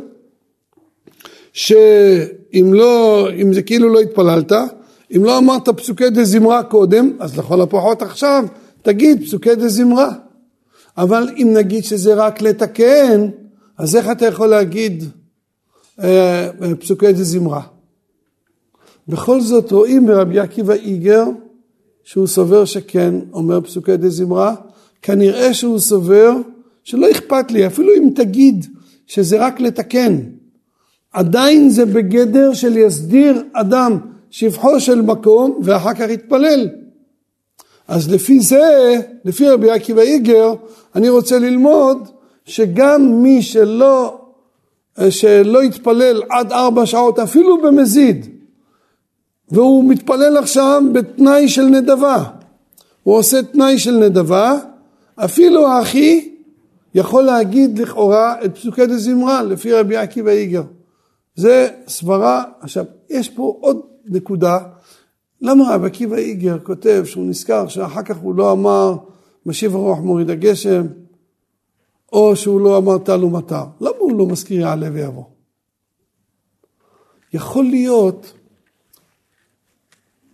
שאם 1.53 2.75
לא, 2.75 3.29
אם 3.43 3.53
זה 3.53 3.63
כאילו 3.63 3.89
לא 3.89 4.01
התפללת, 4.01 4.53
אם 5.17 5.25
לא 5.25 5.39
אמרת 5.39 5.69
פסוקי 5.69 6.11
דזמרה 6.11 6.63
קודם, 6.63 7.11
אז 7.19 7.39
לכל 7.39 7.61
הפחות 7.61 8.03
עכשיו 8.03 8.45
תגיד 8.83 9.25
פסוקי 9.25 9.55
דזמרה. 9.55 10.13
אבל 10.97 11.29
אם 11.37 11.51
נגיד 11.55 11.85
שזה 11.85 12.15
רק 12.15 12.43
לתקן, 12.43 13.29
אז 13.79 13.97
איך 13.97 14.11
אתה 14.11 14.27
יכול 14.27 14.47
להגיד 14.47 15.05
אה, 16.03 16.51
אה 16.63 16.75
פסוקי 16.81 17.13
דזמרה? 17.13 17.63
בכל 19.09 19.41
זאת 19.41 19.73
רואים 19.73 20.07
ברבי 20.07 20.41
עקיבא 20.41 20.75
איגר 20.75 21.25
שהוא 22.05 22.27
סובר 22.27 22.65
שכן 22.65 23.15
אומר 23.33 23.61
פסוקי 23.61 23.97
דזמרה, 23.97 24.55
כנראה 25.03 25.55
שהוא 25.55 25.79
סובר 25.79 26.33
שלא 26.85 27.11
אכפת 27.11 27.51
לי, 27.51 27.67
אפילו 27.67 27.93
אם 27.95 28.11
תגיד 28.15 28.67
שזה 29.07 29.47
רק 29.47 29.61
לתקן, 29.61 30.19
עדיין 31.13 31.69
זה 31.69 31.87
בגדר 31.87 32.55
של 32.55 32.77
יסדיר 32.77 33.43
אדם 33.53 33.99
שבחו 34.31 34.81
של 34.81 35.03
מקום 35.03 35.61
ואחר 35.63 35.95
כך 35.95 36.07
יתפלל. 36.09 36.69
אז 37.89 38.11
לפי 38.11 38.41
זה, 38.41 39.01
לפי 39.25 39.49
רבי 39.49 39.71
עקיבא 39.71 40.03
איגר, 40.03 40.55
אני 40.95 41.09
רוצה 41.09 41.39
ללמוד 41.39 42.09
שגם 42.45 43.23
מי 43.23 43.43
שלא, 43.43 44.21
שלא 45.11 45.65
יתפלל 45.65 46.23
עד 46.31 46.53
ארבע 46.53 46.87
שעות, 46.87 47.19
אפילו 47.19 47.63
במזיד, 47.63 48.27
והוא 49.51 49.91
מתפלל 49.91 50.37
עכשיו 50.37 50.83
בתנאי 50.93 51.49
של 51.49 51.65
נדבה, 51.65 52.25
הוא 53.03 53.17
עושה 53.17 53.43
תנאי 53.43 53.79
של 53.79 53.97
נדבה, 53.97 54.59
אפילו 55.17 55.69
האחי 55.69 56.30
יכול 56.95 57.23
להגיד 57.23 57.79
לכאורה 57.79 58.45
את 58.45 58.55
פסוקי 58.55 58.87
דזמרה 58.87 59.43
לפי 59.43 59.73
רבי 59.73 59.97
עקיבא 59.97 60.31
איגר. 60.31 60.63
זה 61.35 61.69
סברה, 61.89 62.45
עכשיו 62.61 62.85
יש 63.11 63.29
פה 63.29 63.59
עוד 63.61 63.81
נקודה, 64.05 64.59
למה 65.41 65.75
רבי 65.75 65.87
עקיבא 65.87 66.17
איגר 66.17 66.59
כותב 66.59 67.03
שהוא 67.05 67.27
נזכר 67.27 67.69
שאחר 67.69 68.03
כך 68.03 68.17
הוא 68.17 68.35
לא 68.35 68.53
אמר 68.53 68.97
משיב 69.47 69.75
הרוח 69.75 69.99
מוריד 69.99 70.31
הגשם, 70.31 70.87
או 72.13 72.37
שהוא 72.37 72.61
לא 72.61 72.79
אמר 72.79 72.99
טל 72.99 73.25
ומטר, 73.25 73.65
למה 73.81 73.97
הוא 73.99 74.19
לא 74.19 74.27
מזכיר 74.27 74.61
יעלה 74.61 74.89
ויבוא? 74.93 75.25
יכול 77.33 77.65
להיות 77.65 78.33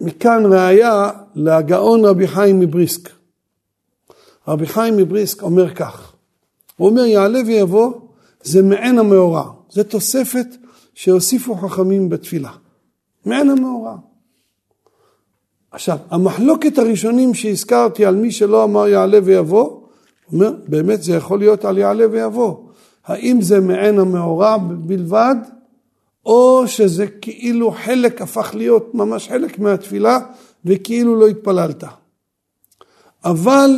מכאן 0.00 0.42
ראיה 0.52 1.10
להגאון 1.34 2.04
רבי 2.04 2.28
חיים 2.28 2.60
מבריסק. 2.60 3.10
רבי 4.48 4.66
חיים 4.66 4.96
מבריסק 4.96 5.42
אומר 5.42 5.74
כך, 5.74 6.15
הוא 6.76 6.88
אומר 6.88 7.04
יעלה 7.04 7.38
ויבוא 7.46 7.92
זה 8.42 8.62
מעין 8.62 8.98
המאורע, 8.98 9.50
זה 9.70 9.84
תוספת 9.84 10.46
שהוסיפו 10.94 11.54
חכמים 11.54 12.08
בתפילה. 12.08 12.50
מעין 13.24 13.50
המאורע. 13.50 13.96
עכשיו, 15.70 15.98
המחלוקת 16.10 16.78
הראשונים 16.78 17.34
שהזכרתי 17.34 18.04
על 18.04 18.14
מי 18.14 18.30
שלא 18.30 18.64
אמר 18.64 18.88
יעלה 18.88 19.18
ויבוא, 19.24 19.80
אומר, 20.32 20.52
באמת 20.68 21.02
זה 21.02 21.12
יכול 21.12 21.38
להיות 21.38 21.64
על 21.64 21.78
יעלה 21.78 22.04
ויבוא. 22.10 22.56
האם 23.06 23.40
זה 23.40 23.60
מעין 23.60 23.98
המאורע 23.98 24.56
בלבד, 24.58 25.34
או 26.26 26.62
שזה 26.66 27.06
כאילו 27.06 27.70
חלק 27.70 28.22
הפך 28.22 28.54
להיות 28.54 28.94
ממש 28.94 29.28
חלק 29.28 29.58
מהתפילה, 29.58 30.18
וכאילו 30.64 31.16
לא 31.16 31.26
התפללת. 31.26 31.84
אבל 33.24 33.70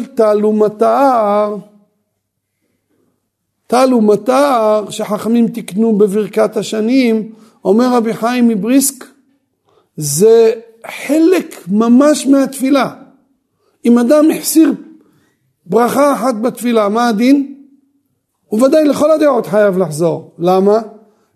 תעלומתר, 3.68 4.32
תעלומתר 4.32 4.90
שחכמים 4.90 5.48
תיקנו 5.48 5.98
בברכת 5.98 6.56
השנים, 6.56 7.32
אומר 7.64 7.94
רבי 7.94 8.14
חיים 8.14 8.48
מבריסק, 8.48 9.04
זה 9.96 10.52
חלק 11.06 11.56
ממש 11.68 12.26
מהתפילה. 12.26 12.90
אם 13.84 13.98
אדם 13.98 14.24
החסיר 14.30 14.72
ברכה 15.66 16.12
אחת 16.12 16.34
בתפילה, 16.42 16.88
מה 16.88 17.08
הדין? 17.08 17.54
הוא 18.46 18.62
ודאי 18.62 18.84
לכל 18.84 19.10
הדעות 19.10 19.46
חייב 19.46 19.78
לחזור. 19.78 20.34
למה? 20.38 20.78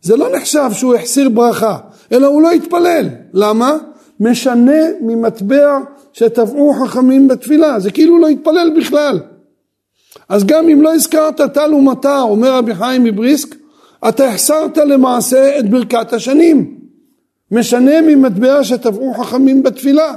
זה 0.02 0.16
לא 0.16 0.36
נחשב 0.36 0.70
שהוא 0.72 0.94
החסיר 0.94 1.28
ברכה, 1.28 1.78
אלא 2.12 2.26
הוא 2.26 2.42
לא 2.42 2.50
התפלל. 2.50 3.08
למה? 3.32 3.76
משנה 4.20 4.80
ממטבע 5.00 5.78
שטבעו 6.12 6.72
חכמים 6.84 7.28
בתפילה, 7.28 7.80
זה 7.80 7.90
כאילו 7.90 8.18
לא 8.18 8.28
התפלל 8.28 8.72
בכלל. 8.76 9.20
אז 10.28 10.44
גם 10.44 10.68
אם 10.68 10.82
לא 10.82 10.94
הזכרת 10.94 11.40
טל 11.54 11.74
ומטר, 11.74 12.20
אומר 12.20 12.56
רבי 12.56 12.74
חיים 12.74 13.04
מבריסק, 13.04 13.54
אתה 14.08 14.28
החסרת 14.28 14.76
למעשה 14.76 15.58
את 15.58 15.70
ברכת 15.70 16.12
השנים. 16.12 16.78
משנה 17.50 18.00
ממטבע 18.00 18.64
שטבעו 18.64 19.14
חכמים 19.14 19.62
בתפילה. 19.62 20.14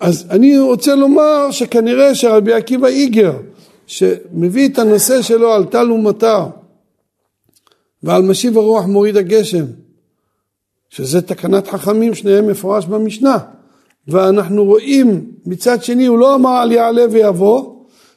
אז 0.00 0.26
אני 0.30 0.58
רוצה 0.58 0.94
לומר 0.94 1.50
שכנראה 1.50 2.14
שרבי 2.14 2.52
עקיבא 2.52 2.88
איגר, 2.88 3.32
שמביא 3.86 4.68
את 4.68 4.78
הנושא 4.78 5.22
שלו 5.22 5.52
על 5.52 5.64
טל 5.64 5.92
ומטר 5.92 6.46
ועל 8.02 8.22
משיב 8.22 8.58
הרוח 8.58 8.84
מוריד 8.84 9.16
הגשם, 9.16 9.64
שזה 10.88 11.22
תקנת 11.22 11.68
חכמים, 11.68 12.14
שניהם 12.14 12.46
מפורש 12.46 12.86
במשנה. 12.86 13.38
ואנחנו 14.10 14.64
רואים 14.64 15.30
מצד 15.46 15.82
שני 15.82 16.06
הוא 16.06 16.18
לא 16.18 16.34
אמר 16.34 16.50
על 16.50 16.72
יעלה 16.72 17.02
ויבוא, 17.10 17.74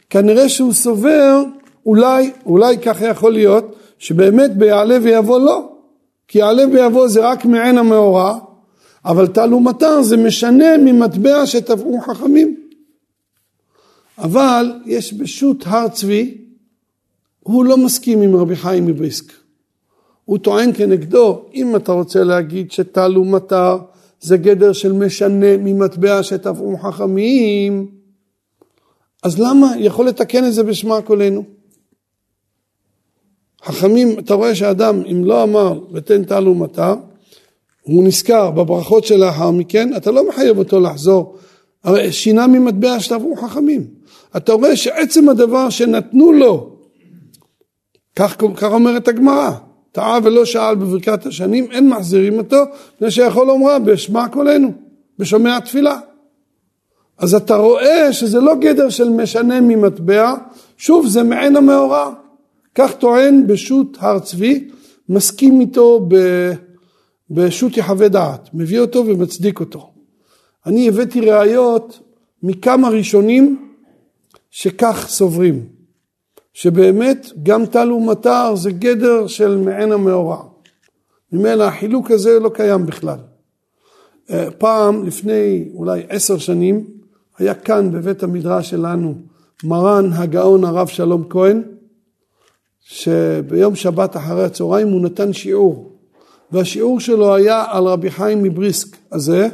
כנראה 0.09 0.49
שהוא 0.49 0.73
סובר 0.73 1.43
אולי, 1.85 2.31
אולי 2.45 2.77
ככה 2.77 3.07
יכול 3.07 3.33
להיות, 3.33 3.75
שבאמת 3.99 4.57
ביעלה 4.57 4.97
ויבוא 5.01 5.39
לא, 5.39 5.69
כי 6.27 6.39
יעלה 6.39 6.63
ויבוא 6.73 7.07
זה 7.07 7.29
רק 7.29 7.45
מעין 7.45 7.77
המאורע, 7.77 8.39
אבל 9.05 9.27
טל 9.27 9.53
ומטר 9.53 10.01
זה 10.01 10.17
משנה 10.17 10.77
ממטבע 10.77 11.45
שטבעו 11.45 12.01
חכמים. 12.01 12.55
אבל 14.17 14.71
יש 14.85 15.13
בשו"ת 15.13 15.63
הר 15.65 15.87
צבי, 15.87 16.37
הוא 17.39 17.65
לא 17.65 17.77
מסכים 17.77 18.21
עם 18.21 18.35
רבי 18.35 18.55
חיים 18.55 18.85
מבריסק. 18.85 19.33
הוא 20.25 20.37
טוען 20.37 20.73
כנגדו, 20.73 21.41
אם 21.53 21.75
אתה 21.75 21.91
רוצה 21.91 22.23
להגיד 22.23 22.71
שטל 22.71 23.17
זה 24.23 24.37
גדר 24.37 24.73
של 24.73 24.93
משנה 24.93 25.57
ממטבע 25.57 26.23
שטבעו 26.23 26.77
חכמים, 26.77 27.87
אז 29.23 29.39
למה 29.39 29.73
יכול 29.77 30.07
לתקן 30.07 30.45
את 30.45 30.53
זה 30.53 30.63
בשמע 30.63 31.01
קולנו? 31.01 31.43
חכמים, 33.63 34.19
אתה 34.19 34.33
רואה 34.33 34.55
שאדם 34.55 35.01
אם 35.11 35.25
לא 35.25 35.43
אמר 35.43 35.79
ותן 35.93 36.21
ומטר, 36.47 36.93
הוא 37.81 38.03
נזכר 38.03 38.51
בברכות 38.51 39.05
שלאחר 39.05 39.51
מכן, 39.51 39.95
אתה 39.97 40.11
לא 40.11 40.29
מחייב 40.29 40.57
אותו 40.57 40.79
לחזור, 40.79 41.37
הרי 41.83 42.11
שינה 42.11 42.47
ממטבע 42.47 42.99
שטבעו 42.99 43.35
חכמים. 43.35 43.87
אתה 44.37 44.53
רואה 44.53 44.75
שעצם 44.75 45.29
הדבר 45.29 45.69
שנתנו 45.69 46.31
לו, 46.31 46.75
כך, 48.15 48.37
כך 48.55 48.71
אומרת 48.71 49.07
הגמרא, 49.07 49.51
טעה 49.93 50.19
ולא 50.23 50.45
שאל 50.45 50.75
בברכת 50.75 51.25
השנים, 51.25 51.67
אין 51.71 51.89
מחזירים 51.89 52.37
אותו, 52.37 52.63
מפני 52.95 53.11
שיכול 53.11 53.47
לומרה 53.47 53.79
בשמע 53.79 54.27
קולנו, 54.27 54.71
בשומע 55.19 55.59
תפילה. 55.59 55.99
אז 57.17 57.35
אתה 57.35 57.55
רואה 57.55 58.13
שזה 58.13 58.39
לא 58.39 58.55
גדר 58.55 58.89
של 58.89 59.09
משנה 59.09 59.61
ממטבע, 59.61 60.33
שוב 60.77 61.07
זה 61.07 61.23
מעין 61.23 61.55
המאורע. 61.55 62.13
כך 62.75 62.93
טוען 62.93 63.47
בשו"ת 63.47 63.97
הר 63.99 64.19
צבי, 64.19 64.69
מסכים 65.09 65.61
איתו 65.61 66.07
בשו"ת 67.29 67.77
יחווה 67.77 68.07
דעת, 68.07 68.49
מביא 68.53 68.79
אותו 68.79 69.03
ומצדיק 69.07 69.59
אותו. 69.59 69.89
אני 70.65 70.87
הבאתי 70.87 71.21
ראיות 71.21 71.99
מכמה 72.43 72.89
ראשונים 72.89 73.69
שכך 74.51 75.05
סוברים. 75.09 75.72
שבאמת 76.53 77.27
גם 77.43 77.65
טל 77.65 77.91
ומטר 77.91 78.55
זה 78.55 78.71
גדר 78.71 79.27
של 79.27 79.57
מעין 79.57 79.91
המאורע. 79.91 80.43
ממילא 81.31 81.63
החילוק 81.63 82.11
הזה 82.11 82.39
לא 82.39 82.49
קיים 82.49 82.85
בכלל. 82.85 83.17
אה, 84.29 84.51
פעם, 84.57 85.05
לפני 85.05 85.69
אולי 85.73 86.01
עשר 86.09 86.37
שנים, 86.37 86.87
היה 87.37 87.53
כאן 87.53 87.91
בבית 87.91 88.23
המדרש 88.23 88.69
שלנו 88.69 89.15
מרן 89.63 90.13
הגאון 90.13 90.63
הרב 90.63 90.87
שלום 90.87 91.23
כהן, 91.29 91.61
שביום 92.81 93.75
שבת 93.75 94.17
אחרי 94.17 94.43
הצהריים 94.43 94.87
הוא 94.87 95.01
נתן 95.01 95.33
שיעור, 95.33 95.91
והשיעור 96.51 96.99
שלו 96.99 97.35
היה 97.35 97.65
על 97.69 97.83
רבי 97.83 98.11
חיים 98.11 98.43
מבריסק 98.43 98.97
הזה, 99.11 99.47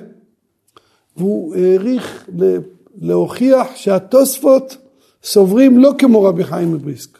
והוא 1.18 1.56
העריך 1.56 2.30
להוכיח 3.02 3.68
שהתוספות 3.76 4.78
סוברים 5.24 5.80
לא 5.80 5.92
כמו 5.98 6.24
רבי 6.24 6.44
חיים 6.44 6.74
מבריסק. 6.74 7.18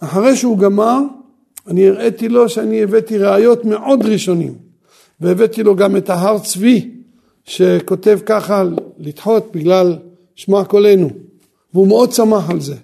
אחרי 0.00 0.36
שהוא 0.36 0.58
גמר, 0.58 1.00
אני 1.66 1.88
הראיתי 1.88 2.28
לו 2.28 2.48
שאני 2.48 2.82
הבאתי 2.82 3.18
ראיות 3.18 3.64
מאוד 3.64 4.06
ראשונים, 4.06 4.54
והבאתי 5.20 5.62
לו 5.62 5.76
גם 5.76 5.96
את 5.96 6.10
ההר 6.10 6.38
צבי, 6.38 6.90
שכותב 7.44 8.18
ככה 8.26 8.64
לדחות 8.98 9.48
בגלל 9.52 9.96
שמע 10.34 10.64
קולנו, 10.64 11.10
והוא 11.74 11.88
מאוד 11.88 12.12
שמח 12.12 12.50
על 12.50 12.60
זה. 12.60 12.74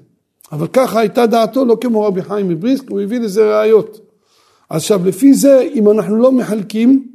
אבל 0.53 0.66
ככה 0.72 1.00
הייתה 1.00 1.26
דעתו 1.26 1.64
לא 1.64 1.76
כמו 1.80 2.03
רבי 2.03 2.22
חיים 2.22 2.48
מבריסק, 2.48 2.90
הוא 2.90 3.00
הביא 3.00 3.20
לזה 3.20 3.59
ראיות. 3.59 4.00
עכשיו 4.68 5.00
לפי 5.07 5.34
זה, 5.34 5.68
אם 5.74 5.90
אנחנו 5.90 6.16
לא 6.16 6.32
מחלקים, 6.32 7.09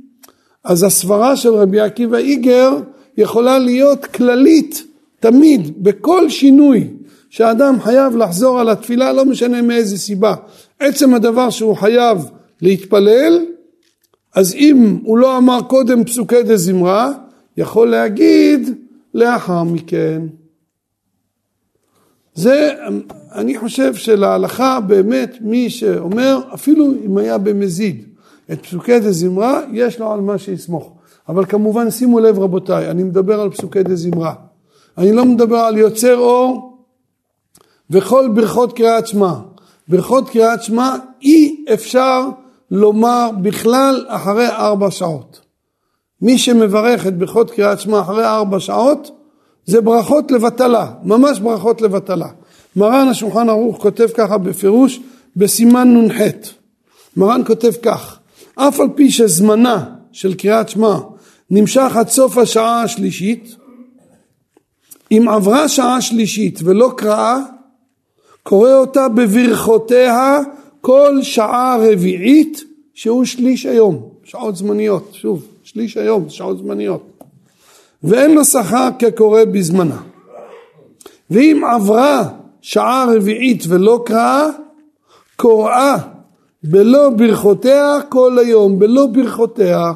אז 0.63 0.83
הסברה 0.83 1.35
של 1.35 1.53
רבי 1.53 1.79
עקיבא 1.79 2.17
איגר 2.17 2.71
יכולה 3.17 3.59
להיות 3.59 4.05
כללית 4.05 4.86
תמיד, 5.20 5.84
בכל 5.84 6.30
שינוי 6.30 6.88
שאדם 7.30 7.82
חייב 7.82 8.15
לחזור 8.15 8.59
על 8.59 8.70
התפילה, 8.70 9.13
לא 9.13 9.26
משנה 9.26 9.61
מאיזה 9.61 9.97
סיבה. 9.97 10.36
עצם 10.80 11.13
הדבר 11.13 11.49
שהוא 11.49 11.76
חייב 11.76 12.18
להתפלל, 12.61 13.45
אז 14.36 14.53
אם 14.53 14.99
הוא 15.03 15.18
לא 15.18 15.38
אמר 15.38 15.59
קודם 15.61 16.03
פסוקי 16.03 16.43
דה 16.43 16.57
זמרה, 16.57 17.11
יכול 17.57 17.89
להגיד 17.89 18.70
לאחר 19.13 19.63
מכן. 19.63 20.22
זה, 22.34 22.74
אני 23.32 23.57
חושב 23.57 23.95
שלהלכה 23.95 24.80
באמת 24.80 25.38
מי 25.41 25.70
שאומר, 25.70 26.39
אפילו 26.53 26.93
אם 27.05 27.18
היה 27.18 27.38
במזיד 27.38 28.05
את 28.51 28.63
פסוקי 28.65 28.99
דה 28.99 29.11
זמרה, 29.11 29.61
יש 29.74 29.99
לו 29.99 30.11
על 30.11 30.22
מה 30.22 30.38
שיסמוך. 30.38 30.93
אבל 31.30 31.45
כמובן 31.45 31.91
שימו 31.91 32.20
לב 32.20 32.39
רבותיי, 32.39 32.91
אני 32.91 33.03
מדבר 33.03 33.41
על 33.41 33.49
פסוקי 33.49 33.84
דה 33.84 33.95
זמרה. 33.95 34.34
אני 34.98 35.14
לא 35.14 35.26
מדבר 35.26 35.58
על 35.58 35.78
יוצר 35.78 36.18
אור 36.18 36.78
וכל 37.89 38.30
ברכות 38.34 38.74
קריאת 38.74 39.08
שמע. 39.08 39.34
ברכות 39.88 40.30
קריאת 40.30 40.64
שמע 40.64 40.95
אי 41.22 41.66
אפשר 41.74 42.22
לומר 42.72 43.30
בכלל 43.41 44.06
אחרי 44.08 44.48
ארבע 44.48 44.91
שעות. 44.91 45.41
מי 46.22 46.38
שמברך 46.38 47.08
את 47.08 47.18
ברכות 47.18 47.52
קריאת 47.52 47.80
שמע 47.80 48.02
אחרי 48.02 48.26
ארבע 48.26 48.60
שעות 48.60 49.12
זה 49.66 49.82
ברכות 49.82 50.32
לבטלה, 50.32 50.91
ממש 51.04 51.39
ברכות 51.39 51.82
לבטלה. 51.82 52.28
מרן 52.76 53.08
השולחן 53.08 53.50
ערוך 53.50 53.82
כותב 53.82 54.08
ככה 54.16 54.38
בפירוש 54.38 55.00
בסימן 55.36 55.98
נ"ח. 55.98 56.22
מרן 57.18 57.41
כותב 57.48 57.72
כך, 57.82 58.20
אף 58.56 58.80
על 58.80 58.88
פי 58.95 59.12
שזמנה 59.12 59.86
של 60.12 60.34
קריאת 60.34 60.70
שמע 60.70 60.98
נמשך 61.52 61.91
עד 61.95 62.10
סוף 62.10 62.38
השעה 62.38 62.82
השלישית, 62.82 63.56
אם 65.12 65.30
עברה 65.30 65.68
שעה 65.68 66.01
שלישית 66.01 66.60
ולא 66.64 66.91
קראה, 66.97 67.38
קורא 68.43 68.74
אותה 68.74 69.10
בברכותיה 69.10 70.39
כל 70.82 71.20
שעה 71.22 71.78
רביעית 71.80 72.64
שהוא 72.93 73.26
שליש 73.26 73.66
היום, 73.66 74.10
שעות 74.24 74.55
זמניות, 74.55 75.10
שוב, 75.14 75.45
שליש 75.64 75.97
היום, 75.97 76.30
שעות 76.30 76.58
זמניות. 76.58 77.03
ואין 78.03 78.36
לו 78.36 78.45
שכר 78.45 78.89
כקורא 78.99 79.43
בזמנה. 79.45 79.97
ואם 81.30 81.62
עברה 81.76 82.30
שעה 82.62 83.05
רביעית 83.16 83.64
ולא 83.68 84.03
קראה, 84.05 84.47
קוראה 85.36 85.95
בלא 86.64 87.10
ברכותיה 87.10 87.97
כל 88.10 88.39
היום, 88.39 88.80
בלא 88.80 89.05
ברכותיה. 89.05 89.91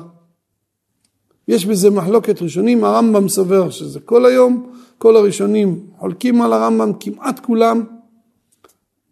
יש 1.47 1.65
בזה 1.65 1.89
מחלוקת 1.89 2.41
ראשונים, 2.41 2.83
הרמב"ם 2.83 3.29
סובר 3.29 3.69
שזה 3.69 3.99
כל 3.99 4.25
היום, 4.25 4.69
כל 4.97 5.17
הראשונים 5.17 5.79
חולקים 5.99 6.41
על 6.41 6.53
הרמב"ם, 6.53 6.91
כמעט 6.99 7.39
כולם, 7.39 7.83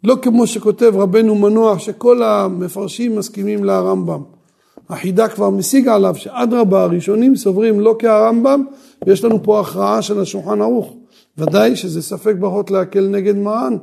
לא 0.04 0.18
כמו 0.22 0.48
שכותב 0.48 0.94
רבנו 0.96 1.36
מנוח, 1.36 1.80
שכל 1.80 2.24
המפרשים 2.24 3.16
מסכימים 3.16 3.64
לרמב"ם. 3.64 4.22
החידה 4.90 5.28
כבר 5.28 5.50
משיג 5.50 5.88
עליו 5.88 6.16
שאדרבה 6.16 6.84
הראשונים 6.84 7.36
סוברים 7.36 7.80
לא 7.80 7.96
כהרמב"ם 8.00 8.64
ויש 9.06 9.24
לנו 9.24 9.44
פה 9.44 9.60
הכרעה 9.60 10.02
של 10.02 10.20
השולחן 10.20 10.62
ערוך. 10.62 10.96
ודאי 11.38 11.76
שזה 11.76 12.02
ספק 12.02 12.36
ברכות 12.40 12.72
להקל 12.72 13.08
נגד 13.08 13.36
מרן. 13.36 13.78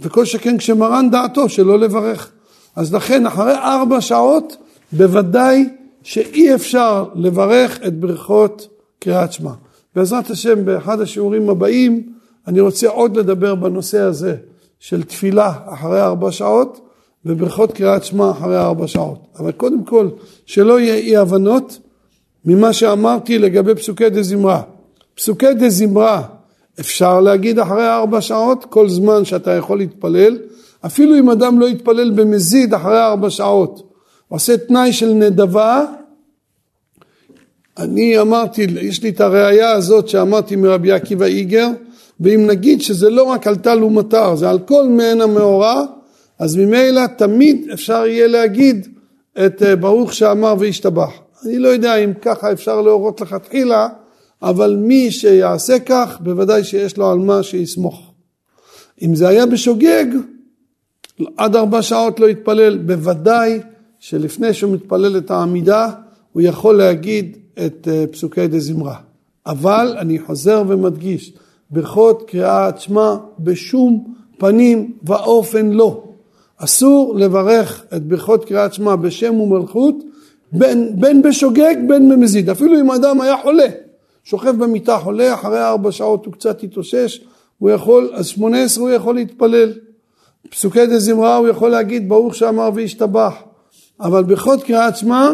וכל 0.00 0.24
שכן 0.24 0.58
כשמרן 0.58 1.10
דעתו 1.10 1.48
שלא 1.48 1.78
לברך. 1.78 2.30
אז 2.76 2.94
לכן 2.94 3.26
אחרי 3.26 3.54
ארבע 3.54 4.00
שעות 4.00 4.56
בוודאי 4.92 5.68
שאי 6.08 6.54
אפשר 6.54 7.04
לברך 7.14 7.80
את 7.86 8.00
ברכות 8.00 8.68
קריאת 8.98 9.32
שמע. 9.32 9.50
בעזרת 9.96 10.30
השם 10.30 10.64
באחד 10.64 11.00
השיעורים 11.00 11.50
הבאים 11.50 12.12
אני 12.46 12.60
רוצה 12.60 12.88
עוד 12.88 13.16
לדבר 13.16 13.54
בנושא 13.54 14.00
הזה 14.00 14.36
של 14.78 15.02
תפילה 15.02 15.52
אחרי 15.66 16.00
ארבע 16.00 16.32
שעות 16.32 16.80
וברכות 17.24 17.72
קריאת 17.72 18.04
שמע 18.04 18.30
אחרי 18.30 18.58
ארבע 18.58 18.86
שעות. 18.86 19.18
אבל 19.38 19.52
קודם 19.52 19.84
כל 19.84 20.08
שלא 20.46 20.80
יהיה 20.80 20.94
אי 20.94 21.16
הבנות 21.16 21.78
ממה 22.44 22.72
שאמרתי 22.72 23.38
לגבי 23.38 23.74
פסוקי 23.74 24.10
דה 24.10 24.22
זמרה. 24.22 24.62
פסוקי 25.14 25.54
דה 25.54 25.68
זמרה 25.68 26.22
אפשר 26.80 27.20
להגיד 27.20 27.58
אחרי 27.58 27.88
ארבע 27.88 28.20
שעות, 28.20 28.64
כל 28.64 28.88
זמן 28.88 29.24
שאתה 29.24 29.50
יכול 29.50 29.78
להתפלל, 29.78 30.38
אפילו 30.86 31.18
אם 31.18 31.30
אדם 31.30 31.60
לא 31.60 31.68
יתפלל 31.68 32.10
במזיד 32.10 32.74
אחרי 32.74 33.00
ארבע 33.02 33.30
שעות, 33.30 33.87
עושה 34.28 34.56
תנאי 34.56 34.92
של 34.92 35.12
נדבה, 35.12 35.84
אני 37.78 38.18
אמרתי, 38.20 38.66
יש 38.80 39.02
לי 39.02 39.08
את 39.08 39.20
הראייה 39.20 39.72
הזאת 39.72 40.08
שאמרתי 40.08 40.56
מרבי 40.56 40.92
עקיבא 40.92 41.26
איגר, 41.26 41.68
ואם 42.20 42.46
נגיד 42.46 42.80
שזה 42.80 43.10
לא 43.10 43.22
רק 43.22 43.46
על 43.46 43.56
טל 43.56 43.84
ומטר, 43.84 44.36
זה 44.36 44.50
על 44.50 44.58
כל 44.58 44.88
מעין 44.88 45.20
המאורע, 45.20 45.84
אז 46.38 46.56
ממילא 46.56 47.06
תמיד 47.18 47.70
אפשר 47.72 48.06
יהיה 48.06 48.26
להגיד 48.26 48.88
את 49.46 49.62
אה, 49.62 49.76
ברוך 49.76 50.14
שאמר 50.14 50.54
וישתבח. 50.58 51.10
אני 51.44 51.58
לא 51.58 51.68
יודע 51.68 51.96
אם 51.96 52.12
ככה 52.22 52.52
אפשר 52.52 52.80
להורות 52.80 53.20
לכתחילה, 53.20 53.88
אבל 54.42 54.76
מי 54.80 55.10
שיעשה 55.10 55.78
כך, 55.78 56.18
בוודאי 56.20 56.64
שיש 56.64 56.96
לו 56.96 57.10
על 57.10 57.18
מה 57.18 57.42
שיסמוך. 57.42 58.12
אם 59.02 59.14
זה 59.14 59.28
היה 59.28 59.46
בשוגג, 59.46 60.06
עד 61.36 61.56
ארבע 61.56 61.82
שעות 61.82 62.20
לא 62.20 62.28
יתפלל, 62.28 62.78
בוודאי 62.78 63.60
שלפני 63.98 64.54
שהוא 64.54 64.72
מתפלל 64.72 65.18
את 65.18 65.30
העמידה, 65.30 65.90
הוא 66.32 66.42
יכול 66.42 66.74
להגיד 66.74 67.36
את 67.66 67.88
אה, 67.90 68.04
פסוקי 68.12 68.46
דה 68.46 68.58
זמרה. 68.58 68.96
אבל 69.46 69.96
אני 69.98 70.18
חוזר 70.18 70.62
ומדגיש, 70.68 71.32
ברכות 71.70 72.30
קריאת 72.30 72.80
שמע 72.80 73.16
בשום 73.38 74.14
פנים 74.38 74.92
ואופן 75.02 75.70
לא. 75.70 76.04
אסור 76.56 77.14
לברך 77.16 77.84
את 77.96 78.02
ברכות 78.06 78.44
קריאת 78.44 78.74
שמע 78.74 78.96
בשם 78.96 79.40
ומלכות 79.40 79.94
בין, 80.52 81.00
בין 81.00 81.22
בשוגג 81.22 81.74
בין 81.88 82.08
במזיד, 82.08 82.50
אפילו 82.50 82.80
אם 82.80 82.90
אדם 82.90 83.20
היה 83.20 83.36
חולה, 83.42 83.66
שוכב 84.24 84.64
במיטה 84.64 84.98
חולה, 84.98 85.34
אחרי 85.34 85.64
ארבע 85.64 85.92
שעות 85.92 86.26
הוא 86.26 86.32
קצת 86.32 86.62
התאושש, 86.62 87.20
הוא 87.58 87.70
יכול, 87.70 88.10
אז 88.14 88.26
שמונה 88.26 88.62
עשרה 88.62 88.84
הוא 88.84 88.90
יכול 88.90 89.14
להתפלל. 89.14 89.72
פסוקי 90.50 90.86
דה 90.86 90.98
זמרה 90.98 91.36
הוא 91.36 91.48
יכול 91.48 91.70
להגיד 91.70 92.08
ברוך 92.08 92.34
שאמר 92.34 92.70
וישתבח, 92.74 93.34
אבל 94.00 94.24
ברכות 94.24 94.62
קריאת 94.62 94.96
שמע 94.96 95.30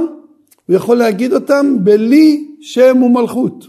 הוא 0.66 0.76
יכול 0.76 0.96
להגיד 0.96 1.32
אותם 1.32 1.76
בלי 1.80 2.48
שם 2.60 3.02
ומלכות, 3.02 3.66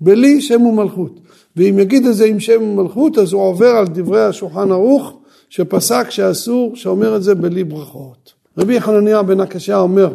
בלי 0.00 0.40
שם 0.40 0.66
ומלכות. 0.66 1.20
ואם 1.56 1.78
יגיד 1.78 2.06
את 2.06 2.14
זה 2.14 2.24
עם 2.24 2.40
שם 2.40 2.62
ומלכות 2.62 3.18
אז 3.18 3.32
הוא 3.32 3.42
עובר 3.42 3.66
על 3.76 3.86
דברי 3.86 4.24
השולחן 4.24 4.72
ערוך 4.72 5.18
שפסק 5.48 6.10
שאסור, 6.10 6.76
שאומר 6.76 7.16
את 7.16 7.22
זה 7.22 7.34
בלי 7.34 7.64
ברכות. 7.64 8.32
רבי 8.58 8.80
חנניה 8.80 9.22
בן 9.22 9.40
הקשה 9.40 9.78
אומר 9.78 10.14